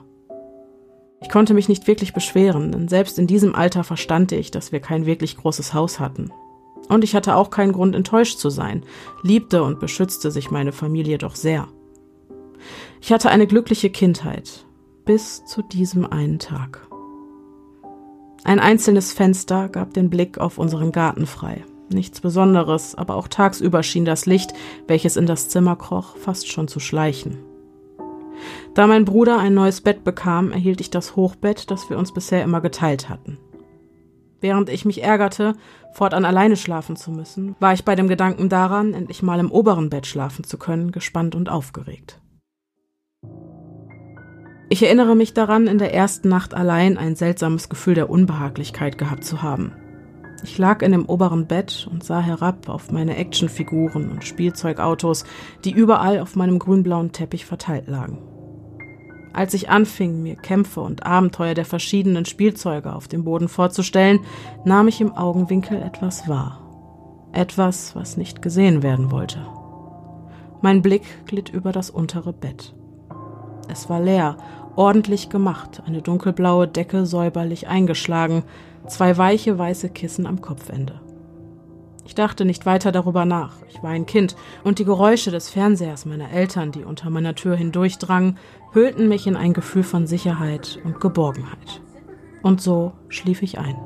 Ich 1.23 1.31
konnte 1.31 1.55
mich 1.55 1.69
nicht 1.69 1.87
wirklich 1.87 2.13
beschweren, 2.13 2.73
denn 2.73 2.89
selbst 2.89 3.19
in 3.19 3.27
diesem 3.27 3.55
Alter 3.55 3.85
verstand 3.85 4.33
ich, 4.33 4.51
dass 4.51 4.73
wir 4.73 4.81
kein 4.81 5.07
wirklich 5.07 5.37
großes 5.37 5.73
Haus 5.73 6.01
hatten. 6.01 6.31
Und 6.89 7.05
ich 7.05 7.15
hatte 7.15 7.35
auch 7.35 7.51
keinen 7.51 7.73
Grund 7.73 7.95
enttäuscht 7.95 8.39
zu 8.39 8.51
sein, 8.51 8.85
liebte 9.23 9.63
und 9.63 9.81
beschützte 9.81 10.31
sich 10.31 10.51
meine 10.51 10.73
Familie 10.73 11.19
doch 11.19 11.35
sehr. 11.35 11.69
Ich 13.01 13.13
hatte 13.13 13.31
eine 13.31 13.47
glückliche 13.47 13.91
Kindheit, 13.91 14.67
bis 15.05 15.45
zu 15.45 15.63
diesem 15.63 16.07
einen 16.07 16.39
Tag. 16.39 16.87
Ein 18.45 18.61
einzelnes 18.61 19.13
Fenster 19.13 19.69
gab 19.69 19.93
den 19.95 20.09
Blick 20.09 20.39
auf 20.39 20.59
unseren 20.59 20.93
Garten 20.93 21.27
frei. 21.27 21.65
Nichts 21.89 22.21
Besonderes, 22.21 22.95
aber 22.95 23.15
auch 23.15 23.29
tagsüber 23.29 23.83
schien 23.83 24.05
das 24.05 24.27
Licht, 24.27 24.53
welches 24.89 25.17
in 25.17 25.27
das 25.27 25.49
Zimmer 25.49 25.77
kroch, 25.77 26.17
fast 26.17 26.51
schon 26.51 26.69
zu 26.69 26.81
schleichen. 26.81 27.39
Da 28.75 28.87
mein 28.87 29.05
Bruder 29.05 29.39
ein 29.39 29.55
neues 29.55 29.81
Bett 29.81 30.05
bekam, 30.05 30.53
erhielt 30.53 30.81
ich 30.81 30.91
das 30.91 31.17
Hochbett, 31.17 31.71
das 31.71 31.89
wir 31.89 31.99
uns 31.99 32.13
bisher 32.13 32.43
immer 32.43 32.61
geteilt 32.61 33.09
hatten. 33.09 33.39
Während 34.41 34.69
ich 34.69 34.85
mich 34.85 35.03
ärgerte, 35.03 35.55
fortan 35.93 36.25
alleine 36.25 36.57
schlafen 36.57 36.97
zu 36.97 37.11
müssen, 37.11 37.57
war 37.59 37.73
ich 37.73 37.85
bei 37.85 37.95
dem 37.95 38.09
Gedanken 38.09 38.49
daran, 38.49 38.93
endlich 38.93 39.23
mal 39.23 39.41
im 39.41 39.51
oberen 39.51 39.89
Bett 39.89 40.07
schlafen 40.07 40.45
zu 40.45 40.59
können, 40.59 40.93
gespannt 40.93 41.35
und 41.35 41.49
aufgeregt. 41.49 42.21
Ich 44.69 44.83
erinnere 44.83 45.15
mich 45.15 45.33
daran, 45.33 45.69
in 45.69 45.79
der 45.79 45.95
ersten 45.95 46.29
Nacht 46.29 46.53
allein 46.53 46.99
ein 46.99 47.15
seltsames 47.15 47.69
Gefühl 47.69 47.95
der 47.95 48.11
Unbehaglichkeit 48.11 48.99
gehabt 48.99 49.25
zu 49.25 49.43
haben. 49.43 49.73
Ich 50.43 50.59
lag 50.59 50.83
in 50.83 50.93
dem 50.93 51.07
oberen 51.07 51.47
Bett 51.47 51.89
und 51.91 52.03
sah 52.03 52.21
herab 52.21 52.69
auf 52.69 52.91
meine 52.91 53.17
Actionfiguren 53.17 54.11
und 54.11 54.25
Spielzeugautos, 54.25 55.25
die 55.65 55.71
überall 55.71 56.21
auf 56.21 56.35
meinem 56.35 56.59
grünblauen 56.59 57.13
Teppich 57.13 57.47
verteilt 57.47 57.87
lagen. 57.87 58.19
Als 59.33 59.55
ich 59.55 59.69
anfing, 59.69 60.23
mir 60.23 60.35
Kämpfe 60.35 60.81
und 60.81 61.07
Abenteuer 61.07 61.55
der 61.55 61.65
verschiedenen 61.65 62.25
Spielzeuge 62.25 62.95
auf 62.95 63.07
dem 63.07 63.23
Boden 63.23 63.49
vorzustellen, 63.49 64.21
nahm 64.65 64.89
ich 64.89 65.01
im 65.01 65.13
Augenwinkel 65.13 65.81
etwas 65.81 66.29
wahr. 66.29 66.63
Etwas, 67.33 67.95
was 67.95 68.17
nicht 68.17 68.43
gesehen 68.43 68.83
werden 68.83 69.11
wollte. 69.11 69.47
Mein 70.61 70.83
Blick 70.83 71.27
glitt 71.27 71.51
über 71.51 71.71
das 71.71 71.91
untere 71.91 72.33
Bett. 72.33 72.75
Es 73.69 73.89
war 73.89 74.01
leer, 74.01 74.37
ordentlich 74.77 75.29
gemacht, 75.29 75.83
eine 75.87 76.03
dunkelblaue 76.03 76.69
Decke 76.69 77.07
säuberlich 77.07 77.69
eingeschlagen, 77.69 78.45
zwei 78.87 79.17
weiche 79.17 79.59
weiße 79.59 79.89
Kissen 79.91 80.27
am 80.27 80.41
Kopfende. 80.41 81.01
Ich 82.05 82.15
dachte 82.15 82.45
nicht 82.45 82.67
weiter 82.67 82.93
darüber 82.93 83.25
nach. 83.25 83.57
Ich 83.69 83.83
war 83.83 83.91
ein 83.91 84.07
Kind, 84.07 84.37
und 84.63 84.79
die 84.79 84.85
Geräusche 84.85 85.33
des 85.33 85.51
Fernsehers 85.51 86.07
meiner 86.07 86.31
Eltern, 86.31 86.71
die 86.71 86.85
unter 86.85 87.11
meiner 87.11 87.35
Tür 87.35 87.57
hindurchdrangen, 87.57 88.39
hüllten 88.73 89.09
mich 89.09 89.27
in 89.27 89.37
ein 89.37 89.53
Gefühl 89.53 89.83
von 89.83 90.07
Sicherheit 90.07 90.79
und 90.85 91.01
Geborgenheit. 91.01 91.81
Und 92.43 92.61
so 92.61 92.93
schlief 93.09 93.43
ich 93.43 93.59
ein. 93.59 93.77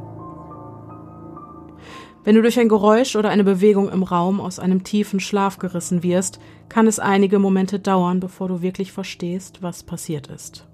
Wenn 2.23 2.35
du 2.35 2.43
durch 2.43 2.61
ein 2.61 2.69
Geräusch 2.69 3.17
oder 3.17 3.31
eine 3.31 3.45
Bewegung 3.45 3.89
im 3.89 4.03
Raum 4.03 4.41
aus 4.41 4.59
einem 4.59 4.85
tiefen 4.85 5.21
Schlaf 5.21 5.59
gerissen 5.59 6.03
wirst, 6.03 6.39
kann 6.69 6.87
es 6.87 6.99
einige 6.99 7.39
Momente 7.39 7.79
dauern, 7.79 8.21
bevor 8.21 8.49
du 8.49 8.61
wirklich 8.61 8.93
verstehst, 8.93 9.63
was 9.63 9.83
passiert 9.83 10.27
ist. 10.27 10.67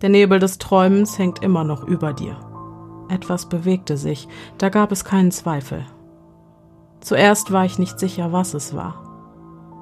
Der 0.00 0.08
Nebel 0.08 0.40
des 0.40 0.58
Träumens 0.58 1.18
hängt 1.18 1.42
immer 1.44 1.62
noch 1.62 1.84
über 1.84 2.12
dir. 2.12 2.36
Etwas 3.08 3.48
bewegte 3.48 3.96
sich, 3.96 4.26
da 4.58 4.68
gab 4.68 4.90
es 4.90 5.04
keinen 5.04 5.30
Zweifel. 5.30 5.86
Zuerst 7.00 7.52
war 7.52 7.64
ich 7.64 7.78
nicht 7.78 8.00
sicher, 8.00 8.32
was 8.32 8.54
es 8.54 8.74
war. 8.74 9.08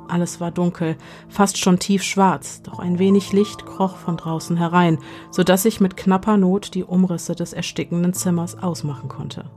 Alles 0.08 0.40
war 0.40 0.50
dunkel, 0.50 0.96
fast 1.28 1.56
schon 1.56 1.78
tiefschwarz, 1.78 2.62
doch 2.62 2.78
ein 2.78 2.98
wenig 2.98 3.32
Licht 3.32 3.64
kroch 3.64 3.96
von 3.96 4.16
draußen 4.16 4.56
herein, 4.56 4.98
so 5.30 5.44
dass 5.44 5.64
ich 5.64 5.80
mit 5.80 5.96
knapper 5.96 6.36
Not 6.36 6.74
die 6.74 6.84
Umrisse 6.84 7.34
des 7.34 7.52
erstickenden 7.52 8.12
Zimmers 8.12 8.60
ausmachen 8.60 9.08
konnte. 9.08 9.50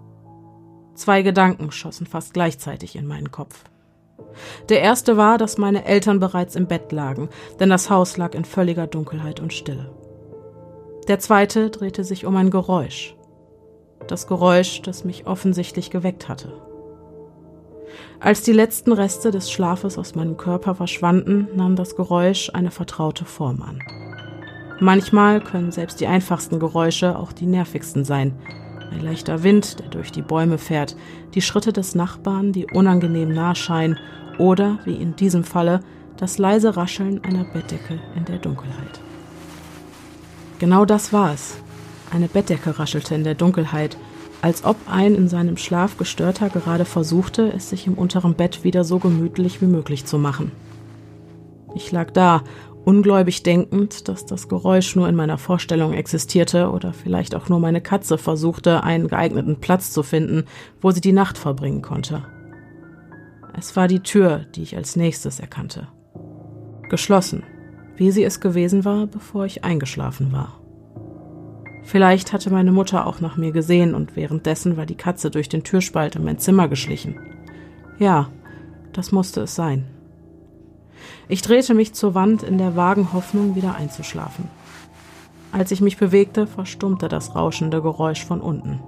Zwei 0.96 1.22
Gedanken 1.22 1.72
schossen 1.72 2.06
fast 2.06 2.34
gleichzeitig 2.34 2.96
in 2.96 3.08
meinen 3.08 3.32
Kopf. 3.32 3.64
Der 4.70 4.82
erste 4.82 5.18
war, 5.18 5.38
dass 5.38 5.58
meine 5.58 5.86
Eltern 5.86 6.20
bereits 6.20 6.56
im 6.56 6.68
Bett 6.68 6.92
lagen, 6.92 7.30
denn 7.60 7.70
das 7.70 7.90
Haus 7.90 8.18
lag 8.18 8.34
in 8.34 8.46
völliger 8.46 8.88
Dunkelheit 8.88 9.40
und 9.40 9.54
Stille. 9.54 9.92
Der 11.08 11.20
zweite 11.20 11.70
drehte 11.70 12.04
sich 12.04 12.26
um 12.26 12.36
ein 12.36 12.50
Geräusch, 12.50 13.16
das 14.08 14.28
Geräusch, 14.28 14.82
das 14.82 15.04
mich 15.04 15.28
offensichtlich 15.28 15.90
geweckt 15.90 16.30
hatte. 16.30 16.54
Als 18.20 18.42
die 18.42 18.54
letzten 18.54 18.94
Reste 18.94 19.32
des 19.32 19.52
Schlafes 19.52 19.98
aus 19.98 20.16
meinem 20.16 20.38
Körper 20.38 20.76
verschwanden, 20.76 21.50
nahm 21.56 21.76
das 21.76 21.96
Geräusch 21.96 22.50
eine 22.54 22.72
vertraute 22.72 23.26
Form 23.26 23.62
an. 23.62 23.80
Manchmal 24.80 25.42
können 25.42 25.72
selbst 25.72 26.00
die 26.00 26.08
einfachsten 26.08 26.60
Geräusche 26.60 27.18
auch 27.18 27.32
die 27.32 27.46
nervigsten 27.46 28.06
sein. 28.06 28.40
Ein 28.94 29.04
leichter 29.04 29.44
Wind, 29.44 29.80
der 29.80 29.88
durch 29.88 30.12
die 30.12 30.22
Bäume 30.22 30.58
fährt, 30.58 30.96
die 31.34 31.42
Schritte 31.42 31.74
des 31.74 31.96
Nachbarn, 31.96 32.52
die 32.52 32.68
unangenehm 32.68 33.34
nah 33.34 33.56
scheinen, 33.56 33.98
oder, 34.38 34.80
wie 34.86 34.96
in 34.96 35.16
diesem 35.16 35.44
Falle, 35.44 35.82
das 36.18 36.38
leise 36.38 36.76
Rascheln 36.78 37.24
einer 37.24 37.44
Bettdecke 37.44 38.00
in 38.16 38.26
der 38.26 38.38
Dunkelheit. 38.38 39.00
Genau 40.60 40.86
das 40.86 41.12
war 41.12 41.34
es. 41.34 41.58
Eine 42.12 42.28
Bettdecke 42.28 42.78
raschelte 42.78 43.16
in 43.16 43.24
der 43.24 43.36
Dunkelheit, 43.36 43.98
als 44.42 44.64
ob 44.64 44.76
ein 44.88 45.16
in 45.16 45.28
seinem 45.28 45.58
Schlaf 45.58 45.98
gestörter 45.98 46.50
gerade 46.50 46.86
versuchte, 46.86 47.52
es 47.52 47.70
sich 47.70 47.88
im 47.88 47.96
unteren 47.96 48.36
Bett 48.36 48.64
wieder 48.64 48.84
so 48.84 49.00
gemütlich 49.00 49.62
wie 49.62 49.68
möglich 49.68 50.06
zu 50.06 50.18
machen. 50.18 50.52
Ich 51.76 51.92
lag 51.92 52.12
da, 52.12 52.44
ungläubig 52.86 53.44
denkend, 53.44 54.08
dass 54.08 54.26
das 54.26 54.48
Geräusch 54.48 54.96
nur 54.96 55.08
in 55.08 55.16
meiner 55.16 55.38
Vorstellung 55.38 55.94
existierte 55.94 56.70
oder 56.70 56.94
vielleicht 56.94 57.36
auch 57.36 57.50
nur 57.50 57.60
meine 57.60 57.82
Katze 57.82 58.18
versuchte, 58.18 58.84
einen 58.84 59.08
geeigneten 59.08 59.60
Platz 59.60 59.92
zu 59.92 60.04
finden, 60.04 60.46
wo 60.82 60.92
sie 60.92 61.02
die 61.02 61.14
Nacht 61.14 61.38
verbringen 61.38 61.82
konnte. 61.82 62.24
Es 63.58 63.76
war 63.76 63.88
die 63.88 64.02
Tür, 64.02 64.46
die 64.56 64.64
ich 64.64 64.76
als 64.76 64.96
nächstes 64.96 65.40
erkannte. 65.40 65.88
Geschlossen, 66.90 67.44
wie 67.96 68.12
sie 68.12 68.24
es 68.24 68.40
gewesen 68.40 68.84
war, 68.86 69.08
bevor 69.08 69.46
ich 69.46 69.64
eingeschlafen 69.64 70.32
war. 70.32 70.60
Vielleicht 71.84 72.34
hatte 72.34 72.50
meine 72.50 72.72
Mutter 72.72 73.06
auch 73.06 73.20
nach 73.20 73.38
mir 73.38 73.52
gesehen 73.52 73.94
und 73.94 74.16
währenddessen 74.16 74.78
war 74.78 74.86
die 74.86 74.96
Katze 74.96 75.30
durch 75.30 75.50
den 75.50 75.64
Türspalt 75.64 76.16
in 76.16 76.24
mein 76.24 76.40
Zimmer 76.40 76.68
geschlichen. 76.68 77.20
Ja, 78.00 78.30
das 78.94 79.12
musste 79.12 79.42
es 79.42 79.56
sein. 79.56 79.86
Ich 81.28 81.42
drehte 81.42 81.74
mich 81.74 81.94
zur 81.94 82.16
Wand 82.16 82.44
in 82.44 82.58
der 82.58 82.76
vagen 82.76 83.14
Hoffnung, 83.14 83.56
wieder 83.56 83.76
einzuschlafen. 83.76 84.50
Als 85.52 85.72
ich 85.72 85.82
mich 85.82 85.98
bewegte, 85.98 86.48
verstummte 86.48 87.08
das 87.08 87.36
rauschende 87.36 87.82
Geräusch 87.82 88.26
von 88.26 88.42
unten. 88.42 88.80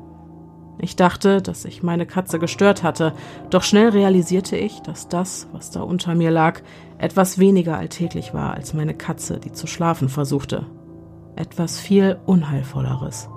Ich 0.77 0.95
dachte, 0.95 1.41
dass 1.41 1.63
ich 1.63 1.83
meine 1.83 2.05
Katze 2.05 2.37
gestört 2.37 2.83
hatte, 2.83 3.13
doch 3.49 3.63
schnell 3.63 3.89
realisierte 3.89 4.57
ich, 4.57 4.81
dass 4.81 5.07
das, 5.07 5.47
was 5.53 5.71
da 5.71 5.81
unter 5.81 6.15
mir 6.15 6.31
lag, 6.31 6.61
etwas 6.97 7.39
weniger 7.39 7.77
alltäglich 7.77 8.33
war 8.33 8.53
als 8.53 8.73
meine 8.73 8.93
Katze, 8.93 9.39
die 9.39 9.53
zu 9.53 9.67
schlafen 9.67 10.09
versuchte 10.09 10.65
etwas 11.35 11.79
viel 11.79 12.17
Unheilvolleres. 12.25 13.29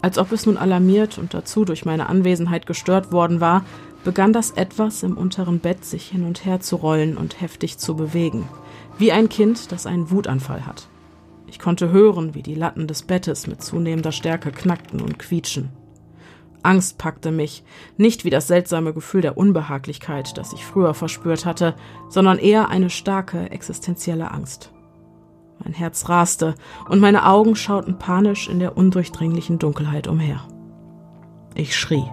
Als 0.00 0.18
ob 0.18 0.32
es 0.32 0.46
nun 0.46 0.56
alarmiert 0.56 1.18
und 1.18 1.32
dazu 1.34 1.64
durch 1.64 1.84
meine 1.84 2.08
Anwesenheit 2.08 2.66
gestört 2.66 3.12
worden 3.12 3.40
war, 3.40 3.64
begann 4.04 4.32
das 4.32 4.52
etwas 4.52 5.02
im 5.02 5.16
unteren 5.16 5.60
Bett 5.60 5.84
sich 5.84 6.08
hin 6.08 6.24
und 6.24 6.44
her 6.44 6.60
zu 6.60 6.76
rollen 6.76 7.16
und 7.16 7.40
heftig 7.40 7.78
zu 7.78 7.94
bewegen, 7.96 8.48
wie 8.98 9.12
ein 9.12 9.28
Kind, 9.28 9.72
das 9.72 9.86
einen 9.86 10.10
Wutanfall 10.10 10.66
hat. 10.66 10.88
Ich 11.46 11.58
konnte 11.58 11.90
hören, 11.90 12.34
wie 12.34 12.42
die 12.42 12.54
Latten 12.54 12.86
des 12.86 13.02
Bettes 13.02 13.46
mit 13.46 13.62
zunehmender 13.62 14.12
Stärke 14.12 14.52
knackten 14.52 15.00
und 15.00 15.18
quietschen. 15.18 15.70
Angst 16.62 16.98
packte 16.98 17.30
mich, 17.30 17.64
nicht 17.96 18.24
wie 18.24 18.30
das 18.30 18.46
seltsame 18.46 18.94
Gefühl 18.94 19.20
der 19.20 19.36
Unbehaglichkeit, 19.36 20.38
das 20.38 20.52
ich 20.52 20.64
früher 20.64 20.94
verspürt 20.94 21.44
hatte, 21.44 21.74
sondern 22.08 22.38
eher 22.38 22.68
eine 22.68 22.88
starke 22.88 23.50
existenzielle 23.50 24.30
Angst. 24.30 24.72
Mein 25.62 25.74
Herz 25.74 26.08
raste 26.08 26.54
und 26.88 27.00
meine 27.00 27.26
Augen 27.26 27.56
schauten 27.56 27.98
panisch 27.98 28.48
in 28.48 28.58
der 28.58 28.76
undurchdringlichen 28.76 29.58
Dunkelheit 29.58 30.08
umher. 30.08 30.40
Ich 31.54 31.76
schrie. 31.76 32.04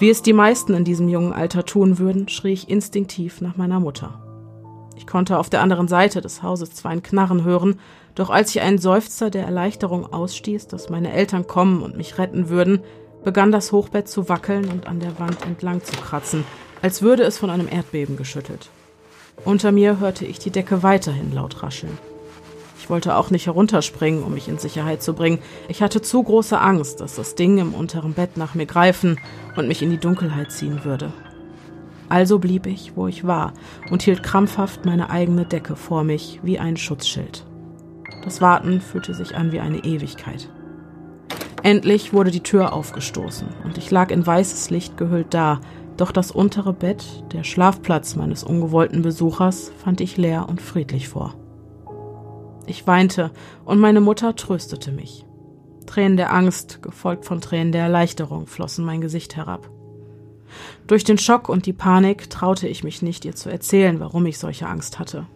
Wie 0.00 0.08
es 0.08 0.22
die 0.22 0.32
meisten 0.32 0.72
in 0.72 0.84
diesem 0.84 1.10
jungen 1.10 1.34
Alter 1.34 1.66
tun 1.66 1.98
würden, 1.98 2.26
schrie 2.26 2.54
ich 2.54 2.70
instinktiv 2.70 3.42
nach 3.42 3.58
meiner 3.58 3.80
Mutter. 3.80 4.18
Ich 4.96 5.06
konnte 5.06 5.38
auf 5.38 5.50
der 5.50 5.60
anderen 5.60 5.88
Seite 5.88 6.22
des 6.22 6.42
Hauses 6.42 6.72
zwar 6.72 6.92
ein 6.92 7.02
Knarren 7.02 7.44
hören, 7.44 7.78
doch 8.14 8.30
als 8.30 8.48
ich 8.48 8.62
einen 8.62 8.78
Seufzer 8.78 9.28
der 9.28 9.44
Erleichterung 9.44 10.10
ausstieß, 10.10 10.68
dass 10.68 10.88
meine 10.88 11.12
Eltern 11.12 11.46
kommen 11.46 11.82
und 11.82 11.98
mich 11.98 12.16
retten 12.16 12.48
würden, 12.48 12.80
begann 13.24 13.52
das 13.52 13.72
Hochbett 13.72 14.08
zu 14.08 14.30
wackeln 14.30 14.70
und 14.70 14.86
an 14.86 15.00
der 15.00 15.18
Wand 15.18 15.44
entlang 15.44 15.84
zu 15.84 15.92
kratzen, 15.96 16.44
als 16.80 17.02
würde 17.02 17.24
es 17.24 17.36
von 17.36 17.50
einem 17.50 17.68
Erdbeben 17.70 18.16
geschüttelt. 18.16 18.70
Unter 19.44 19.70
mir 19.70 20.00
hörte 20.00 20.24
ich 20.24 20.38
die 20.38 20.50
Decke 20.50 20.82
weiterhin 20.82 21.34
laut 21.34 21.62
rascheln. 21.62 21.98
Ich 22.80 22.88
wollte 22.88 23.14
auch 23.16 23.30
nicht 23.30 23.44
herunterspringen, 23.44 24.22
um 24.22 24.32
mich 24.32 24.48
in 24.48 24.56
Sicherheit 24.56 25.02
zu 25.02 25.12
bringen. 25.12 25.38
Ich 25.68 25.82
hatte 25.82 26.00
zu 26.00 26.22
große 26.22 26.58
Angst, 26.58 27.02
dass 27.02 27.14
das 27.14 27.34
Ding 27.34 27.58
im 27.58 27.74
unteren 27.74 28.14
Bett 28.14 28.38
nach 28.38 28.54
mir 28.54 28.64
greifen 28.64 29.20
und 29.54 29.68
mich 29.68 29.82
in 29.82 29.90
die 29.90 29.98
Dunkelheit 29.98 30.50
ziehen 30.50 30.82
würde. 30.82 31.12
Also 32.08 32.38
blieb 32.38 32.66
ich, 32.66 32.96
wo 32.96 33.06
ich 33.06 33.26
war, 33.26 33.52
und 33.90 34.02
hielt 34.02 34.22
krampfhaft 34.22 34.86
meine 34.86 35.10
eigene 35.10 35.44
Decke 35.44 35.76
vor 35.76 36.04
mich 36.04 36.40
wie 36.42 36.58
ein 36.58 36.78
Schutzschild. 36.78 37.44
Das 38.24 38.40
Warten 38.40 38.80
fühlte 38.80 39.12
sich 39.12 39.36
an 39.36 39.52
wie 39.52 39.60
eine 39.60 39.84
Ewigkeit. 39.84 40.48
Endlich 41.62 42.14
wurde 42.14 42.30
die 42.30 42.42
Tür 42.42 42.72
aufgestoßen 42.72 43.46
und 43.62 43.76
ich 43.76 43.90
lag 43.90 44.10
in 44.10 44.26
weißes 44.26 44.70
Licht 44.70 44.96
gehüllt 44.96 45.34
da, 45.34 45.60
doch 45.98 46.12
das 46.12 46.30
untere 46.30 46.72
Bett, 46.72 47.04
der 47.32 47.44
Schlafplatz 47.44 48.16
meines 48.16 48.42
ungewollten 48.42 49.02
Besuchers, 49.02 49.70
fand 49.84 50.00
ich 50.00 50.16
leer 50.16 50.48
und 50.48 50.62
friedlich 50.62 51.08
vor. 51.08 51.34
Ich 52.70 52.86
weinte 52.86 53.32
und 53.64 53.80
meine 53.80 54.00
Mutter 54.00 54.36
tröstete 54.36 54.92
mich. 54.92 55.26
Tränen 55.86 56.16
der 56.16 56.32
Angst, 56.32 56.82
gefolgt 56.82 57.24
von 57.24 57.40
Tränen 57.40 57.72
der 57.72 57.82
Erleichterung, 57.82 58.46
flossen 58.46 58.84
mein 58.84 59.00
Gesicht 59.00 59.34
herab. 59.34 59.68
Durch 60.86 61.02
den 61.02 61.18
Schock 61.18 61.48
und 61.48 61.66
die 61.66 61.72
Panik 61.72 62.30
traute 62.30 62.68
ich 62.68 62.84
mich 62.84 63.02
nicht, 63.02 63.24
ihr 63.24 63.34
zu 63.34 63.50
erzählen, 63.50 63.98
warum 63.98 64.24
ich 64.24 64.38
solche 64.38 64.68
Angst 64.68 65.00
hatte. 65.00 65.26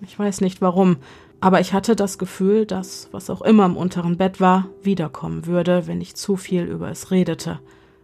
Ich 0.00 0.16
weiß 0.16 0.42
nicht 0.42 0.60
warum, 0.60 0.98
aber 1.40 1.58
ich 1.58 1.72
hatte 1.72 1.96
das 1.96 2.18
Gefühl, 2.18 2.66
dass, 2.66 3.08
was 3.10 3.30
auch 3.30 3.42
immer 3.42 3.66
im 3.66 3.76
unteren 3.76 4.16
Bett 4.16 4.40
war, 4.40 4.68
wiederkommen 4.80 5.46
würde, 5.46 5.88
wenn 5.88 6.00
ich 6.00 6.14
zu 6.14 6.36
viel 6.36 6.62
über 6.62 6.88
es 6.88 7.10
redete, 7.10 7.58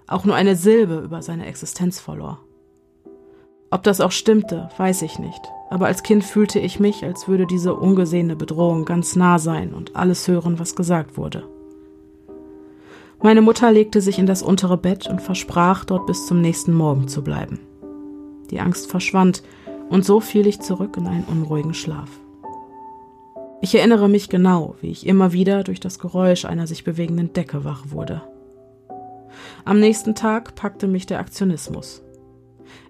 auch 0.09 0.24
nur 0.24 0.35
eine 0.35 0.57
Silbe 0.57 0.97
über 0.97 1.22
seine 1.22 1.47
Existenz 1.47 2.01
verlor. 2.01 2.41
Ob 3.72 3.82
das 3.84 4.02
auch 4.02 4.12
stimmte, 4.12 4.68
weiß 4.76 5.00
ich 5.00 5.18
nicht, 5.18 5.40
aber 5.70 5.86
als 5.86 6.02
Kind 6.02 6.24
fühlte 6.24 6.58
ich 6.58 6.78
mich, 6.78 7.06
als 7.06 7.26
würde 7.26 7.46
diese 7.46 7.74
ungesehene 7.74 8.36
Bedrohung 8.36 8.84
ganz 8.84 9.16
nah 9.16 9.38
sein 9.38 9.72
und 9.72 9.96
alles 9.96 10.28
hören, 10.28 10.58
was 10.58 10.76
gesagt 10.76 11.16
wurde. 11.16 11.44
Meine 13.22 13.40
Mutter 13.40 13.72
legte 13.72 14.02
sich 14.02 14.18
in 14.18 14.26
das 14.26 14.42
untere 14.42 14.76
Bett 14.76 15.06
und 15.06 15.22
versprach, 15.22 15.86
dort 15.86 16.06
bis 16.06 16.26
zum 16.26 16.42
nächsten 16.42 16.74
Morgen 16.74 17.08
zu 17.08 17.24
bleiben. 17.24 17.60
Die 18.50 18.60
Angst 18.60 18.90
verschwand, 18.90 19.42
und 19.88 20.04
so 20.04 20.20
fiel 20.20 20.46
ich 20.46 20.60
zurück 20.60 20.98
in 20.98 21.06
einen 21.06 21.24
unruhigen 21.24 21.72
Schlaf. 21.72 22.10
Ich 23.62 23.74
erinnere 23.74 24.10
mich 24.10 24.28
genau, 24.28 24.74
wie 24.82 24.90
ich 24.90 25.06
immer 25.06 25.32
wieder 25.32 25.64
durch 25.64 25.80
das 25.80 25.98
Geräusch 25.98 26.44
einer 26.44 26.66
sich 26.66 26.84
bewegenden 26.84 27.32
Decke 27.32 27.64
wach 27.64 27.84
wurde. 27.88 28.20
Am 29.64 29.80
nächsten 29.80 30.14
Tag 30.14 30.56
packte 30.56 30.88
mich 30.88 31.06
der 31.06 31.20
Aktionismus. 31.20 32.02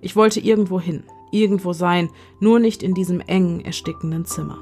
Ich 0.01 0.17
wollte 0.17 0.41
irgendwo 0.41 0.81
hin, 0.81 1.05
irgendwo 1.31 1.73
sein, 1.73 2.11
nur 2.41 2.59
nicht 2.59 2.83
in 2.83 2.95
diesem 2.95 3.21
engen, 3.21 3.61
erstickenden 3.61 4.25
Zimmer. 4.25 4.59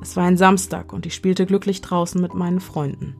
Es 0.00 0.16
war 0.16 0.24
ein 0.24 0.36
Samstag 0.36 0.92
und 0.92 1.06
ich 1.06 1.14
spielte 1.14 1.46
glücklich 1.46 1.80
draußen 1.80 2.20
mit 2.20 2.34
meinen 2.34 2.60
Freunden. 2.60 3.16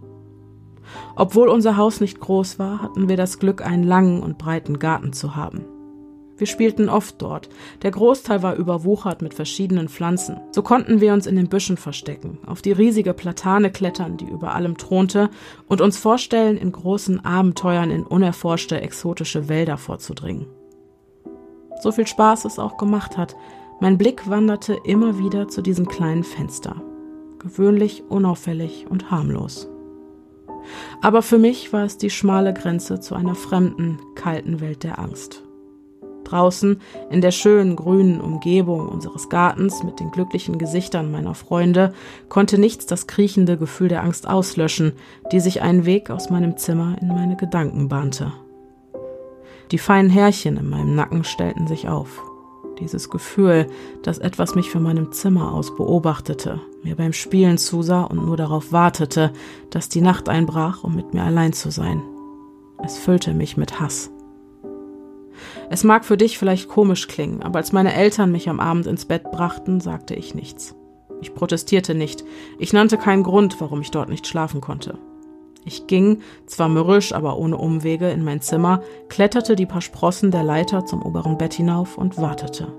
Obwohl 1.15 1.49
unser 1.49 1.77
Haus 1.77 2.01
nicht 2.01 2.21
groß 2.21 2.59
war, 2.59 2.83
hatten 2.83 3.09
wir 3.09 3.17
das 3.17 3.39
Glück, 3.39 3.65
einen 3.65 3.85
langen 3.85 4.23
und 4.23 4.39
breiten 4.39 4.79
Garten 4.79 5.13
zu 5.13 5.37
haben. 5.37 5.65
Wir 6.37 6.49
spielten 6.49 6.89
oft 6.89 7.23
dort. 7.23 7.51
Der 7.83 7.93
Großteil 7.93 8.43
war 8.43 8.57
überwuchert 8.57 9.23
mit 9.23 9.33
verschiedenen 9.33 9.89
Pflanzen. 9.89 10.41
So 10.51 10.63
konnten 10.63 11.01
wir 11.01 11.13
uns 11.13 11.29
in 11.29 11.37
den 11.37 11.49
Büschen 11.49 11.77
verstecken, 11.77 12.39
auf 12.47 12.63
die 12.63 12.73
riesige 12.73 13.15
Platane 13.15 13.71
klettern, 13.71 14.17
die 14.17 14.25
über 14.25 14.53
allem 14.55 14.77
thronte, 14.77 15.31
und 15.69 15.81
uns 15.81 15.99
vorstellen, 15.99 16.57
in 16.57 16.73
großen 16.73 17.25
Abenteuern 17.25 17.93
in 17.93 18.03
unerforschte 18.03 18.81
exotische 18.81 19.49
Wälder 19.49 19.77
vorzudringen. 19.77 20.47
So 21.83 21.91
viel 21.91 22.07
Spaß 22.07 22.45
es 22.45 22.61
auch 22.61 22.77
gemacht 22.77 23.19
hat, 23.19 23.35
mein 23.81 23.99
Blick 23.99 24.31
wanderte 24.31 24.75
immer 24.85 25.19
wieder 25.19 25.49
zu 25.49 25.63
diesem 25.63 25.89
kleinen 25.89 26.23
Fenster. 26.23 26.77
Gewöhnlich, 27.41 28.05
unauffällig 28.09 28.87
und 28.89 29.11
harmlos. 29.11 29.69
Aber 31.01 31.23
für 31.23 31.39
mich 31.39 31.73
war 31.73 31.83
es 31.83 31.99
die 31.99 32.11
schmale 32.11 32.55
Grenze 32.55 33.01
zu 33.01 33.17
einer 33.17 33.35
fremden, 33.35 33.99
kalten 34.15 34.61
Welt 34.61 34.85
der 34.85 35.01
Angst. 35.01 35.43
Draußen, 36.23 36.81
in 37.11 37.21
der 37.21 37.33
schönen 37.33 37.75
grünen 37.75 38.21
Umgebung 38.21 38.89
unseres 38.89 39.29
Gartens 39.29 39.83
mit 39.83 39.99
den 39.99 40.13
glücklichen 40.13 40.59
Gesichtern 40.59 41.11
meiner 41.11 41.35
Freunde, 41.35 41.95
konnte 42.29 42.59
nichts 42.59 42.87
das 42.87 43.09
kriechende 43.09 43.57
Gefühl 43.59 43.89
der 43.89 44.05
Angst 44.05 44.29
auslöschen, 44.29 44.93
die 45.33 45.41
sich 45.41 45.63
einen 45.63 45.85
Weg 45.85 46.11
aus 46.11 46.31
meinem 46.31 46.57
Zimmer 46.57 46.95
in 47.01 47.09
meine 47.09 47.35
Gedanken 47.35 47.89
bahnte. 47.89 48.33
Die 49.73 49.79
feinen 49.79 50.11
Härchen 50.11 50.59
in 50.59 50.69
meinem 50.69 50.95
Nacken 50.95 51.25
stellten 51.25 51.67
sich 51.67 51.89
auf. 51.89 52.23
Dieses 52.79 53.09
Gefühl, 53.09 53.67
dass 54.03 54.19
etwas 54.19 54.55
mich 54.55 54.71
von 54.71 54.83
meinem 54.83 55.13
Zimmer 55.13 55.53
aus 55.55 55.75
beobachtete, 55.75 56.61
mir 56.83 56.95
beim 56.95 57.15
Spielen 57.15 57.57
zusah 57.57 58.03
und 58.03 58.27
nur 58.27 58.37
darauf 58.37 58.71
wartete, 58.71 59.33
dass 59.71 59.89
die 59.89 60.03
Nacht 60.03 60.29
einbrach, 60.29 60.85
um 60.85 60.95
mit 60.95 61.15
mir 61.15 61.23
allein 61.23 61.55
zu 61.55 61.71
sein. 61.71 62.03
Es 62.85 62.99
füllte 62.99 63.33
mich 63.33 63.57
mit 63.57 63.81
Hass. 63.81 64.11
Es 65.71 65.85
mag 65.85 66.05
für 66.05 66.19
dich 66.19 66.39
vielleicht 66.39 66.69
komisch 66.69 67.09
klingen, 67.09 67.43
aber 67.43 67.59
als 67.59 67.73
meine 67.73 67.95
Eltern 67.95 68.31
mich 68.31 68.51
am 68.51 68.61
Abend 68.61 68.87
ins 68.87 69.07
Bett 69.07 69.31
brachten, 69.31 69.81
sagte 69.81 70.15
ich 70.15 70.35
nichts. 70.35 70.75
Ich 71.23 71.35
protestierte 71.35 71.95
nicht. 71.95 72.25
Ich 72.59 72.75
nannte 72.75 72.99
keinen 72.99 73.23
Grund, 73.23 73.59
warum 73.59 73.81
ich 73.81 73.91
dort 73.91 74.11
nicht 74.11 74.27
schlafen 74.27 74.61
konnte. 74.61 74.99
Ich 75.65 75.87
ging, 75.87 76.21
zwar 76.47 76.69
mürrisch, 76.69 77.13
aber 77.13 77.39
ohne 77.39 77.57
Umwege, 77.57 78.11
in 78.11 78.25
mein 78.25 78.41
Zimmer, 78.41 78.83
kletterte 79.09 79.55
die 79.55 79.67
paar 79.67 79.81
Sprossen 79.81 80.31
der 80.31 80.43
Leiter 80.43 80.85
zum 80.87 81.03
oberen 81.03 81.39
Bett 81.39 81.55
hinauf 81.55 81.97
und 81.97 82.19
wartete. 82.19 82.73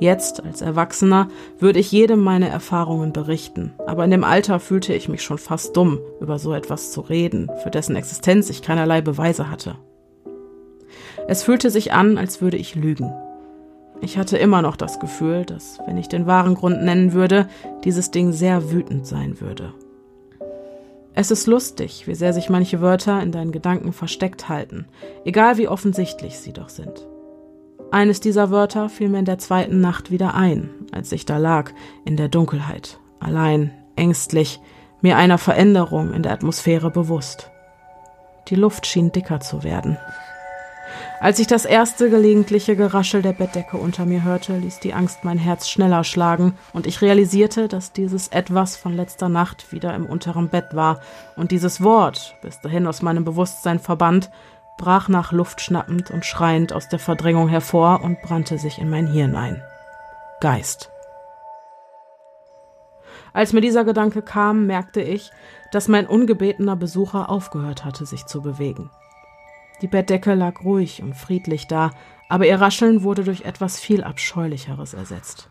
Jetzt, 0.00 0.42
als 0.42 0.62
Erwachsener, 0.62 1.28
würde 1.58 1.78
ich 1.78 1.92
jedem 1.92 2.22
meine 2.22 2.48
Erfahrungen 2.48 3.12
berichten, 3.12 3.74
aber 3.86 4.04
in 4.04 4.10
dem 4.10 4.24
Alter 4.24 4.58
fühlte 4.58 4.94
ich 4.94 5.10
mich 5.10 5.22
schon 5.22 5.36
fast 5.36 5.76
dumm, 5.76 6.00
über 6.20 6.38
so 6.38 6.54
etwas 6.54 6.90
zu 6.90 7.02
reden, 7.02 7.50
für 7.62 7.70
dessen 7.70 7.96
Existenz 7.96 8.48
ich 8.48 8.62
keinerlei 8.62 9.02
Beweise 9.02 9.50
hatte. 9.50 9.76
Es 11.28 11.42
fühlte 11.42 11.70
sich 11.70 11.92
an, 11.92 12.16
als 12.16 12.40
würde 12.40 12.56
ich 12.56 12.74
lügen. 12.74 13.12
Ich 14.00 14.16
hatte 14.16 14.38
immer 14.38 14.62
noch 14.62 14.76
das 14.76 14.98
Gefühl, 14.98 15.44
dass, 15.44 15.78
wenn 15.86 15.98
ich 15.98 16.08
den 16.08 16.26
wahren 16.26 16.54
Grund 16.54 16.82
nennen 16.82 17.12
würde, 17.12 17.46
dieses 17.84 18.10
Ding 18.10 18.32
sehr 18.32 18.72
wütend 18.72 19.06
sein 19.06 19.40
würde. 19.40 19.74
Es 21.14 21.30
ist 21.30 21.46
lustig, 21.46 22.06
wie 22.06 22.14
sehr 22.14 22.32
sich 22.32 22.48
manche 22.48 22.80
Wörter 22.80 23.20
in 23.20 23.32
deinen 23.32 23.52
Gedanken 23.52 23.92
versteckt 23.92 24.48
halten, 24.48 24.86
egal 25.24 25.58
wie 25.58 25.68
offensichtlich 25.68 26.38
sie 26.38 26.52
doch 26.52 26.68
sind. 26.68 27.06
Eines 27.90 28.20
dieser 28.20 28.50
Wörter 28.50 28.88
fiel 28.88 29.08
mir 29.08 29.18
in 29.18 29.24
der 29.24 29.38
zweiten 29.38 29.80
Nacht 29.80 30.12
wieder 30.12 30.34
ein, 30.34 30.70
als 30.92 31.10
ich 31.10 31.26
da 31.26 31.38
lag, 31.38 31.72
in 32.04 32.16
der 32.16 32.28
Dunkelheit, 32.28 33.00
allein, 33.18 33.72
ängstlich, 33.96 34.60
mir 35.00 35.16
einer 35.16 35.38
Veränderung 35.38 36.12
in 36.12 36.22
der 36.22 36.32
Atmosphäre 36.32 36.90
bewusst. 36.90 37.50
Die 38.48 38.54
Luft 38.54 38.86
schien 38.86 39.10
dicker 39.10 39.40
zu 39.40 39.64
werden. 39.64 39.98
Als 41.22 41.38
ich 41.38 41.46
das 41.46 41.66
erste 41.66 42.08
gelegentliche 42.08 42.76
Geraschel 42.76 43.20
der 43.20 43.34
Bettdecke 43.34 43.76
unter 43.76 44.06
mir 44.06 44.24
hörte, 44.24 44.56
ließ 44.56 44.80
die 44.80 44.94
Angst 44.94 45.22
mein 45.22 45.36
Herz 45.36 45.68
schneller 45.68 46.02
schlagen, 46.02 46.56
und 46.72 46.86
ich 46.86 47.02
realisierte, 47.02 47.68
dass 47.68 47.92
dieses 47.92 48.28
Etwas 48.28 48.76
von 48.78 48.94
letzter 48.94 49.28
Nacht 49.28 49.70
wieder 49.70 49.94
im 49.94 50.06
unteren 50.06 50.48
Bett 50.48 50.74
war, 50.74 51.00
und 51.36 51.50
dieses 51.50 51.82
Wort, 51.82 52.36
bis 52.40 52.62
dahin 52.62 52.86
aus 52.86 53.02
meinem 53.02 53.26
Bewusstsein 53.26 53.80
verbannt, 53.80 54.30
brach 54.78 55.08
nach 55.08 55.30
Luft 55.30 55.60
schnappend 55.60 56.10
und 56.10 56.24
schreiend 56.24 56.72
aus 56.72 56.88
der 56.88 56.98
Verdrängung 56.98 57.48
hervor 57.48 58.00
und 58.02 58.22
brannte 58.22 58.56
sich 58.56 58.78
in 58.78 58.88
mein 58.88 59.06
Hirn 59.06 59.36
ein. 59.36 59.62
Geist. 60.40 60.90
Als 63.34 63.52
mir 63.52 63.60
dieser 63.60 63.84
Gedanke 63.84 64.22
kam, 64.22 64.64
merkte 64.64 65.02
ich, 65.02 65.32
dass 65.70 65.86
mein 65.86 66.06
ungebetener 66.06 66.76
Besucher 66.76 67.28
aufgehört 67.28 67.84
hatte, 67.84 68.06
sich 68.06 68.24
zu 68.24 68.40
bewegen. 68.40 68.90
Die 69.82 69.88
Bettdecke 69.88 70.34
lag 70.34 70.62
ruhig 70.62 71.02
und 71.02 71.14
friedlich 71.16 71.66
da, 71.66 71.92
aber 72.28 72.46
ihr 72.46 72.60
Rascheln 72.60 73.02
wurde 73.02 73.24
durch 73.24 73.42
etwas 73.42 73.80
viel 73.80 74.04
Abscheulicheres 74.04 74.94
ersetzt. 74.94 75.48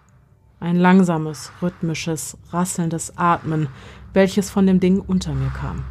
Ein 0.59 0.75
langsames, 0.75 1.51
rhythmisches, 1.61 2.37
rasselndes 2.51 3.17
Atmen, 3.17 3.69
welches 4.13 4.49
von 4.49 4.67
dem 4.67 4.79
Ding 4.79 4.99
unter 4.99 5.33
mir 5.33 5.49
kam. 5.49 5.83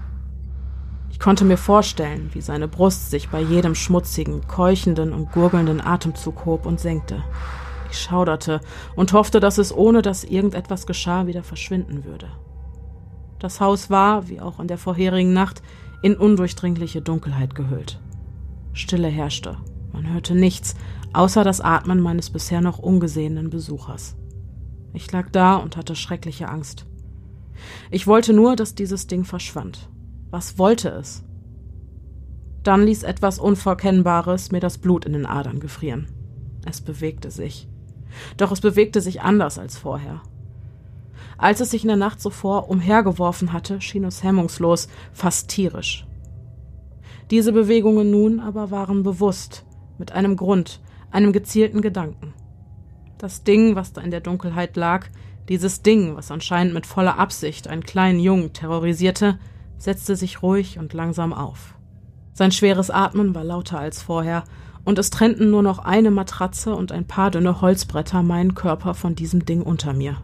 Ich 1.10 1.18
konnte 1.18 1.44
mir 1.44 1.56
vorstellen, 1.56 2.30
wie 2.32 2.40
seine 2.40 2.68
Brust 2.68 3.10
sich 3.10 3.28
bei 3.28 3.40
jedem 3.40 3.74
schmutzigen, 3.74 4.46
keuchenden 4.46 5.12
und 5.12 5.32
gurgelnden 5.32 5.80
Atemzug 5.80 6.44
hob 6.44 6.64
und 6.64 6.78
senkte. 6.78 7.24
Ich 7.90 7.98
schauderte 7.98 8.60
und 8.94 9.12
hoffte, 9.14 9.40
dass 9.40 9.58
es 9.58 9.74
ohne 9.74 10.02
dass 10.02 10.22
irgendetwas 10.22 10.86
geschah 10.86 11.26
wieder 11.26 11.42
verschwinden 11.42 12.04
würde. 12.04 12.28
Das 13.40 13.60
Haus 13.60 13.90
war, 13.90 14.28
wie 14.28 14.40
auch 14.40 14.60
in 14.60 14.68
der 14.68 14.78
vorherigen 14.78 15.32
Nacht, 15.32 15.62
in 16.02 16.16
undurchdringliche 16.16 17.00
Dunkelheit 17.00 17.54
gehüllt. 17.54 17.98
Stille 18.72 19.08
herrschte. 19.08 19.56
Man 19.92 20.12
hörte 20.12 20.34
nichts, 20.34 20.74
außer 21.12 21.44
das 21.44 21.60
Atmen 21.60 22.00
meines 22.00 22.30
bisher 22.30 22.60
noch 22.60 22.78
ungesehenen 22.78 23.50
Besuchers. 23.50 24.16
Ich 24.92 25.10
lag 25.12 25.30
da 25.30 25.56
und 25.56 25.76
hatte 25.76 25.94
schreckliche 25.94 26.48
Angst. 26.48 26.86
Ich 27.90 28.06
wollte 28.06 28.32
nur, 28.32 28.56
dass 28.56 28.74
dieses 28.74 29.06
Ding 29.06 29.24
verschwand. 29.24 29.88
Was 30.30 30.58
wollte 30.58 30.90
es? 30.90 31.24
Dann 32.62 32.84
ließ 32.84 33.02
etwas 33.02 33.38
Unverkennbares 33.38 34.50
mir 34.50 34.60
das 34.60 34.78
Blut 34.78 35.04
in 35.04 35.12
den 35.12 35.26
Adern 35.26 35.60
gefrieren. 35.60 36.08
Es 36.66 36.80
bewegte 36.80 37.30
sich. 37.30 37.68
Doch 38.36 38.52
es 38.52 38.60
bewegte 38.60 39.00
sich 39.00 39.22
anders 39.22 39.58
als 39.58 39.78
vorher. 39.78 40.22
Als 41.36 41.60
es 41.60 41.70
sich 41.70 41.82
in 41.82 41.88
der 41.88 41.96
Nacht 41.96 42.20
zuvor 42.20 42.68
umhergeworfen 42.68 43.52
hatte, 43.52 43.80
schien 43.80 44.04
es 44.04 44.22
hemmungslos, 44.24 44.88
fast 45.12 45.48
tierisch. 45.48 46.07
Diese 47.30 47.52
Bewegungen 47.52 48.10
nun 48.10 48.40
aber 48.40 48.70
waren 48.70 49.02
bewusst, 49.02 49.66
mit 49.98 50.12
einem 50.12 50.36
Grund, 50.36 50.80
einem 51.10 51.32
gezielten 51.32 51.82
Gedanken. 51.82 52.32
Das 53.18 53.44
Ding, 53.44 53.74
was 53.74 53.92
da 53.92 54.00
in 54.00 54.10
der 54.10 54.20
Dunkelheit 54.20 54.76
lag, 54.76 55.06
dieses 55.48 55.82
Ding, 55.82 56.16
was 56.16 56.30
anscheinend 56.30 56.74
mit 56.74 56.86
voller 56.86 57.18
Absicht 57.18 57.68
einen 57.68 57.82
kleinen 57.82 58.20
Jungen 58.20 58.52
terrorisierte, 58.52 59.38
setzte 59.76 60.16
sich 60.16 60.42
ruhig 60.42 60.78
und 60.78 60.92
langsam 60.92 61.32
auf. 61.32 61.74
Sein 62.32 62.52
schweres 62.52 62.90
Atmen 62.90 63.34
war 63.34 63.44
lauter 63.44 63.78
als 63.78 64.02
vorher, 64.02 64.44
und 64.84 64.98
es 64.98 65.10
trennten 65.10 65.50
nur 65.50 65.62
noch 65.62 65.80
eine 65.80 66.10
Matratze 66.10 66.74
und 66.74 66.92
ein 66.92 67.06
paar 67.06 67.30
dünne 67.30 67.60
Holzbretter 67.60 68.22
meinen 68.22 68.54
Körper 68.54 68.94
von 68.94 69.14
diesem 69.14 69.44
Ding 69.44 69.62
unter 69.62 69.92
mir. 69.92 70.22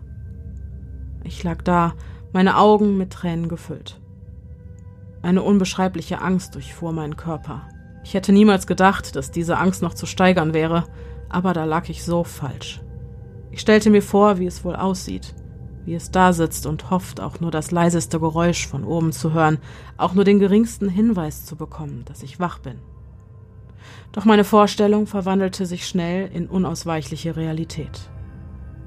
Ich 1.22 1.42
lag 1.42 1.60
da, 1.62 1.94
meine 2.32 2.56
Augen 2.56 2.96
mit 2.96 3.10
Tränen 3.12 3.48
gefüllt. 3.48 4.00
Eine 5.24 5.42
unbeschreibliche 5.42 6.20
Angst 6.20 6.54
durchfuhr 6.54 6.92
meinen 6.92 7.16
Körper. 7.16 7.62
Ich 8.04 8.12
hätte 8.12 8.30
niemals 8.30 8.66
gedacht, 8.66 9.16
dass 9.16 9.30
diese 9.30 9.56
Angst 9.56 9.80
noch 9.80 9.94
zu 9.94 10.04
steigern 10.04 10.52
wäre, 10.52 10.84
aber 11.30 11.54
da 11.54 11.64
lag 11.64 11.88
ich 11.88 12.04
so 12.04 12.24
falsch. 12.24 12.82
Ich 13.50 13.60
stellte 13.60 13.88
mir 13.88 14.02
vor, 14.02 14.38
wie 14.38 14.44
es 14.44 14.66
wohl 14.66 14.76
aussieht, 14.76 15.34
wie 15.86 15.94
es 15.94 16.10
da 16.10 16.34
sitzt 16.34 16.66
und 16.66 16.90
hofft, 16.90 17.20
auch 17.20 17.40
nur 17.40 17.50
das 17.50 17.70
leiseste 17.70 18.20
Geräusch 18.20 18.66
von 18.66 18.84
oben 18.84 19.12
zu 19.12 19.32
hören, 19.32 19.56
auch 19.96 20.12
nur 20.12 20.24
den 20.24 20.40
geringsten 20.40 20.90
Hinweis 20.90 21.46
zu 21.46 21.56
bekommen, 21.56 22.02
dass 22.04 22.22
ich 22.22 22.38
wach 22.38 22.58
bin. 22.58 22.76
Doch 24.12 24.26
meine 24.26 24.44
Vorstellung 24.44 25.06
verwandelte 25.06 25.64
sich 25.64 25.86
schnell 25.86 26.30
in 26.34 26.48
unausweichliche 26.48 27.34
Realität. 27.34 28.10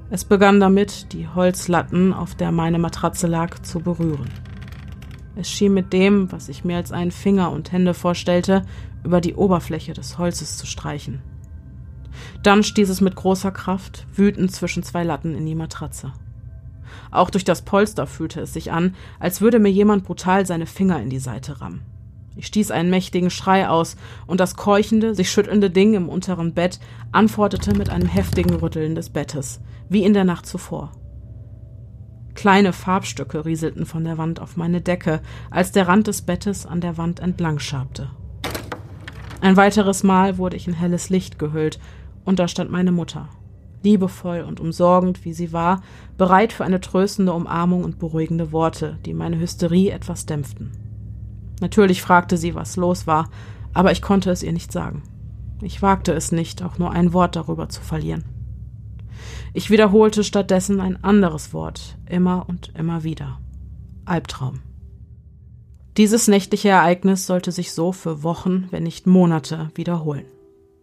Es 0.08 0.24
begann 0.24 0.60
damit, 0.60 1.12
die 1.12 1.26
Holzlatten, 1.26 2.12
auf 2.12 2.36
der 2.36 2.52
meine 2.52 2.78
Matratze 2.78 3.26
lag, 3.26 3.58
zu 3.58 3.80
berühren. 3.80 4.30
Es 5.38 5.48
schien 5.48 5.72
mit 5.72 5.92
dem, 5.92 6.32
was 6.32 6.48
ich 6.48 6.64
mir 6.64 6.76
als 6.76 6.90
einen 6.90 7.12
Finger 7.12 7.52
und 7.52 7.70
Hände 7.70 7.94
vorstellte, 7.94 8.62
über 9.04 9.20
die 9.20 9.36
Oberfläche 9.36 9.92
des 9.92 10.18
Holzes 10.18 10.56
zu 10.56 10.66
streichen. 10.66 11.22
Dann 12.42 12.64
stieß 12.64 12.90
es 12.90 13.00
mit 13.00 13.14
großer 13.14 13.52
Kraft, 13.52 14.08
wütend 14.12 14.50
zwischen 14.50 14.82
zwei 14.82 15.04
Latten 15.04 15.36
in 15.36 15.46
die 15.46 15.54
Matratze. 15.54 16.12
Auch 17.12 17.30
durch 17.30 17.44
das 17.44 17.62
Polster 17.62 18.08
fühlte 18.08 18.40
es 18.40 18.52
sich 18.52 18.72
an, 18.72 18.96
als 19.20 19.40
würde 19.40 19.60
mir 19.60 19.70
jemand 19.70 20.02
brutal 20.02 20.44
seine 20.44 20.66
Finger 20.66 21.00
in 21.00 21.08
die 21.08 21.20
Seite 21.20 21.60
rammen. 21.60 21.82
Ich 22.34 22.48
stieß 22.48 22.72
einen 22.72 22.90
mächtigen 22.90 23.30
Schrei 23.30 23.68
aus, 23.68 23.96
und 24.26 24.40
das 24.40 24.56
keuchende, 24.56 25.14
sich 25.14 25.30
schüttelnde 25.30 25.70
Ding 25.70 25.94
im 25.94 26.08
unteren 26.08 26.52
Bett 26.52 26.80
antwortete 27.12 27.76
mit 27.76 27.90
einem 27.90 28.08
heftigen 28.08 28.56
Rütteln 28.56 28.96
des 28.96 29.10
Bettes, 29.10 29.60
wie 29.88 30.02
in 30.02 30.14
der 30.14 30.24
Nacht 30.24 30.46
zuvor. 30.46 30.90
Kleine 32.38 32.72
Farbstücke 32.72 33.44
rieselten 33.44 33.84
von 33.84 34.04
der 34.04 34.16
Wand 34.16 34.38
auf 34.38 34.56
meine 34.56 34.80
Decke, 34.80 35.22
als 35.50 35.72
der 35.72 35.88
Rand 35.88 36.06
des 36.06 36.22
Bettes 36.22 36.66
an 36.66 36.80
der 36.80 36.96
Wand 36.96 37.18
entlang 37.18 37.58
schabte. 37.58 38.10
Ein 39.40 39.56
weiteres 39.56 40.04
Mal 40.04 40.38
wurde 40.38 40.54
ich 40.54 40.68
in 40.68 40.74
helles 40.74 41.10
Licht 41.10 41.40
gehüllt, 41.40 41.80
und 42.24 42.38
da 42.38 42.46
stand 42.46 42.70
meine 42.70 42.92
Mutter, 42.92 43.28
liebevoll 43.82 44.42
und 44.42 44.60
umsorgend, 44.60 45.24
wie 45.24 45.32
sie 45.32 45.52
war, 45.52 45.82
bereit 46.16 46.52
für 46.52 46.64
eine 46.64 46.80
tröstende 46.80 47.32
Umarmung 47.32 47.82
und 47.82 47.98
beruhigende 47.98 48.52
Worte, 48.52 49.00
die 49.04 49.14
meine 49.14 49.40
Hysterie 49.40 49.90
etwas 49.90 50.24
dämpften. 50.24 50.70
Natürlich 51.60 52.02
fragte 52.02 52.36
sie, 52.36 52.54
was 52.54 52.76
los 52.76 53.08
war, 53.08 53.30
aber 53.74 53.90
ich 53.90 54.00
konnte 54.00 54.30
es 54.30 54.44
ihr 54.44 54.52
nicht 54.52 54.70
sagen. 54.70 55.02
Ich 55.60 55.82
wagte 55.82 56.12
es 56.12 56.30
nicht, 56.30 56.62
auch 56.62 56.78
nur 56.78 56.92
ein 56.92 57.12
Wort 57.12 57.34
darüber 57.34 57.68
zu 57.68 57.80
verlieren. 57.80 58.37
Ich 59.54 59.70
wiederholte 59.70 60.24
stattdessen 60.24 60.80
ein 60.80 61.02
anderes 61.02 61.52
Wort, 61.52 61.96
immer 62.08 62.46
und 62.48 62.72
immer 62.76 63.02
wieder. 63.02 63.40
Albtraum. 64.04 64.60
Dieses 65.96 66.28
nächtliche 66.28 66.68
Ereignis 66.68 67.26
sollte 67.26 67.50
sich 67.50 67.72
so 67.72 67.92
für 67.92 68.22
Wochen, 68.22 68.68
wenn 68.70 68.84
nicht 68.84 69.06
Monate 69.06 69.70
wiederholen. 69.74 70.26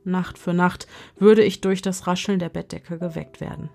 Nacht 0.04 0.38
für 0.38 0.54
Nacht 0.54 0.88
würde 1.18 1.44
ich 1.44 1.62
durch 1.62 1.82
das 1.82 2.06
Rascheln 2.06 2.40
der 2.40 2.50
Bettdecke 2.50 3.00
geweckt 3.00 3.42
werden. 3.42 3.70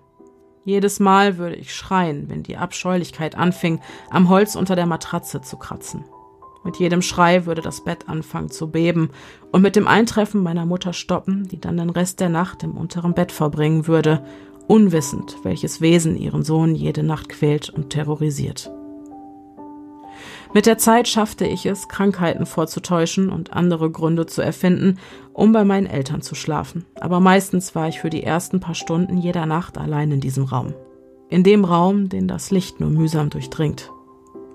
Jedes 0.63 0.99
Mal 0.99 1.37
würde 1.37 1.55
ich 1.55 1.73
schreien, 1.73 2.29
wenn 2.29 2.43
die 2.43 2.57
Abscheulichkeit 2.57 3.35
anfing, 3.35 3.81
am 4.11 4.29
Holz 4.29 4.55
unter 4.55 4.75
der 4.75 4.85
Matratze 4.85 5.41
zu 5.41 5.57
kratzen. 5.57 6.05
Mit 6.63 6.77
jedem 6.77 7.01
Schrei 7.01 7.47
würde 7.47 7.63
das 7.63 7.83
Bett 7.83 8.07
anfangen 8.07 8.51
zu 8.51 8.69
beben 8.69 9.09
und 9.51 9.63
mit 9.63 9.75
dem 9.75 9.87
Eintreffen 9.87 10.43
meiner 10.43 10.67
Mutter 10.67 10.93
stoppen, 10.93 11.47
die 11.47 11.59
dann 11.59 11.77
den 11.77 11.89
Rest 11.89 12.19
der 12.19 12.29
Nacht 12.29 12.61
im 12.61 12.77
unteren 12.77 13.15
Bett 13.15 13.31
verbringen 13.31 13.87
würde, 13.87 14.23
unwissend, 14.67 15.37
welches 15.43 15.81
Wesen 15.81 16.17
ihren 16.17 16.43
Sohn 16.43 16.75
jede 16.75 17.03
Nacht 17.03 17.29
quält 17.29 17.69
und 17.69 17.89
terrorisiert. 17.89 18.71
Mit 20.53 20.65
der 20.65 20.77
Zeit 20.77 21.07
schaffte 21.07 21.45
ich 21.45 21.65
es, 21.65 21.87
Krankheiten 21.87 22.45
vorzutäuschen 22.45 23.29
und 23.29 23.53
andere 23.53 23.89
Gründe 23.89 24.25
zu 24.25 24.41
erfinden, 24.41 24.99
um 25.33 25.53
bei 25.53 25.63
meinen 25.63 25.87
Eltern 25.87 26.21
zu 26.21 26.35
schlafen. 26.35 26.85
Aber 26.99 27.21
meistens 27.21 27.73
war 27.73 27.87
ich 27.87 28.01
für 28.01 28.09
die 28.09 28.23
ersten 28.23 28.59
paar 28.59 28.75
Stunden 28.75 29.17
jeder 29.17 29.45
Nacht 29.45 29.77
allein 29.77 30.11
in 30.11 30.19
diesem 30.19 30.43
Raum. 30.43 30.73
In 31.29 31.43
dem 31.43 31.63
Raum, 31.63 32.09
den 32.09 32.27
das 32.27 32.51
Licht 32.51 32.81
nur 32.81 32.89
mühsam 32.89 33.29
durchdringt. 33.29 33.91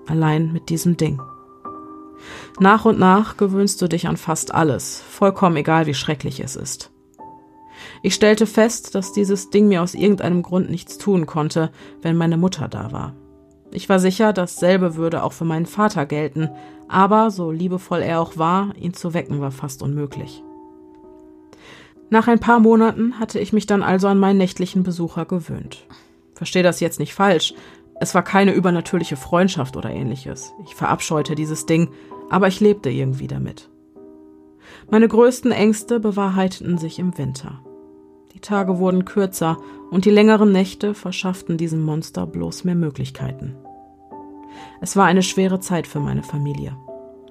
Allein 0.05 0.53
mit 0.53 0.69
diesem 0.69 0.97
Ding. 0.97 1.19
Nach 2.59 2.85
und 2.85 2.99
nach 2.99 3.37
gewöhnst 3.37 3.81
du 3.81 3.87
dich 3.87 4.07
an 4.07 4.17
fast 4.17 4.53
alles, 4.53 5.01
vollkommen 5.09 5.55
egal 5.55 5.87
wie 5.87 5.93
schrecklich 5.95 6.39
es 6.39 6.55
ist. 6.55 6.91
Ich 8.01 8.15
stellte 8.15 8.45
fest, 8.45 8.95
dass 8.95 9.13
dieses 9.13 9.49
Ding 9.49 9.67
mir 9.67 9.81
aus 9.81 9.93
irgendeinem 9.93 10.43
Grund 10.43 10.69
nichts 10.69 10.97
tun 10.97 11.25
konnte, 11.25 11.71
wenn 12.01 12.17
meine 12.17 12.37
Mutter 12.37 12.67
da 12.67 12.91
war. 12.91 13.13
Ich 13.71 13.89
war 13.89 13.99
sicher, 13.99 14.33
dasselbe 14.33 14.95
würde 14.95 15.23
auch 15.23 15.33
für 15.33 15.45
meinen 15.45 15.65
Vater 15.65 16.05
gelten, 16.05 16.49
aber 16.87 17.31
so 17.31 17.51
liebevoll 17.51 18.01
er 18.01 18.21
auch 18.21 18.37
war, 18.37 18.73
ihn 18.79 18.93
zu 18.93 19.13
wecken 19.13 19.41
war 19.41 19.51
fast 19.51 19.81
unmöglich. 19.81 20.43
Nach 22.09 22.27
ein 22.27 22.39
paar 22.39 22.59
Monaten 22.59 23.19
hatte 23.19 23.39
ich 23.39 23.51
mich 23.51 23.65
dann 23.65 23.83
also 23.83 24.07
an 24.07 24.19
meinen 24.19 24.37
nächtlichen 24.37 24.83
Besucher 24.83 25.25
gewöhnt. 25.25 25.85
Verstehe 26.33 26.63
das 26.63 26.79
jetzt 26.79 26.99
nicht 26.99 27.13
falsch, 27.13 27.53
es 27.99 28.13
war 28.13 28.23
keine 28.23 28.53
übernatürliche 28.53 29.17
Freundschaft 29.17 29.75
oder 29.75 29.89
ähnliches. 29.89 30.53
Ich 30.65 30.75
verabscheute 30.75 31.35
dieses 31.35 31.65
Ding, 31.65 31.89
aber 32.29 32.47
ich 32.47 32.59
lebte 32.59 32.89
irgendwie 32.89 33.27
damit. 33.27 33.69
Meine 34.89 35.07
größten 35.07 35.51
Ängste 35.51 35.99
bewahrheiteten 35.99 36.77
sich 36.77 36.99
im 36.99 37.17
Winter. 37.17 37.59
Die 38.37 38.41
Tage 38.41 38.77
wurden 38.77 39.03
kürzer 39.03 39.57
und 39.89 40.05
die 40.05 40.11
längeren 40.11 40.51
Nächte 40.51 40.93
verschafften 40.93 41.57
diesem 41.57 41.81
Monster 41.81 42.27
bloß 42.27 42.65
mehr 42.65 42.75
Möglichkeiten. 42.75 43.55
Es 44.79 44.95
war 44.95 45.05
eine 45.05 45.23
schwere 45.23 45.59
Zeit 45.59 45.87
für 45.87 45.99
meine 45.99 46.21
Familie. 46.21 46.77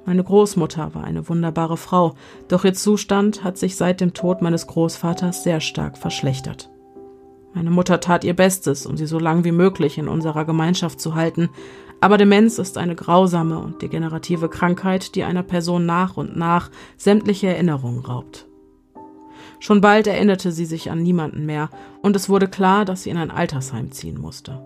Meine 0.05 0.25
Großmutter 0.25 0.97
war 0.97 1.05
eine 1.05 1.29
wunderbare 1.29 1.77
Frau, 1.77 2.17
doch 2.49 2.65
ihr 2.65 2.75
Zustand 2.75 3.45
hat 3.45 3.57
sich 3.57 3.77
seit 3.77 4.01
dem 4.01 4.15
Tod 4.15 4.43
meines 4.43 4.67
Großvaters 4.67 5.45
sehr 5.45 5.61
stark 5.61 5.97
verschlechtert. 5.97 6.71
Meine 7.55 7.71
Mutter 7.71 8.01
tat 8.01 8.25
ihr 8.25 8.35
Bestes, 8.35 8.85
um 8.85 8.97
sie 8.97 9.07
so 9.07 9.21
lang 9.21 9.45
wie 9.45 9.53
möglich 9.53 9.99
in 9.99 10.09
unserer 10.09 10.45
Gemeinschaft 10.45 11.01
zu 11.01 11.15
halten, 11.15 11.51
aber 12.01 12.19
Demenz 12.19 12.59
ist 12.59 12.79
eine 12.79 12.97
grausame 12.97 13.61
und 13.61 13.81
degenerative 13.81 14.49
Krankheit, 14.49 15.15
die 15.15 15.23
einer 15.23 15.45
Person 15.45 15.87
nach 15.87 16.17
und 16.17 16.37
nach 16.37 16.73
sämtliche 16.97 17.47
Erinnerungen 17.47 18.05
raubt. 18.05 18.46
Schon 19.59 19.81
bald 19.81 20.07
erinnerte 20.07 20.53
sie 20.53 20.67
sich 20.67 20.91
an 20.91 21.03
niemanden 21.03 21.47
mehr, 21.47 21.71
und 22.03 22.17
es 22.17 22.29
wurde 22.29 22.49
klar, 22.49 22.85
dass 22.85 23.03
sie 23.03 23.11
in 23.11 23.17
ein 23.17 23.31
Altersheim 23.31 23.91
ziehen 23.93 24.21
musste. 24.21 24.61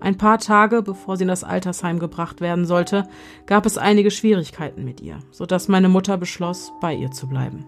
Ein 0.00 0.16
paar 0.16 0.38
Tage 0.38 0.82
bevor 0.82 1.16
sie 1.16 1.24
in 1.24 1.28
das 1.28 1.44
Altersheim 1.44 1.98
gebracht 1.98 2.40
werden 2.40 2.64
sollte, 2.64 3.06
gab 3.46 3.66
es 3.66 3.76
einige 3.76 4.10
Schwierigkeiten 4.10 4.84
mit 4.84 5.00
ihr, 5.02 5.18
so 5.30 5.44
dass 5.44 5.68
meine 5.68 5.90
Mutter 5.90 6.16
beschloss, 6.16 6.72
bei 6.80 6.94
ihr 6.94 7.10
zu 7.10 7.28
bleiben. 7.28 7.66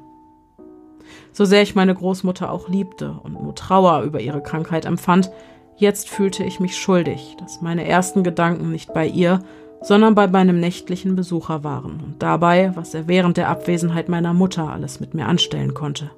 So 1.32 1.44
sehr 1.44 1.62
ich 1.62 1.74
meine 1.74 1.94
Großmutter 1.94 2.50
auch 2.50 2.68
liebte 2.68 3.12
und 3.22 3.42
nur 3.42 3.54
Trauer 3.54 4.02
über 4.02 4.20
ihre 4.20 4.42
Krankheit 4.42 4.86
empfand, 4.86 5.30
jetzt 5.76 6.08
fühlte 6.08 6.42
ich 6.42 6.58
mich 6.58 6.76
schuldig, 6.76 7.36
dass 7.38 7.60
meine 7.60 7.86
ersten 7.86 8.24
Gedanken 8.24 8.70
nicht 8.70 8.94
bei 8.94 9.06
ihr, 9.06 9.40
sondern 9.82 10.14
bei 10.14 10.26
meinem 10.28 10.58
nächtlichen 10.60 11.16
Besucher 11.16 11.64
waren 11.64 12.00
und 12.00 12.22
dabei, 12.22 12.72
was 12.76 12.94
er 12.94 13.08
während 13.08 13.36
der 13.36 13.48
Abwesenheit 13.48 14.08
meiner 14.08 14.32
Mutter 14.32 14.70
alles 14.70 15.00
mit 15.00 15.12
mir 15.12 15.26
anstellen 15.26 15.74
konnte. 15.74 16.10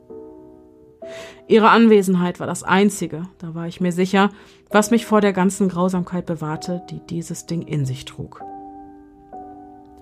Ihre 1.48 1.70
Anwesenheit 1.70 2.40
war 2.40 2.46
das 2.46 2.62
Einzige, 2.62 3.28
da 3.38 3.54
war 3.54 3.66
ich 3.66 3.80
mir 3.80 3.92
sicher, 3.92 4.30
was 4.70 4.90
mich 4.90 5.06
vor 5.06 5.20
der 5.20 5.32
ganzen 5.32 5.68
Grausamkeit 5.68 6.26
bewahrte, 6.26 6.82
die 6.90 7.00
dieses 7.00 7.46
Ding 7.46 7.62
in 7.62 7.84
sich 7.84 8.04
trug. 8.04 8.42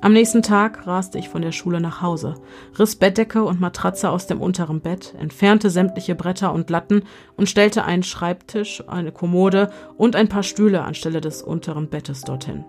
Am 0.03 0.13
nächsten 0.13 0.43
Tag 0.43 0.85
raste 0.89 1.17
ich 1.17 1.29
von 1.29 1.43
der 1.43 1.53
Schule 1.53 1.81
nach 1.81 2.03
Hause, 2.03 2.35
riss 2.77 2.97
Bettdecke 2.97 3.45
und 3.45 3.61
Matratze 3.61 4.11
aus 4.11 4.27
dem 4.27 4.41
unteren 4.41 4.81
Bett, 4.81 5.15
entfernte 5.17 5.71
sämtliche 5.71 6.17
Bretter 6.17 6.53
und 6.53 6.71
Latten 6.71 7.05
und 7.37 7.49
stellte 7.49 7.85
einen 7.85 8.03
Schreibtisch, 8.03 8.83
eine 8.89 9.13
Kommode 9.13 9.71
und 9.97 10.17
ein 10.17 10.29
paar 10.29 10.43
Stühle 10.43 10.83
anstelle 10.83 11.21
des 11.21 11.41
unteren 11.41 11.89
Bettes 11.89 12.23
dorthin. 12.23 12.65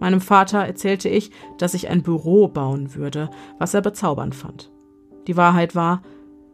Meinem 0.00 0.20
Vater 0.20 0.58
erzählte 0.58 1.08
ich, 1.08 1.30
dass 1.56 1.72
ich 1.72 1.88
ein 1.88 2.02
Büro 2.02 2.48
bauen 2.48 2.94
würde, 2.94 3.30
was 3.58 3.72
er 3.72 3.80
bezaubernd 3.80 4.34
fand. 4.34 4.70
Die 5.26 5.38
Wahrheit 5.38 5.74
war, 5.74 6.02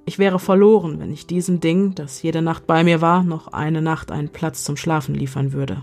ich 0.04 0.18
wäre 0.18 0.38
verloren, 0.38 0.98
wenn 0.98 1.12
ich 1.12 1.26
diesem 1.26 1.60
Ding, 1.60 1.94
das 1.94 2.22
jede 2.22 2.42
Nacht 2.42 2.66
bei 2.66 2.82
mir 2.84 3.00
war, 3.00 3.22
noch 3.22 3.48
eine 3.48 3.82
Nacht 3.82 4.10
einen 4.10 4.28
Platz 4.28 4.64
zum 4.64 4.76
Schlafen 4.76 5.14
liefern 5.14 5.52
würde. 5.52 5.82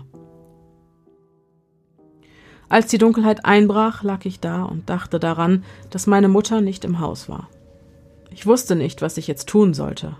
Als 2.68 2.88
die 2.88 2.98
Dunkelheit 2.98 3.46
einbrach, 3.46 4.02
lag 4.02 4.26
ich 4.26 4.40
da 4.40 4.64
und 4.64 4.90
dachte 4.90 5.18
daran, 5.18 5.64
dass 5.90 6.06
meine 6.06 6.28
Mutter 6.28 6.60
nicht 6.60 6.84
im 6.84 7.00
Haus 7.00 7.28
war. 7.28 7.48
Ich 8.30 8.46
wusste 8.46 8.76
nicht, 8.76 9.00
was 9.00 9.16
ich 9.16 9.26
jetzt 9.26 9.48
tun 9.48 9.72
sollte. 9.72 10.16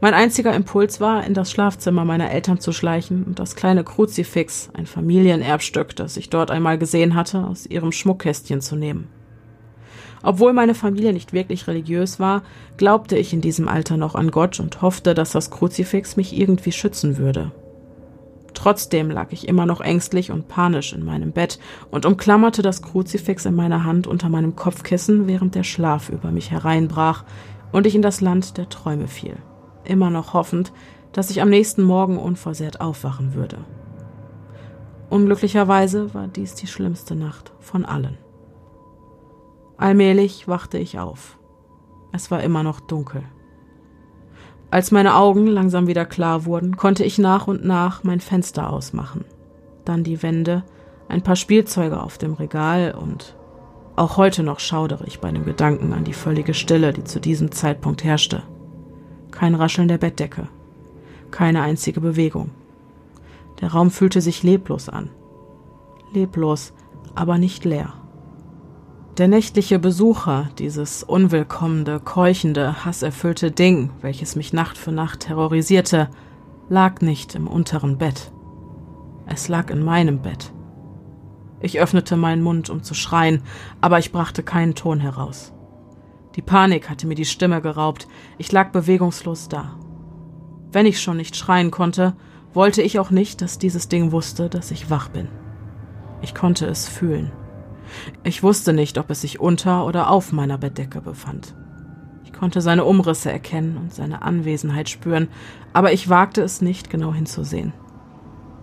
Mein 0.00 0.14
einziger 0.14 0.54
Impuls 0.54 1.00
war, 1.00 1.26
in 1.26 1.34
das 1.34 1.50
Schlafzimmer 1.50 2.04
meiner 2.04 2.30
Eltern 2.30 2.60
zu 2.60 2.72
schleichen 2.72 3.24
und 3.24 3.40
das 3.40 3.56
kleine 3.56 3.82
Kruzifix, 3.82 4.70
ein 4.74 4.86
Familienerbstück, 4.86 5.96
das 5.96 6.16
ich 6.16 6.30
dort 6.30 6.52
einmal 6.52 6.78
gesehen 6.78 7.16
hatte, 7.16 7.44
aus 7.44 7.66
ihrem 7.66 7.90
Schmuckkästchen 7.90 8.60
zu 8.60 8.76
nehmen. 8.76 9.08
Obwohl 10.22 10.52
meine 10.52 10.74
Familie 10.74 11.12
nicht 11.12 11.32
wirklich 11.32 11.66
religiös 11.66 12.18
war, 12.18 12.42
glaubte 12.76 13.16
ich 13.16 13.32
in 13.32 13.40
diesem 13.40 13.68
Alter 13.68 13.96
noch 13.96 14.14
an 14.14 14.30
Gott 14.30 14.60
und 14.60 14.82
hoffte, 14.82 15.14
dass 15.14 15.32
das 15.32 15.50
Kruzifix 15.50 16.16
mich 16.16 16.36
irgendwie 16.36 16.72
schützen 16.72 17.18
würde. 17.18 17.52
Trotzdem 18.54 19.10
lag 19.10 19.28
ich 19.30 19.46
immer 19.46 19.66
noch 19.66 19.80
ängstlich 19.80 20.32
und 20.32 20.48
panisch 20.48 20.92
in 20.92 21.04
meinem 21.04 21.30
Bett 21.30 21.60
und 21.92 22.06
umklammerte 22.06 22.60
das 22.60 22.82
Kruzifix 22.82 23.44
in 23.44 23.54
meiner 23.54 23.84
Hand 23.84 24.08
unter 24.08 24.28
meinem 24.28 24.56
Kopfkissen, 24.56 25.28
während 25.28 25.54
der 25.54 25.62
Schlaf 25.62 26.08
über 26.08 26.32
mich 26.32 26.50
hereinbrach 26.50 27.24
und 27.70 27.86
ich 27.86 27.94
in 27.94 28.02
das 28.02 28.20
Land 28.20 28.56
der 28.58 28.68
Träume 28.68 29.06
fiel, 29.06 29.36
immer 29.84 30.10
noch 30.10 30.34
hoffend, 30.34 30.72
dass 31.12 31.30
ich 31.30 31.40
am 31.40 31.50
nächsten 31.50 31.84
Morgen 31.84 32.18
unversehrt 32.18 32.80
aufwachen 32.80 33.34
würde. 33.34 33.58
Unglücklicherweise 35.08 36.12
war 36.12 36.26
dies 36.26 36.54
die 36.54 36.66
schlimmste 36.66 37.14
Nacht 37.14 37.52
von 37.60 37.84
allen. 37.84 38.18
Allmählich 39.78 40.48
wachte 40.48 40.76
ich 40.76 40.98
auf. 40.98 41.38
Es 42.10 42.32
war 42.32 42.42
immer 42.42 42.64
noch 42.64 42.80
dunkel. 42.80 43.22
Als 44.70 44.90
meine 44.90 45.14
Augen 45.14 45.46
langsam 45.46 45.86
wieder 45.86 46.04
klar 46.04 46.44
wurden, 46.44 46.76
konnte 46.76 47.04
ich 47.04 47.16
nach 47.16 47.46
und 47.46 47.64
nach 47.64 48.02
mein 48.02 48.20
Fenster 48.20 48.70
ausmachen. 48.70 49.24
Dann 49.84 50.02
die 50.02 50.22
Wände, 50.22 50.64
ein 51.08 51.22
paar 51.22 51.36
Spielzeuge 51.36 52.02
auf 52.02 52.18
dem 52.18 52.34
Regal 52.34 52.94
und 53.00 53.36
auch 53.94 54.16
heute 54.16 54.42
noch 54.42 54.60
schaudere 54.60 55.06
ich 55.06 55.20
bei 55.20 55.30
dem 55.30 55.44
Gedanken 55.44 55.92
an 55.92 56.04
die 56.04 56.12
völlige 56.12 56.54
Stille, 56.54 56.92
die 56.92 57.04
zu 57.04 57.20
diesem 57.20 57.52
Zeitpunkt 57.52 58.04
herrschte. 58.04 58.42
Kein 59.30 59.54
Rascheln 59.54 59.88
der 59.88 59.98
Bettdecke, 59.98 60.48
keine 61.30 61.62
einzige 61.62 62.00
Bewegung. 62.00 62.50
Der 63.60 63.72
Raum 63.72 63.90
fühlte 63.90 64.20
sich 64.20 64.42
leblos 64.42 64.88
an. 64.88 65.10
Leblos, 66.12 66.72
aber 67.14 67.38
nicht 67.38 67.64
leer. 67.64 67.92
Der 69.18 69.26
nächtliche 69.26 69.80
Besucher, 69.80 70.48
dieses 70.60 71.02
unwillkommene, 71.02 71.98
keuchende, 71.98 72.84
hasserfüllte 72.84 73.50
Ding, 73.50 73.90
welches 74.00 74.36
mich 74.36 74.52
Nacht 74.52 74.78
für 74.78 74.92
Nacht 74.92 75.20
terrorisierte, 75.20 76.08
lag 76.68 77.00
nicht 77.00 77.34
im 77.34 77.48
unteren 77.48 77.98
Bett. 77.98 78.30
Es 79.26 79.48
lag 79.48 79.70
in 79.70 79.82
meinem 79.82 80.22
Bett. 80.22 80.52
Ich 81.58 81.80
öffnete 81.80 82.16
meinen 82.16 82.42
Mund, 82.42 82.70
um 82.70 82.84
zu 82.84 82.94
schreien, 82.94 83.42
aber 83.80 83.98
ich 83.98 84.12
brachte 84.12 84.44
keinen 84.44 84.76
Ton 84.76 85.00
heraus. 85.00 85.52
Die 86.36 86.42
Panik 86.42 86.88
hatte 86.88 87.08
mir 87.08 87.16
die 87.16 87.24
Stimme 87.24 87.60
geraubt, 87.60 88.06
ich 88.38 88.52
lag 88.52 88.70
bewegungslos 88.70 89.48
da. 89.48 89.76
Wenn 90.70 90.86
ich 90.86 91.02
schon 91.02 91.16
nicht 91.16 91.34
schreien 91.34 91.72
konnte, 91.72 92.14
wollte 92.54 92.82
ich 92.82 93.00
auch 93.00 93.10
nicht, 93.10 93.42
dass 93.42 93.58
dieses 93.58 93.88
Ding 93.88 94.12
wusste, 94.12 94.48
dass 94.48 94.70
ich 94.70 94.90
wach 94.90 95.08
bin. 95.08 95.26
Ich 96.22 96.36
konnte 96.36 96.66
es 96.66 96.86
fühlen. 96.86 97.32
Ich 98.24 98.42
wusste 98.42 98.72
nicht, 98.72 98.98
ob 98.98 99.10
es 99.10 99.20
sich 99.20 99.40
unter 99.40 99.86
oder 99.86 100.10
auf 100.10 100.32
meiner 100.32 100.58
Bettdecke 100.58 101.00
befand. 101.00 101.54
Ich 102.24 102.32
konnte 102.32 102.60
seine 102.60 102.84
Umrisse 102.84 103.32
erkennen 103.32 103.76
und 103.76 103.92
seine 103.92 104.22
Anwesenheit 104.22 104.88
spüren, 104.88 105.28
aber 105.72 105.92
ich 105.92 106.08
wagte 106.08 106.42
es 106.42 106.60
nicht, 106.60 106.90
genau 106.90 107.12
hinzusehen. 107.12 107.72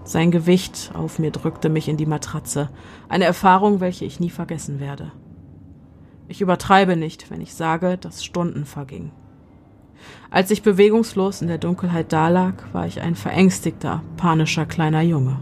Sein 0.04 0.30
Gewicht 0.30 0.92
auf 0.94 1.18
mir 1.18 1.32
drückte 1.32 1.68
mich 1.68 1.90
in 1.90 1.98
die 1.98 2.06
Matratze, 2.06 2.70
eine 3.10 3.26
Erfahrung, 3.26 3.80
welche 3.80 4.06
ich 4.06 4.20
nie 4.20 4.30
vergessen 4.30 4.80
werde. 4.80 5.12
Ich 6.28 6.42
übertreibe 6.42 6.96
nicht, 6.96 7.32
wenn 7.32 7.42
ich 7.42 7.54
sage, 7.54 7.98
dass 7.98 8.24
Stunden 8.24 8.66
vergingen. 8.66 9.12
Als 10.30 10.52
ich 10.52 10.62
bewegungslos 10.62 11.42
in 11.42 11.48
der 11.48 11.58
Dunkelheit 11.58 12.12
dalag, 12.14 12.74
war 12.74 12.86
ich 12.86 13.02
ein 13.02 13.16
verängstigter, 13.16 14.04
panischer 14.18 14.66
kleiner 14.66 15.02
Junge. 15.02 15.40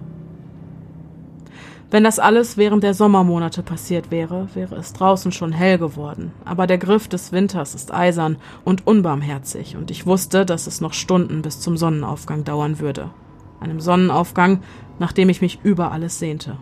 Wenn 1.93 2.03
das 2.03 2.17
alles 2.17 2.57
während 2.57 2.81
der 2.81 2.95
Sommermonate 2.95 3.61
passiert 3.61 4.09
wäre, 4.09 4.47
wäre 4.55 4.73
es 4.77 4.93
draußen 4.93 5.31
schon 5.31 5.51
hell 5.51 5.77
geworden. 5.77 6.31
Aber 6.43 6.65
der 6.65 6.79
Griff 6.79 7.07
des 7.07 7.31
Winters 7.31 7.75
ist 7.75 7.93
eisern 7.93 8.37
und 8.63 8.87
unbarmherzig, 8.87 9.77
und 9.77 9.91
ich 9.91 10.07
wusste, 10.07 10.43
dass 10.43 10.65
es 10.65 10.81
noch 10.81 10.93
Stunden 10.93 11.43
bis 11.43 11.59
zum 11.59 11.77
Sonnenaufgang 11.77 12.45
dauern 12.45 12.79
würde. 12.79 13.11
Einem 13.59 13.79
Sonnenaufgang, 13.79 14.63
nach 14.97 15.11
dem 15.11 15.29
ich 15.29 15.41
mich 15.41 15.59
über 15.61 15.91
alles 15.91 16.17
sehnte. 16.17 16.57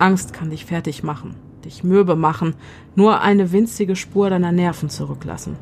Angst 0.00 0.32
kann 0.32 0.50
dich 0.50 0.64
fertig 0.64 1.04
machen, 1.04 1.36
dich 1.64 1.84
mürbe 1.84 2.16
machen, 2.16 2.56
nur 2.96 3.20
eine 3.20 3.52
winzige 3.52 3.94
Spur 3.94 4.28
deiner 4.28 4.50
Nerven 4.50 4.90
zurücklassen. 4.90 5.56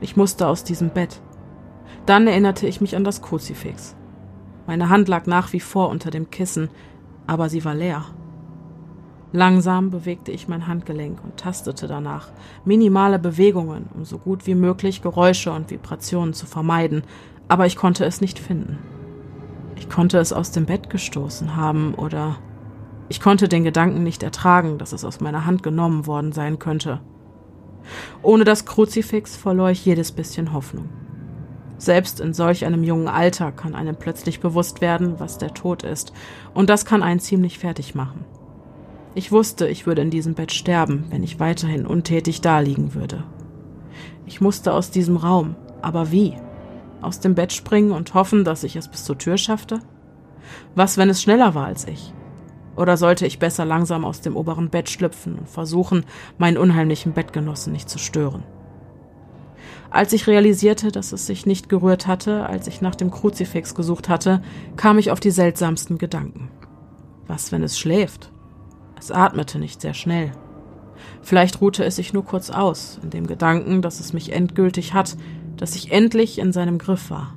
Ich 0.00 0.16
musste 0.16 0.48
aus 0.48 0.64
diesem 0.64 0.90
Bett. 0.90 1.20
Dann 2.06 2.26
erinnerte 2.26 2.66
ich 2.66 2.80
mich 2.80 2.96
an 2.96 3.04
das 3.04 3.22
Kruzifix. 3.22 3.94
Meine 4.66 4.88
Hand 4.88 5.08
lag 5.08 5.26
nach 5.26 5.52
wie 5.52 5.60
vor 5.60 5.88
unter 5.88 6.10
dem 6.10 6.30
Kissen, 6.30 6.68
aber 7.30 7.48
sie 7.48 7.64
war 7.64 7.76
leer. 7.76 8.06
Langsam 9.30 9.90
bewegte 9.90 10.32
ich 10.32 10.48
mein 10.48 10.66
Handgelenk 10.66 11.22
und 11.22 11.36
tastete 11.36 11.86
danach. 11.86 12.26
Minimale 12.64 13.20
Bewegungen, 13.20 13.88
um 13.94 14.04
so 14.04 14.18
gut 14.18 14.48
wie 14.48 14.56
möglich 14.56 15.00
Geräusche 15.00 15.52
und 15.52 15.70
Vibrationen 15.70 16.34
zu 16.34 16.46
vermeiden, 16.46 17.04
aber 17.46 17.66
ich 17.66 17.76
konnte 17.76 18.04
es 18.04 18.20
nicht 18.20 18.40
finden. 18.40 18.78
Ich 19.76 19.88
konnte 19.88 20.18
es 20.18 20.32
aus 20.32 20.50
dem 20.50 20.66
Bett 20.66 20.90
gestoßen 20.90 21.54
haben 21.54 21.94
oder 21.94 22.34
ich 23.08 23.20
konnte 23.20 23.46
den 23.46 23.62
Gedanken 23.62 24.02
nicht 24.02 24.24
ertragen, 24.24 24.78
dass 24.78 24.92
es 24.92 25.04
aus 25.04 25.20
meiner 25.20 25.46
Hand 25.46 25.62
genommen 25.62 26.08
worden 26.08 26.32
sein 26.32 26.58
könnte. 26.58 27.00
Ohne 28.22 28.42
das 28.42 28.66
Kruzifix 28.66 29.36
verlor 29.36 29.70
ich 29.70 29.84
jedes 29.84 30.10
bisschen 30.10 30.52
Hoffnung. 30.52 30.88
Selbst 31.80 32.20
in 32.20 32.34
solch 32.34 32.66
einem 32.66 32.84
jungen 32.84 33.08
Alter 33.08 33.52
kann 33.52 33.74
einem 33.74 33.96
plötzlich 33.96 34.40
bewusst 34.40 34.82
werden, 34.82 35.18
was 35.18 35.38
der 35.38 35.54
Tod 35.54 35.82
ist, 35.82 36.12
und 36.52 36.68
das 36.68 36.84
kann 36.84 37.02
einen 37.02 37.20
ziemlich 37.20 37.58
fertig 37.58 37.94
machen. 37.94 38.26
Ich 39.14 39.32
wusste, 39.32 39.66
ich 39.66 39.86
würde 39.86 40.02
in 40.02 40.10
diesem 40.10 40.34
Bett 40.34 40.52
sterben, 40.52 41.06
wenn 41.08 41.22
ich 41.22 41.40
weiterhin 41.40 41.86
untätig 41.86 42.42
daliegen 42.42 42.92
würde. 42.92 43.24
Ich 44.26 44.42
musste 44.42 44.74
aus 44.74 44.90
diesem 44.90 45.16
Raum, 45.16 45.56
aber 45.80 46.12
wie? 46.12 46.36
Aus 47.00 47.18
dem 47.18 47.34
Bett 47.34 47.50
springen 47.50 47.92
und 47.92 48.12
hoffen, 48.12 48.44
dass 48.44 48.62
ich 48.62 48.76
es 48.76 48.88
bis 48.88 49.04
zur 49.04 49.16
Tür 49.16 49.38
schaffte? 49.38 49.80
Was, 50.74 50.98
wenn 50.98 51.08
es 51.08 51.22
schneller 51.22 51.54
war 51.54 51.64
als 51.64 51.88
ich? 51.88 52.12
Oder 52.76 52.98
sollte 52.98 53.26
ich 53.26 53.38
besser 53.38 53.64
langsam 53.64 54.04
aus 54.04 54.20
dem 54.20 54.36
oberen 54.36 54.68
Bett 54.68 54.90
schlüpfen 54.90 55.36
und 55.36 55.48
versuchen, 55.48 56.04
meinen 56.36 56.58
unheimlichen 56.58 57.14
Bettgenossen 57.14 57.72
nicht 57.72 57.88
zu 57.88 57.98
stören? 57.98 58.42
Als 59.90 60.12
ich 60.12 60.28
realisierte, 60.28 60.92
dass 60.92 61.10
es 61.10 61.26
sich 61.26 61.46
nicht 61.46 61.68
gerührt 61.68 62.06
hatte, 62.06 62.46
als 62.46 62.68
ich 62.68 62.80
nach 62.80 62.94
dem 62.94 63.10
Kruzifix 63.10 63.74
gesucht 63.74 64.08
hatte, 64.08 64.40
kam 64.76 64.98
ich 64.98 65.10
auf 65.10 65.18
die 65.18 65.32
seltsamsten 65.32 65.98
Gedanken. 65.98 66.48
Was, 67.26 67.50
wenn 67.50 67.64
es 67.64 67.76
schläft? 67.76 68.30
Es 68.96 69.10
atmete 69.10 69.58
nicht 69.58 69.80
sehr 69.80 69.94
schnell. 69.94 70.30
Vielleicht 71.22 71.60
ruhte 71.60 71.84
es 71.84 71.96
sich 71.96 72.12
nur 72.12 72.24
kurz 72.24 72.50
aus, 72.50 73.00
in 73.02 73.10
dem 73.10 73.26
Gedanken, 73.26 73.82
dass 73.82 73.98
es 73.98 74.12
mich 74.12 74.32
endgültig 74.32 74.94
hat, 74.94 75.16
dass 75.56 75.74
ich 75.74 75.90
endlich 75.90 76.38
in 76.38 76.52
seinem 76.52 76.78
Griff 76.78 77.10
war. 77.10 77.34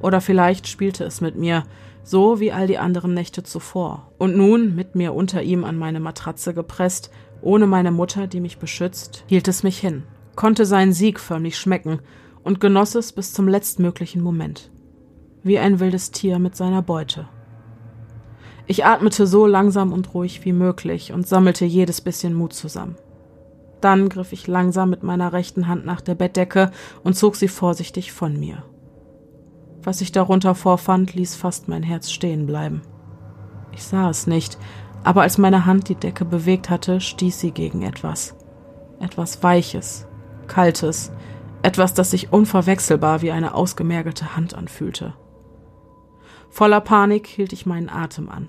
Oder 0.00 0.20
vielleicht 0.20 0.68
spielte 0.68 1.02
es 1.04 1.20
mit 1.20 1.36
mir, 1.36 1.64
so 2.04 2.38
wie 2.38 2.52
all 2.52 2.68
die 2.68 2.78
anderen 2.78 3.14
Nächte 3.14 3.42
zuvor, 3.42 4.12
und 4.16 4.36
nun, 4.36 4.76
mit 4.76 4.94
mir 4.94 5.12
unter 5.12 5.42
ihm 5.42 5.64
an 5.64 5.76
meine 5.76 5.98
Matratze 5.98 6.54
gepresst, 6.54 7.10
ohne 7.42 7.66
meine 7.66 7.90
Mutter, 7.90 8.28
die 8.28 8.40
mich 8.40 8.58
beschützt, 8.58 9.24
hielt 9.26 9.48
es 9.48 9.64
mich 9.64 9.78
hin 9.78 10.04
konnte 10.38 10.66
seinen 10.66 10.92
Sieg 10.92 11.18
förmlich 11.18 11.58
schmecken 11.58 11.98
und 12.44 12.60
genoss 12.60 12.94
es 12.94 13.12
bis 13.12 13.32
zum 13.32 13.48
letztmöglichen 13.48 14.22
Moment. 14.22 14.70
Wie 15.42 15.58
ein 15.58 15.80
wildes 15.80 16.12
Tier 16.12 16.38
mit 16.38 16.54
seiner 16.54 16.80
Beute. 16.80 17.26
Ich 18.68 18.86
atmete 18.86 19.26
so 19.26 19.46
langsam 19.46 19.92
und 19.92 20.14
ruhig 20.14 20.44
wie 20.44 20.52
möglich 20.52 21.12
und 21.12 21.26
sammelte 21.26 21.64
jedes 21.64 22.00
bisschen 22.00 22.34
Mut 22.34 22.52
zusammen. 22.52 22.94
Dann 23.80 24.08
griff 24.08 24.32
ich 24.32 24.46
langsam 24.46 24.90
mit 24.90 25.02
meiner 25.02 25.32
rechten 25.32 25.66
Hand 25.66 25.84
nach 25.84 26.00
der 26.00 26.14
Bettdecke 26.14 26.70
und 27.02 27.16
zog 27.16 27.34
sie 27.34 27.48
vorsichtig 27.48 28.12
von 28.12 28.38
mir. 28.38 28.62
Was 29.82 30.00
ich 30.00 30.12
darunter 30.12 30.54
vorfand, 30.54 31.14
ließ 31.14 31.34
fast 31.34 31.66
mein 31.66 31.82
Herz 31.82 32.12
stehen 32.12 32.46
bleiben. 32.46 32.82
Ich 33.72 33.82
sah 33.82 34.08
es 34.08 34.28
nicht, 34.28 34.56
aber 35.02 35.22
als 35.22 35.36
meine 35.36 35.66
Hand 35.66 35.88
die 35.88 35.96
Decke 35.96 36.24
bewegt 36.24 36.70
hatte, 36.70 37.00
stieß 37.00 37.40
sie 37.40 37.50
gegen 37.50 37.82
etwas. 37.82 38.36
Etwas 39.00 39.42
Weiches, 39.42 40.07
Kaltes, 40.48 41.12
etwas, 41.62 41.94
das 41.94 42.10
sich 42.10 42.32
unverwechselbar 42.32 43.22
wie 43.22 43.30
eine 43.30 43.54
ausgemergelte 43.54 44.36
Hand 44.36 44.54
anfühlte. 44.54 45.14
Voller 46.50 46.80
Panik 46.80 47.26
hielt 47.26 47.52
ich 47.52 47.66
meinen 47.66 47.88
Atem 47.88 48.28
an. 48.28 48.48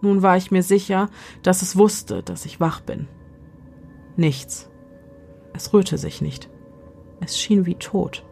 Nun 0.00 0.22
war 0.22 0.36
ich 0.36 0.50
mir 0.50 0.62
sicher, 0.62 1.08
dass 1.42 1.62
es 1.62 1.76
wusste, 1.76 2.22
dass 2.22 2.44
ich 2.44 2.60
wach 2.60 2.80
bin. 2.80 3.08
Nichts. 4.16 4.70
Es 5.52 5.72
rührte 5.72 5.98
sich 5.98 6.20
nicht. 6.20 6.48
Es 7.20 7.40
schien 7.40 7.66
wie 7.66 7.76
tot. 7.76 8.24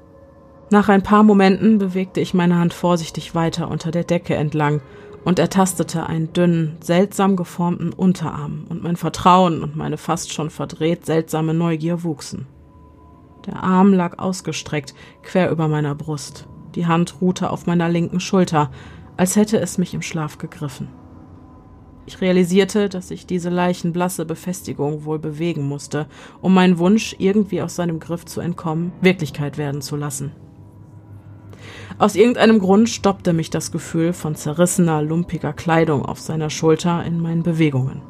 Nach 0.71 0.89
ein 0.89 1.03
paar 1.03 1.23
Momenten 1.23 1.79
bewegte 1.79 2.21
ich 2.21 2.35
meine 2.35 2.59
Hand 2.59 2.73
vorsichtig 2.73 3.35
weiter 3.35 3.71
unter 3.71 3.91
der 3.91 4.05
Decke 4.05 4.35
entlang 4.35 4.81
und 5.25 5.39
er 5.39 5.51
tastete 5.51 6.07
einen 6.07 6.33
dünnen, 6.33 6.77
seltsam 6.81 7.37
geformten 7.37 7.93
Unterarm, 7.93 8.65
und 8.69 8.83
mein 8.83 8.97
Vertrauen 8.97 9.63
und 9.63 9.77
meine 9.77 9.99
fast 9.99 10.33
schon 10.33 10.51
verdreht 10.51 11.07
seltsame 11.07 11.55
Neugier 11.55 12.03
wuchsen. 12.03 12.47
Der 13.47 13.63
Arm 13.63 13.93
lag 13.93 14.19
ausgestreckt, 14.19 14.95
quer 15.23 15.51
über 15.51 15.69
meiner 15.69 15.95
Brust. 15.95 16.47
Die 16.75 16.87
Hand 16.87 17.21
ruhte 17.21 17.51
auf 17.51 17.67
meiner 17.67 17.89
linken 17.89 18.21
Schulter, 18.21 18.71
als 19.17 19.37
hätte 19.37 19.59
es 19.59 19.79
mich 19.79 19.95
im 19.95 20.03
Schlaf 20.03 20.39
gegriffen. 20.39 20.89
Ich 22.07 22.21
realisierte, 22.21 22.89
dass 22.89 23.11
ich 23.11 23.27
diese 23.27 23.49
leichenblasse 23.49 24.25
Befestigung 24.25 25.05
wohl 25.05 25.19
bewegen 25.19 25.69
musste, 25.69 26.07
um 26.41 26.53
meinen 26.53 26.79
Wunsch, 26.79 27.15
irgendwie 27.19 27.63
aus 27.63 27.77
seinem 27.77 28.01
Griff 28.01 28.25
zu 28.25 28.41
entkommen, 28.41 28.93
Wirklichkeit 29.01 29.57
werden 29.57 29.83
zu 29.83 29.97
lassen. 29.97 30.33
Aus 31.99 32.17
irgendeinem 32.17 32.59
Grund 32.59 32.89
stoppte 32.89 33.33
mich 33.33 33.51
das 33.51 33.71
Gefühl 33.71 34.13
von 34.13 34.35
zerrissener, 34.35 35.03
lumpiger 35.03 35.53
Kleidung 35.53 36.05
auf 36.05 36.19
seiner 36.19 36.51
Schulter 36.51 37.05
in 37.05 37.21
meinen 37.21 37.45
Bewegungen. 37.45 38.03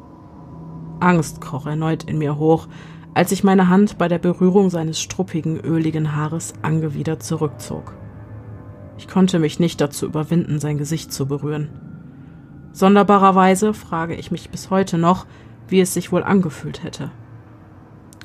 Angst 0.99 1.41
kroch 1.41 1.67
erneut 1.67 2.03
in 2.05 2.17
mir 2.17 2.37
hoch, 2.37 2.67
als 3.13 3.31
ich 3.31 3.43
meine 3.43 3.69
Hand 3.69 3.97
bei 3.97 4.07
der 4.07 4.19
Berührung 4.19 4.69
seines 4.69 4.99
struppigen, 4.99 5.59
öligen 5.59 6.15
Haares 6.15 6.53
angewidert 6.61 7.23
zurückzog. 7.23 7.93
Ich 8.97 9.07
konnte 9.07 9.39
mich 9.39 9.59
nicht 9.59 9.81
dazu 9.81 10.05
überwinden, 10.05 10.59
sein 10.59 10.77
Gesicht 10.77 11.11
zu 11.11 11.27
berühren. 11.27 11.69
Sonderbarerweise 12.71 13.73
frage 13.73 14.15
ich 14.15 14.31
mich 14.31 14.49
bis 14.49 14.69
heute 14.69 14.97
noch, 14.97 15.25
wie 15.67 15.79
es 15.81 15.93
sich 15.93 16.11
wohl 16.11 16.23
angefühlt 16.23 16.83
hätte. 16.83 17.11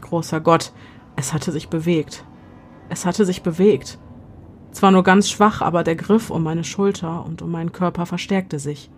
Großer 0.00 0.40
Gott, 0.40 0.72
es 1.16 1.32
hatte 1.32 1.52
sich 1.52 1.68
bewegt. 1.68 2.24
Es 2.88 3.04
hatte 3.04 3.24
sich 3.24 3.42
bewegt. 3.42 3.98
Zwar 4.72 4.90
nur 4.90 5.02
ganz 5.02 5.28
schwach, 5.28 5.60
aber 5.60 5.84
der 5.84 5.96
Griff 5.96 6.30
um 6.30 6.42
meine 6.42 6.64
Schulter 6.64 7.24
und 7.24 7.42
um 7.42 7.50
meinen 7.50 7.72
Körper 7.72 8.06
verstärkte 8.06 8.58
sich. 8.58 8.90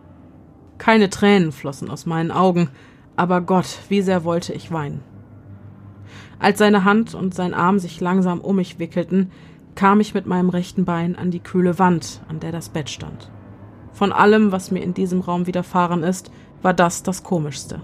Keine 0.78 1.10
Tränen 1.10 1.52
flossen 1.52 1.90
aus 1.90 2.06
meinen 2.06 2.30
Augen, 2.30 2.70
aber 3.16 3.40
Gott, 3.40 3.78
wie 3.88 4.02
sehr 4.02 4.24
wollte 4.24 4.52
ich 4.52 4.72
weinen. 4.72 5.02
Als 6.38 6.58
seine 6.58 6.84
Hand 6.84 7.14
und 7.14 7.34
sein 7.34 7.54
Arm 7.54 7.78
sich 7.78 8.00
langsam 8.00 8.40
um 8.40 8.56
mich 8.56 8.78
wickelten, 8.78 9.30
kam 9.74 10.00
ich 10.00 10.14
mit 10.14 10.26
meinem 10.26 10.48
rechten 10.48 10.84
Bein 10.84 11.16
an 11.16 11.30
die 11.30 11.40
kühle 11.40 11.78
Wand, 11.78 12.22
an 12.28 12.40
der 12.40 12.52
das 12.52 12.68
Bett 12.68 12.90
stand. 12.90 13.30
Von 13.92 14.12
allem, 14.12 14.52
was 14.52 14.70
mir 14.70 14.82
in 14.82 14.94
diesem 14.94 15.20
Raum 15.20 15.46
widerfahren 15.46 16.02
ist, 16.02 16.30
war 16.62 16.74
das 16.74 17.02
das 17.02 17.22
Komischste. 17.22 17.80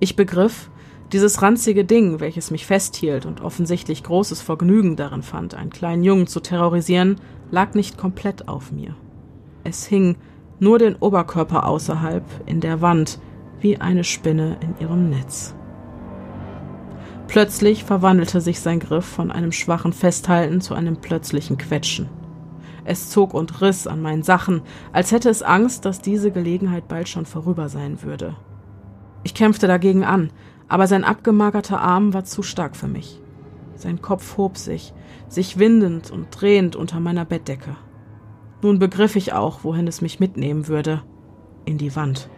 Ich 0.00 0.16
begriff, 0.16 0.70
dieses 1.12 1.42
ranzige 1.42 1.84
Ding, 1.84 2.20
welches 2.20 2.50
mich 2.50 2.66
festhielt 2.66 3.26
und 3.26 3.42
offensichtlich 3.42 4.02
großes 4.02 4.40
Vergnügen 4.40 4.96
darin 4.96 5.22
fand, 5.22 5.54
einen 5.54 5.70
kleinen 5.70 6.04
Jungen 6.04 6.26
zu 6.26 6.40
terrorisieren, 6.40 7.16
lag 7.50 7.74
nicht 7.74 7.98
komplett 7.98 8.48
auf 8.48 8.72
mir. 8.72 8.96
Es 9.64 9.84
hing 9.86 10.16
nur 10.58 10.78
den 10.78 10.96
Oberkörper 10.96 11.66
außerhalb 11.66 12.24
in 12.46 12.60
der 12.60 12.80
Wand, 12.80 13.20
wie 13.60 13.78
eine 13.78 14.04
Spinne 14.04 14.56
in 14.60 14.74
ihrem 14.80 15.10
Netz. 15.10 15.54
Plötzlich 17.28 17.84
verwandelte 17.84 18.40
sich 18.40 18.60
sein 18.60 18.80
Griff 18.80 19.04
von 19.04 19.30
einem 19.30 19.52
schwachen 19.52 19.92
Festhalten 19.92 20.60
zu 20.60 20.74
einem 20.74 20.96
plötzlichen 20.96 21.56
Quetschen. 21.56 22.08
Es 22.84 23.10
zog 23.10 23.32
und 23.32 23.60
riss 23.60 23.86
an 23.86 24.02
meinen 24.02 24.22
Sachen, 24.22 24.62
als 24.92 25.12
hätte 25.12 25.30
es 25.30 25.42
Angst, 25.42 25.84
dass 25.84 26.00
diese 26.00 26.30
Gelegenheit 26.30 26.88
bald 26.88 27.08
schon 27.08 27.26
vorüber 27.26 27.68
sein 27.68 28.02
würde. 28.02 28.34
Ich 29.22 29.34
kämpfte 29.34 29.66
dagegen 29.66 30.04
an, 30.04 30.30
aber 30.68 30.86
sein 30.86 31.04
abgemagerter 31.04 31.80
Arm 31.80 32.12
war 32.12 32.24
zu 32.24 32.42
stark 32.42 32.76
für 32.76 32.88
mich. 32.88 33.20
Sein 33.76 34.02
Kopf 34.02 34.36
hob 34.36 34.56
sich, 34.56 34.92
sich 35.28 35.58
windend 35.58 36.10
und 36.10 36.28
drehend 36.30 36.76
unter 36.76 37.00
meiner 37.00 37.24
Bettdecke. 37.24 37.76
Nun 38.62 38.78
begriff 38.78 39.16
ich 39.16 39.32
auch, 39.32 39.64
wohin 39.64 39.86
es 39.86 40.00
mich 40.00 40.20
mitnehmen 40.20 40.68
würde. 40.68 41.02
In 41.64 41.78
die 41.78 41.94
Wand. 41.94 42.28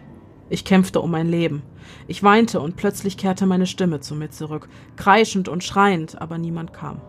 Ich 0.49 0.63
kämpfte 0.63 1.01
um 1.01 1.11
mein 1.11 1.27
Leben. 1.27 1.63
Ich 2.07 2.21
weinte 2.21 2.59
und 2.59 2.75
plötzlich 2.75 3.17
kehrte 3.17 3.45
meine 3.45 3.65
Stimme 3.65 3.99
zu 3.99 4.15
mir 4.15 4.29
zurück, 4.29 4.69
kreischend 4.95 5.49
und 5.49 5.63
schreiend, 5.63 6.21
aber 6.21 6.37
niemand 6.37 6.73
kam. 6.73 7.01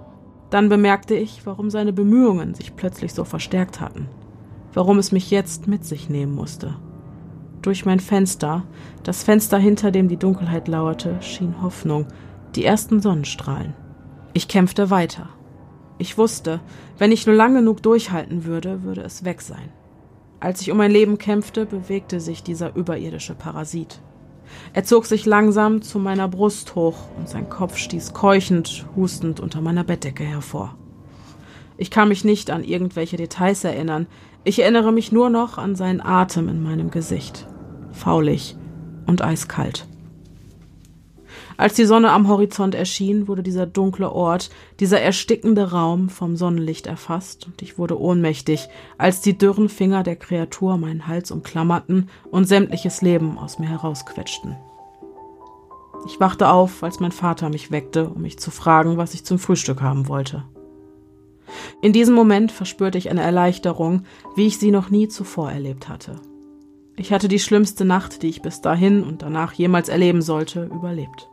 Dann 0.50 0.68
bemerkte 0.68 1.14
ich, 1.14 1.44
warum 1.44 1.70
seine 1.70 1.92
Bemühungen 1.92 2.54
sich 2.54 2.76
plötzlich 2.76 3.12
so 3.12 3.24
verstärkt 3.24 3.80
hatten, 3.80 4.08
warum 4.72 4.98
es 4.98 5.12
mich 5.12 5.30
jetzt 5.30 5.66
mit 5.66 5.84
sich 5.84 6.08
nehmen 6.08 6.34
musste. 6.34 6.76
Durch 7.62 7.84
mein 7.84 8.00
Fenster, 8.00 8.64
das 9.02 9.24
Fenster 9.24 9.58
hinter 9.58 9.90
dem 9.90 10.08
die 10.08 10.18
Dunkelheit 10.18 10.68
lauerte, 10.68 11.20
schien 11.20 11.60
Hoffnung, 11.62 12.06
die 12.54 12.64
ersten 12.64 13.00
Sonnenstrahlen. 13.00 13.74
Ich 14.32 14.48
kämpfte 14.48 14.88
weiter. 14.90 15.28
Ich 15.98 16.16
wusste, 16.16 16.60
wenn 16.98 17.10
ich 17.10 17.26
nur 17.26 17.34
lang 17.34 17.54
genug 17.54 17.82
durchhalten 17.82 18.44
würde, 18.44 18.82
würde 18.82 19.00
es 19.00 19.24
weg 19.24 19.40
sein. 19.42 19.70
Als 20.46 20.60
ich 20.60 20.70
um 20.70 20.76
mein 20.76 20.92
Leben 20.92 21.18
kämpfte, 21.18 21.66
bewegte 21.66 22.20
sich 22.20 22.44
dieser 22.44 22.76
überirdische 22.76 23.34
Parasit. 23.34 24.00
Er 24.74 24.84
zog 24.84 25.04
sich 25.04 25.26
langsam 25.26 25.82
zu 25.82 25.98
meiner 25.98 26.28
Brust 26.28 26.76
hoch 26.76 27.08
und 27.18 27.28
sein 27.28 27.48
Kopf 27.48 27.76
stieß 27.76 28.12
keuchend, 28.12 28.86
hustend 28.94 29.40
unter 29.40 29.60
meiner 29.60 29.82
Bettdecke 29.82 30.22
hervor. 30.22 30.76
Ich 31.76 31.90
kann 31.90 32.06
mich 32.06 32.24
nicht 32.24 32.52
an 32.52 32.62
irgendwelche 32.62 33.16
Details 33.16 33.64
erinnern, 33.64 34.06
ich 34.44 34.60
erinnere 34.60 34.92
mich 34.92 35.10
nur 35.10 35.30
noch 35.30 35.58
an 35.58 35.74
seinen 35.74 36.00
Atem 36.00 36.48
in 36.48 36.62
meinem 36.62 36.92
Gesicht. 36.92 37.48
Faulig 37.90 38.56
und 39.08 39.22
eiskalt. 39.22 39.88
Als 41.56 41.74
die 41.74 41.86
Sonne 41.86 42.10
am 42.10 42.28
Horizont 42.28 42.74
erschien, 42.74 43.28
wurde 43.28 43.42
dieser 43.42 43.66
dunkle 43.66 44.12
Ort, 44.12 44.50
dieser 44.78 45.00
erstickende 45.00 45.70
Raum 45.70 46.10
vom 46.10 46.36
Sonnenlicht 46.36 46.86
erfasst, 46.86 47.46
und 47.46 47.62
ich 47.62 47.78
wurde 47.78 47.98
ohnmächtig, 47.98 48.68
als 48.98 49.22
die 49.22 49.38
dürren 49.38 49.70
Finger 49.70 50.02
der 50.02 50.16
Kreatur 50.16 50.76
meinen 50.76 51.06
Hals 51.06 51.30
umklammerten 51.30 52.10
und 52.30 52.46
sämtliches 52.46 53.00
Leben 53.00 53.38
aus 53.38 53.58
mir 53.58 53.68
herausquetschten. 53.68 54.56
Ich 56.06 56.20
wachte 56.20 56.50
auf, 56.50 56.82
als 56.82 57.00
mein 57.00 57.12
Vater 57.12 57.48
mich 57.48 57.70
weckte, 57.70 58.10
um 58.10 58.22
mich 58.22 58.38
zu 58.38 58.50
fragen, 58.50 58.98
was 58.98 59.14
ich 59.14 59.24
zum 59.24 59.38
Frühstück 59.38 59.80
haben 59.80 60.08
wollte. 60.08 60.44
In 61.80 61.92
diesem 61.92 62.14
Moment 62.14 62.52
verspürte 62.52 62.98
ich 62.98 63.10
eine 63.10 63.22
Erleichterung, 63.22 64.02
wie 64.34 64.46
ich 64.46 64.58
sie 64.58 64.70
noch 64.70 64.90
nie 64.90 65.08
zuvor 65.08 65.50
erlebt 65.50 65.88
hatte. 65.88 66.16
Ich 66.96 67.12
hatte 67.12 67.28
die 67.28 67.38
schlimmste 67.38 67.84
Nacht, 67.84 68.22
die 68.22 68.28
ich 68.28 68.42
bis 68.42 68.60
dahin 68.60 69.02
und 69.04 69.22
danach 69.22 69.52
jemals 69.52 69.88
erleben 69.88 70.22
sollte, 70.22 70.64
überlebt. 70.64 71.28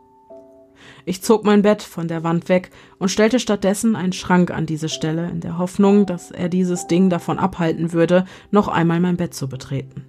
Ich 1.05 1.21
zog 1.21 1.43
mein 1.43 1.61
Bett 1.61 1.81
von 1.81 2.07
der 2.07 2.23
Wand 2.23 2.49
weg 2.49 2.71
und 2.99 3.09
stellte 3.09 3.39
stattdessen 3.39 3.95
einen 3.95 4.13
Schrank 4.13 4.51
an 4.51 4.65
diese 4.65 4.89
Stelle, 4.89 5.29
in 5.29 5.41
der 5.41 5.57
Hoffnung, 5.57 6.05
dass 6.05 6.31
er 6.31 6.49
dieses 6.49 6.87
Ding 6.87 7.09
davon 7.09 7.39
abhalten 7.39 7.93
würde, 7.93 8.25
noch 8.51 8.67
einmal 8.67 8.99
mein 8.99 9.17
Bett 9.17 9.33
zu 9.33 9.47
betreten. 9.47 10.05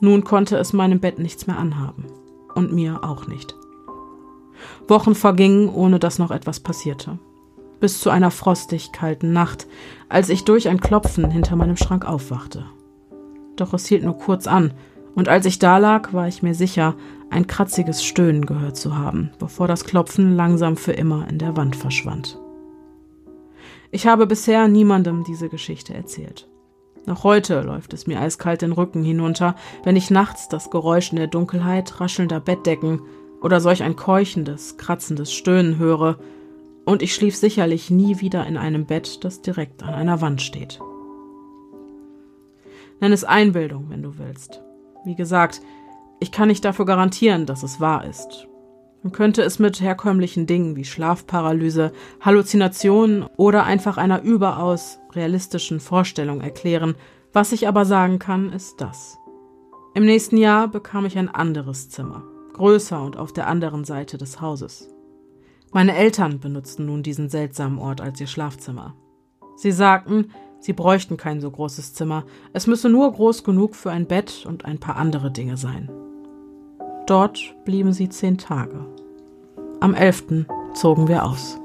Nun 0.00 0.24
konnte 0.24 0.56
es 0.56 0.72
meinem 0.72 1.00
Bett 1.00 1.18
nichts 1.18 1.46
mehr 1.46 1.58
anhaben. 1.58 2.06
Und 2.54 2.72
mir 2.72 3.02
auch 3.02 3.26
nicht. 3.26 3.56
Wochen 4.86 5.14
vergingen, 5.14 5.68
ohne 5.68 5.98
dass 5.98 6.18
noch 6.18 6.30
etwas 6.30 6.60
passierte. 6.60 7.18
Bis 7.80 8.00
zu 8.00 8.10
einer 8.10 8.30
frostig 8.30 8.92
kalten 8.92 9.32
Nacht, 9.32 9.66
als 10.08 10.28
ich 10.28 10.44
durch 10.44 10.68
ein 10.68 10.80
Klopfen 10.80 11.30
hinter 11.30 11.56
meinem 11.56 11.76
Schrank 11.76 12.04
aufwachte. 12.06 12.64
Doch 13.56 13.72
es 13.74 13.86
hielt 13.86 14.04
nur 14.04 14.18
kurz 14.18 14.46
an, 14.46 14.72
und 15.14 15.28
als 15.28 15.46
ich 15.46 15.58
da 15.58 15.78
lag, 15.78 16.12
war 16.12 16.28
ich 16.28 16.42
mir 16.42 16.54
sicher, 16.54 16.94
ein 17.30 17.46
kratziges 17.46 18.04
Stöhnen 18.04 18.46
gehört 18.46 18.76
zu 18.76 18.96
haben, 18.96 19.30
bevor 19.38 19.68
das 19.68 19.84
Klopfen 19.84 20.36
langsam 20.36 20.76
für 20.76 20.92
immer 20.92 21.28
in 21.28 21.38
der 21.38 21.56
Wand 21.56 21.76
verschwand. 21.76 22.38
Ich 23.90 24.06
habe 24.06 24.26
bisher 24.26 24.66
niemandem 24.68 25.24
diese 25.24 25.48
Geschichte 25.48 25.94
erzählt. 25.94 26.48
Noch 27.06 27.22
heute 27.22 27.60
läuft 27.60 27.92
es 27.92 28.06
mir 28.06 28.20
eiskalt 28.20 28.62
den 28.62 28.72
Rücken 28.72 29.04
hinunter, 29.04 29.56
wenn 29.84 29.94
ich 29.94 30.10
nachts 30.10 30.48
das 30.48 30.70
Geräusch 30.70 31.12
in 31.12 31.16
der 31.16 31.26
Dunkelheit 31.26 32.00
raschelnder 32.00 32.40
Bettdecken 32.40 33.02
oder 33.42 33.60
solch 33.60 33.82
ein 33.82 33.94
keuchendes, 33.94 34.78
kratzendes 34.78 35.32
Stöhnen 35.32 35.78
höre, 35.78 36.18
und 36.86 37.02
ich 37.02 37.14
schlief 37.14 37.34
sicherlich 37.34 37.90
nie 37.90 38.20
wieder 38.20 38.46
in 38.46 38.58
einem 38.58 38.84
Bett, 38.84 39.24
das 39.24 39.40
direkt 39.40 39.82
an 39.82 39.94
einer 39.94 40.20
Wand 40.20 40.42
steht. 40.42 40.80
Nenn 43.00 43.12
es 43.12 43.24
Einbildung, 43.24 43.86
wenn 43.88 44.02
du 44.02 44.18
willst. 44.18 44.62
Wie 45.04 45.14
gesagt, 45.14 45.60
ich 46.20 46.32
kann 46.32 46.48
nicht 46.48 46.64
dafür 46.64 46.86
garantieren, 46.86 47.46
dass 47.46 47.62
es 47.62 47.80
wahr 47.80 48.04
ist. 48.04 48.48
Man 49.02 49.12
könnte 49.12 49.42
es 49.42 49.58
mit 49.58 49.82
herkömmlichen 49.82 50.46
Dingen 50.46 50.76
wie 50.76 50.84
Schlafparalyse, 50.84 51.92
Halluzinationen 52.22 53.26
oder 53.36 53.64
einfach 53.64 53.98
einer 53.98 54.22
überaus 54.22 54.98
realistischen 55.12 55.78
Vorstellung 55.78 56.40
erklären. 56.40 56.94
Was 57.34 57.52
ich 57.52 57.68
aber 57.68 57.84
sagen 57.84 58.18
kann, 58.18 58.50
ist 58.50 58.80
das. 58.80 59.18
Im 59.94 60.06
nächsten 60.06 60.38
Jahr 60.38 60.68
bekam 60.68 61.04
ich 61.04 61.18
ein 61.18 61.28
anderes 61.28 61.90
Zimmer, 61.90 62.22
größer 62.54 63.02
und 63.02 63.18
auf 63.18 63.32
der 63.32 63.46
anderen 63.46 63.84
Seite 63.84 64.16
des 64.16 64.40
Hauses. 64.40 64.88
Meine 65.70 65.94
Eltern 65.94 66.40
benutzten 66.40 66.86
nun 66.86 67.02
diesen 67.02 67.28
seltsamen 67.28 67.78
Ort 67.78 68.00
als 68.00 68.20
ihr 68.20 68.26
Schlafzimmer. 68.26 68.94
Sie 69.56 69.72
sagten, 69.72 70.30
sie 70.64 70.72
bräuchten 70.72 71.18
kein 71.18 71.42
so 71.42 71.50
großes 71.50 71.92
Zimmer, 71.92 72.24
es 72.54 72.66
müsse 72.66 72.88
nur 72.88 73.12
groß 73.12 73.44
genug 73.44 73.76
für 73.76 73.90
ein 73.90 74.06
Bett 74.06 74.46
und 74.46 74.64
ein 74.64 74.80
paar 74.80 74.96
andere 74.96 75.30
Dinge 75.30 75.58
sein. 75.58 75.90
Dort 77.06 77.38
blieben 77.66 77.92
sie 77.92 78.08
zehn 78.08 78.38
Tage. 78.38 78.86
Am 79.80 79.94
11. 79.94 80.46
zogen 80.74 81.06
wir 81.06 81.24
aus. 81.24 81.58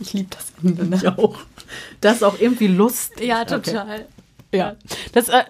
Ich 0.00 0.12
liebe 0.12 0.28
das 0.30 0.52
Ende. 0.62 0.84
Ne? 0.86 0.96
Ich 0.96 1.06
auch. 1.06 1.38
Das 2.00 2.16
ist 2.16 2.22
auch 2.24 2.38
irgendwie 2.40 2.66
Lust. 2.66 3.20
Ja, 3.20 3.44
total. 3.44 3.94
Okay. 3.94 4.04
Ja. 4.52 4.76
Das, 5.12 5.28
äh, 5.28 5.44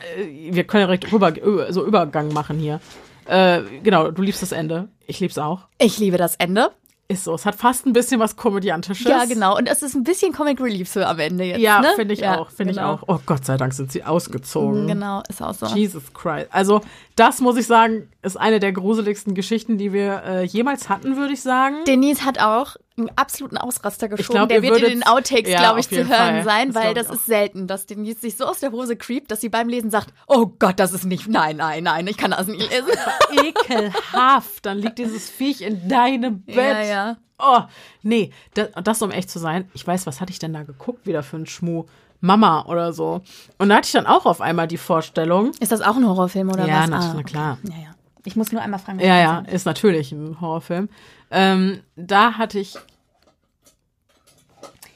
wir 0.51 0.65
können 0.65 0.83
ja 0.83 0.87
direkt 0.87 1.11
rüber, 1.11 1.33
so 1.73 1.85
Übergang 1.85 2.29
machen 2.33 2.59
hier. 2.59 2.81
Äh, 3.25 3.63
genau, 3.83 4.11
du 4.11 4.23
liebst 4.23 4.43
das 4.43 4.53
Ende. 4.53 4.89
Ich 5.07 5.21
lieb's 5.21 5.39
auch. 5.39 5.63
Ich 5.79 5.99
liebe 5.99 6.19
das 6.19 6.37
Ende. 6.37 6.73
Ist 7.09 7.23
so. 7.23 7.35
Es 7.35 7.47
hat 7.47 7.55
fast 7.55 7.87
ein 7.87 7.93
bisschen 7.93 8.19
was 8.19 8.35
Komödiantisches. 8.35 9.07
Ja, 9.07 9.25
genau. 9.27 9.57
Und 9.57 9.69
es 9.69 9.83
ist 9.83 9.95
ein 9.95 10.03
bisschen 10.03 10.33
Comic 10.33 10.61
Relief 10.61 10.89
so 10.89 11.03
am 11.05 11.21
Ende 11.21 11.45
jetzt. 11.45 11.61
Ja, 11.61 11.81
ne? 11.81 11.93
finde 11.95 12.15
ich 12.15 12.21
Ja, 12.21 12.39
auch. 12.41 12.51
Finde 12.51 12.75
genau. 12.75 12.95
ich 12.95 13.03
auch. 13.03 13.05
Oh 13.07 13.21
Gott 13.25 13.45
sei 13.45 13.57
Dank 13.57 13.75
sind 13.75 13.93
sie 13.93 14.03
ausgezogen. 14.03 14.89
Genau, 14.89 15.23
ist 15.29 15.41
auch 15.41 15.55
so. 15.55 15.67
Jesus 15.67 16.13
Christ. 16.13 16.49
Also, 16.51 16.81
das 17.15 17.41
muss 17.41 17.57
ich 17.57 17.67
sagen, 17.67 18.09
ist 18.23 18.37
eine 18.37 18.59
der 18.59 18.73
gruseligsten 18.73 19.35
Geschichten, 19.35 19.79
die 19.79 19.93
wir 19.93 20.23
äh, 20.25 20.45
jemals 20.45 20.89
hatten, 20.89 21.17
würde 21.17 21.35
ich 21.35 21.43
sagen. 21.43 21.77
Denise 21.87 22.25
hat 22.25 22.41
auch 22.41 22.77
einen 22.99 23.11
absoluten 23.15 23.59
Ausraster 23.59 24.09
geschoben. 24.09 24.37
glaub, 24.39 24.49
der 24.49 24.63
wird 24.63 24.79
in 24.81 25.01
den 25.01 25.03
Outtakes, 25.07 25.51
Ja, 25.51 25.59
glaube 25.59 25.81
ich, 25.81 25.89
zu 25.89 25.97
hören 25.97 26.09
Fall. 26.09 26.45
sein, 26.45 26.73
Das 26.73 26.83
weil 26.83 26.95
das 26.95 27.11
ist 27.11 27.27
selten, 27.27 27.67
dass 27.67 27.85
Denise 27.87 28.21
sich 28.21 28.37
so 28.37 28.47
aus 28.47 28.61
der 28.61 28.73
Hose 28.73 28.97
creept, 28.97 29.31
dass 29.31 29.43
sie 29.43 29.51
beim 29.51 29.69
Lesen 29.69 29.91
sagt, 29.91 30.15
oh 30.27 30.47
Gott, 30.59 30.81
das 30.81 30.93
ist 30.95 31.05
nicht, 31.05 31.29
nein, 31.29 31.57
nein, 31.59 31.85
nein, 31.85 32.07
ich 32.07 32.17
kann 32.17 32.31
das 32.31 32.47
nicht 32.47 32.71
lesen. 32.71 32.89
Ekelhaft. 33.71 34.65
Dann 34.67 34.79
liegt 34.79 34.99
dieses 34.99 35.29
Viech 35.29 35.61
in 35.63 35.89
deinem 35.89 36.43
Bett. 36.43 36.57
Ja, 36.57 36.83
ja. 36.83 37.17
Oh, 37.39 37.61
nee. 38.03 38.31
Das, 38.55 38.69
das 38.83 39.03
um 39.03 39.11
echt 39.11 39.31
zu 39.31 39.39
sein. 39.39 39.69
Ich 39.75 39.87
weiß, 39.87 40.07
was 40.07 40.21
hatte 40.21 40.33
ich 40.33 40.39
denn 40.39 40.53
da 40.55 40.63
geguckt 40.63 41.07
wieder 41.07 41.23
für 41.23 41.37
ein 41.37 41.47
Schmuh? 41.47 41.85
Mama 42.23 42.65
oder 42.67 42.95
so. 42.95 43.21
Und 43.59 43.69
da 43.69 43.77
hatte 43.77 43.87
ich 43.87 43.93
dann 43.93 44.07
auch 44.07 44.25
auf 44.25 44.41
einmal 44.41 44.67
die 44.67 44.79
Vorstellung. 44.79 45.53
Ist 45.61 45.71
das 45.71 45.83
auch 45.83 45.97
ein 45.97 46.09
Horrorfilm 46.09 46.49
oder 46.49 46.67
Ja, 46.67 46.81
was? 46.85 46.89
na- 46.91 46.99
Ah, 46.99 47.13
na 47.15 47.23
klar. 47.23 47.59
okay. 47.63 47.75
Ja, 47.77 47.83
ja. 47.85 47.91
Ich 48.25 48.37
muss 48.37 48.51
nur 48.53 48.63
einmal 48.63 48.81
fragen. 48.81 48.99
Ja, 49.01 49.19
ja, 49.21 49.39
ist 49.41 49.67
natürlich 49.67 50.13
ein 50.13 50.41
Horrorfilm. 50.41 50.89
Ähm, 51.31 51.81
da 51.97 52.35
hatte 52.35 52.59
ich 52.59 52.77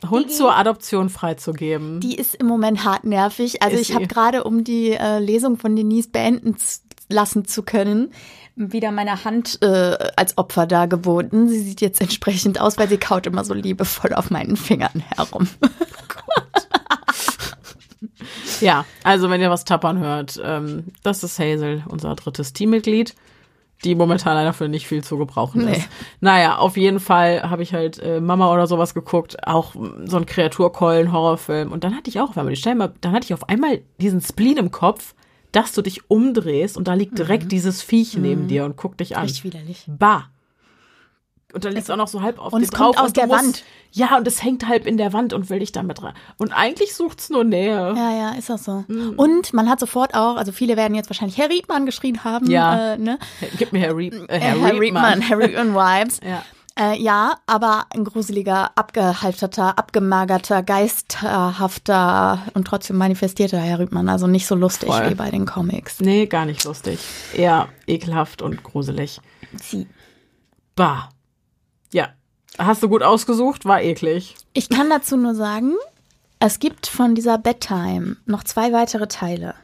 Hund 0.08 0.32
zur 0.32 0.56
Adoption 0.56 1.10
freizugeben. 1.10 2.00
Die 2.00 2.14
ist 2.14 2.34
im 2.34 2.46
Moment 2.46 2.84
hart 2.84 3.04
nervig. 3.04 3.62
Also 3.62 3.76
Ist 3.76 3.90
ich 3.90 3.94
habe 3.94 4.06
gerade, 4.06 4.44
um 4.44 4.64
die 4.64 4.92
äh, 4.92 5.18
Lesung 5.18 5.58
von 5.58 5.76
Denise 5.76 6.08
beenden 6.08 6.56
lassen 7.08 7.44
zu 7.44 7.62
können, 7.62 8.12
wieder 8.56 8.92
meine 8.92 9.24
Hand 9.24 9.58
äh, 9.62 9.96
als 10.16 10.38
Opfer 10.38 10.66
dargeboten. 10.66 11.48
Sie 11.48 11.60
sieht 11.60 11.80
jetzt 11.80 12.00
entsprechend 12.00 12.60
aus, 12.60 12.78
weil 12.78 12.88
sie 12.88 12.98
kaut 12.98 13.26
immer 13.26 13.44
so 13.44 13.54
liebevoll 13.54 14.14
auf 14.14 14.30
meinen 14.30 14.56
Fingern 14.56 15.02
herum. 15.16 15.48
Ja, 18.60 18.84
also 19.04 19.30
wenn 19.30 19.40
ihr 19.40 19.50
was 19.50 19.64
tappern 19.64 19.98
hört, 19.98 20.40
ähm, 20.42 20.84
das 21.02 21.24
ist 21.24 21.38
Hazel, 21.38 21.82
unser 21.88 22.14
drittes 22.14 22.52
Teammitglied, 22.52 23.14
die 23.84 23.94
momentan 23.94 24.34
leider 24.34 24.52
für 24.52 24.68
nicht 24.68 24.86
viel 24.86 25.02
zu 25.02 25.16
gebrauchen 25.16 25.64
Nee. 25.64 25.72
ist. 25.78 25.88
Naja, 26.20 26.58
auf 26.58 26.76
jeden 26.76 27.00
Fall 27.00 27.42
habe 27.48 27.62
ich 27.62 27.72
halt 27.72 27.98
äh, 27.98 28.20
Mama 28.20 28.52
oder 28.52 28.66
sowas 28.66 28.92
geguckt, 28.94 29.46
auch 29.46 29.74
so 30.04 30.16
ein 30.16 30.26
Kreaturkeulen-Horrorfilm. 30.26 31.72
Und 31.72 31.84
dann 31.84 31.94
hatte 31.96 32.10
ich 32.10 32.20
auch 32.20 32.30
auf 32.30 32.38
einmal, 32.38 32.54
die 32.54 32.60
stell 32.60 32.74
mal, 32.74 32.92
dann 33.00 33.12
hatte 33.12 33.24
ich 33.24 33.34
auf 33.34 33.48
einmal 33.48 33.80
diesen 34.00 34.20
Spleen 34.20 34.56
im 34.58 34.70
Kopf, 34.70 35.14
dass 35.52 35.72
du 35.72 35.82
dich 35.82 36.08
umdrehst 36.10 36.76
und 36.76 36.86
da 36.88 36.94
liegt 36.94 37.18
direkt 37.18 37.50
dieses 37.50 37.82
Viech 37.82 38.16
neben 38.16 38.46
dir 38.46 38.64
und 38.64 38.76
guckt 38.76 39.00
dich 39.00 39.16
an. 39.16 39.24
Richtig 39.24 39.44
widerlich. 39.44 39.84
Bah. 39.88 40.26
Und 41.52 41.64
dann 41.64 41.72
liegt 41.72 41.84
es 41.84 41.90
auch 41.90 41.96
noch 41.96 42.08
so 42.08 42.22
halb 42.22 42.38
auf 42.38 42.52
Und 42.52 42.62
es 42.62 42.70
kommt 42.70 42.96
drauf 42.96 43.06
aus 43.06 43.12
der 43.12 43.26
musst, 43.26 43.42
Wand. 43.42 43.64
Ja, 43.92 44.16
und 44.16 44.26
es 44.26 44.42
hängt 44.42 44.68
halb 44.68 44.86
in 44.86 44.96
der 44.96 45.12
Wand 45.12 45.32
und 45.32 45.50
will 45.50 45.58
dich 45.58 45.72
damit 45.72 46.02
rein. 46.02 46.14
Und 46.38 46.52
eigentlich 46.52 46.94
sucht's 46.94 47.30
nur 47.30 47.44
Nähe. 47.44 47.94
Ja, 47.96 48.10
ja, 48.12 48.30
ist 48.38 48.50
auch 48.50 48.58
so. 48.58 48.84
Mhm. 48.86 49.14
Und 49.16 49.52
man 49.52 49.68
hat 49.68 49.80
sofort 49.80 50.14
auch, 50.14 50.36
also 50.36 50.52
viele 50.52 50.76
werden 50.76 50.94
jetzt 50.94 51.10
wahrscheinlich 51.10 51.38
Herr 51.38 51.50
Riedmann 51.50 51.86
geschrien 51.86 52.24
haben. 52.24 52.50
Ja. 52.50 52.94
Äh, 52.94 52.98
ne? 52.98 53.18
Gib 53.58 53.72
mir 53.72 53.88
Harry, 53.88 54.08
äh, 54.28 54.38
Herr, 54.38 54.60
Harry 54.60 54.78
Riedmann, 54.78 55.20
Herr 55.20 55.38
Riedmann 55.38 55.74
Vibes. 55.74 56.20
Ja. 56.30 56.44
Äh, 56.78 56.96
ja, 57.02 57.34
aber 57.46 57.86
ein 57.90 58.04
gruseliger, 58.04 58.70
abgehalfterter, 58.76 59.78
abgemagerter, 59.78 60.62
geisterhafter 60.62 62.42
und 62.54 62.66
trotzdem 62.66 62.96
manifestierter 62.96 63.58
Herr 63.58 63.80
Riedmann. 63.80 64.08
Also 64.08 64.26
nicht 64.26 64.46
so 64.46 64.54
lustig 64.54 64.88
Voll. 64.88 65.10
wie 65.10 65.14
bei 65.14 65.30
den 65.30 65.46
Comics. 65.46 66.00
Nee, 66.00 66.26
gar 66.26 66.46
nicht 66.46 66.64
lustig. 66.64 67.00
Eher 67.34 67.68
ekelhaft 67.86 68.40
und 68.40 68.62
gruselig. 68.62 69.20
Sie. 69.60 69.88
Bah. 70.76 71.10
Hast 72.60 72.82
du 72.82 72.90
gut 72.90 73.02
ausgesucht? 73.02 73.64
War 73.64 73.80
eklig. 73.80 74.36
Ich 74.52 74.68
kann 74.68 74.90
dazu 74.90 75.16
nur 75.16 75.34
sagen, 75.34 75.72
es 76.40 76.58
gibt 76.58 76.86
von 76.86 77.14
dieser 77.14 77.38
Bedtime 77.38 78.16
noch 78.26 78.44
zwei 78.44 78.72
weitere 78.72 79.08
Teile. 79.08 79.54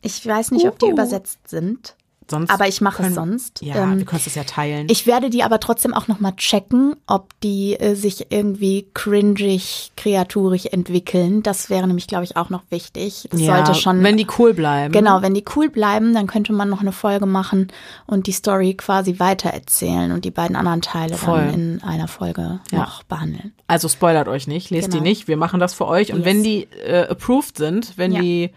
Ich 0.00 0.24
weiß 0.24 0.52
nicht, 0.52 0.66
ob 0.68 0.78
die 0.78 0.88
übersetzt 0.88 1.48
sind, 1.48 1.96
Sonst 2.28 2.50
aber 2.50 2.66
ich 2.66 2.80
mache 2.80 3.04
es 3.04 3.14
sonst. 3.14 3.62
Ja, 3.62 3.76
Ähm, 3.84 4.00
du 4.00 4.04
kannst 4.04 4.26
es 4.26 4.34
ja 4.34 4.42
teilen. 4.44 4.88
Ich 4.90 5.06
werde 5.06 5.30
die 5.30 5.42
aber 5.44 5.60
trotzdem 5.60 5.94
auch 5.94 6.08
nochmal 6.08 6.34
checken, 6.36 6.96
ob 7.06 7.28
die 7.40 7.78
äh, 7.78 7.94
sich 7.94 8.26
irgendwie 8.30 8.88
cringig, 8.94 9.92
kreaturig 9.96 10.72
entwickeln. 10.72 11.42
Das 11.42 11.70
wäre 11.70 11.86
nämlich, 11.86 12.06
glaube 12.06 12.24
ich, 12.24 12.36
auch 12.36 12.50
noch 12.50 12.62
wichtig. 12.70 13.28
Das 13.30 13.40
ja, 13.40 13.56
sollte 13.64 13.74
schon. 13.80 14.02
Wenn 14.02 14.16
die 14.16 14.26
cool 14.38 14.54
bleiben. 14.54 14.92
Genau, 14.92 15.22
wenn 15.22 15.34
die 15.34 15.44
cool 15.54 15.68
bleiben, 15.68 16.14
dann 16.14 16.26
könnte 16.26 16.52
man 16.52 16.68
noch 16.68 16.80
eine 16.80 16.92
Folge 16.92 17.26
machen 17.26 17.68
und 18.06 18.26
die 18.26 18.32
Story 18.32 18.74
quasi 18.74 19.18
weitererzählen 19.20 20.12
und 20.12 20.24
die 20.24 20.30
beiden 20.30 20.56
anderen 20.56 20.82
Teile 20.82 21.14
Voll. 21.16 21.38
dann 21.46 21.54
in 21.54 21.82
einer 21.82 22.08
Folge 22.08 22.60
Ja. 22.72 22.78
noch 22.80 23.02
behandeln. 23.04 23.52
Also 23.68 23.88
spoilert 23.88 24.28
euch 24.28 24.46
nicht, 24.46 24.70
lest 24.70 24.90
Genau. 24.90 25.02
die 25.02 25.08
nicht. 25.08 25.28
Wir 25.28 25.36
machen 25.36 25.60
das 25.60 25.74
für 25.74 25.86
euch. 25.86 26.12
Und 26.12 26.18
Yes. 26.20 26.26
wenn 26.26 26.42
die 26.42 26.64
äh, 26.84 27.06
approved 27.08 27.56
sind, 27.56 27.96
wenn 27.96 28.12
Ja. 28.12 28.20
die 28.20 28.50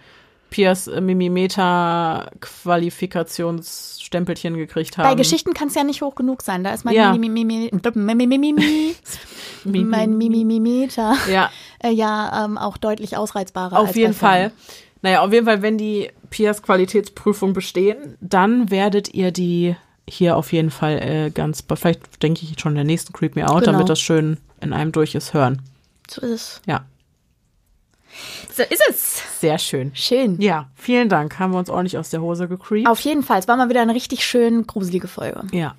Piers 0.49 0.87
äh, 0.87 1.01
Mimimeter 1.01 2.31
Qualifikationsstempelchen 2.39 4.55
gekriegt 4.57 4.97
haben. 4.97 5.07
Bei 5.09 5.15
Geschichten 5.15 5.53
kann 5.53 5.67
es 5.69 5.75
ja 5.75 5.83
nicht 5.83 6.01
hoch 6.01 6.15
genug 6.15 6.41
sein. 6.41 6.63
Da 6.63 6.71
ist 6.73 6.85
mein 6.85 6.95
Ja. 6.95 7.11
Mimimimi, 7.11 7.69
mein 9.63 10.17
Mimimimeter 10.17 11.15
Ja, 11.31 11.49
äh, 11.83 11.91
ja 11.91 12.45
ähm, 12.45 12.57
auch 12.57 12.77
deutlich 12.77 13.17
ausreizbarer. 13.17 13.77
auf 13.79 13.95
jeden. 13.95 14.13
Fall. 14.13 14.51
Naja, 15.01 15.21
auf 15.23 15.31
jeden 15.31 15.45
Fall, 15.45 15.61
wenn 15.61 15.77
die 15.77 16.09
Piers 16.29 16.61
Qualitätsprüfung 16.61 17.53
bestehen, 17.53 18.17
dann 18.19 18.69
werdet 18.69 19.13
ihr 19.13 19.31
die 19.31 19.75
hier 20.07 20.35
auf 20.35 20.51
jeden 20.51 20.71
Fall 20.71 20.99
äh, 21.01 21.29
ganz, 21.29 21.63
vielleicht 21.75 22.21
denke 22.23 22.41
ich 22.43 22.59
schon 22.59 22.73
in 22.73 22.77
der 22.77 22.83
nächsten 22.83 23.13
Creep 23.13 23.35
Me 23.35 23.47
Out, 23.47 23.61
Genau. 23.61 23.73
damit 23.73 23.89
das 23.89 23.99
schön 24.01 24.37
in 24.59 24.73
einem 24.73 24.91
durch 24.91 25.15
ist, 25.15 25.33
hören. 25.33 25.61
So 26.09 26.21
ist 26.21 26.31
es. 26.31 26.61
Ja, 26.65 26.81
So 28.53 28.63
ist 28.63 28.81
es. 28.89 29.21
sehr 29.39 29.57
schön. 29.57 29.91
Schön. 29.95 30.39
Ja, 30.41 30.69
vielen 30.75 31.07
Dank. 31.09 31.39
Haben 31.39 31.53
wir 31.53 31.59
uns 31.59 31.69
ordentlich 31.69 31.97
aus 31.97 32.09
der 32.09 32.21
Hose 32.21 32.47
gecreept. 32.47 32.87
Auf 32.87 32.99
jeden 33.01 33.23
Fall. 33.23 33.39
Es 33.39 33.47
war 33.47 33.55
mal 33.57 33.69
wieder 33.69 33.81
eine 33.81 33.93
richtig 33.95 34.25
schön 34.25 34.65
gruselige 34.67 35.07
Folge. 35.07 35.43
Ja, 35.51 35.75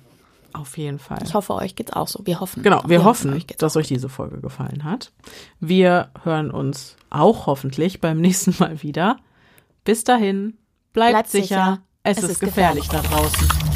auf 0.53 0.77
jeden 0.77 0.99
Fall. 0.99 1.19
Ich 1.23 1.33
hoffe, 1.33 1.53
euch 1.55 1.75
geht's 1.75 1.93
auch 1.93 2.07
so. 2.07 2.21
Wir 2.25 2.39
hoffen. 2.39 2.63
Genau, 2.63 2.81
wir 2.85 3.03
hoffen, 3.03 3.33
euch 3.33 3.45
dass 3.45 3.75
euch 3.77 3.87
diese 3.87 4.09
Folge 4.09 4.39
gefallen 4.41 4.83
hat. 4.83 5.11
Wir 5.59 6.09
hören 6.23 6.51
uns 6.51 6.95
auch 7.09 7.45
hoffentlich 7.45 8.01
beim 8.01 8.19
nächsten 8.21 8.55
Mal 8.59 8.81
wieder. 8.81 9.17
Bis 9.83 10.03
dahin, 10.03 10.57
bleibt, 10.93 11.11
Bleibt 11.13 11.29
sicher. 11.29 11.45
sicher. 11.47 11.79
Es, 12.03 12.17
Es 12.17 12.23
ist 12.23 12.29
ist 12.31 12.39
gefährlich 12.39 12.87
da 12.89 12.99
draußen. 13.01 13.70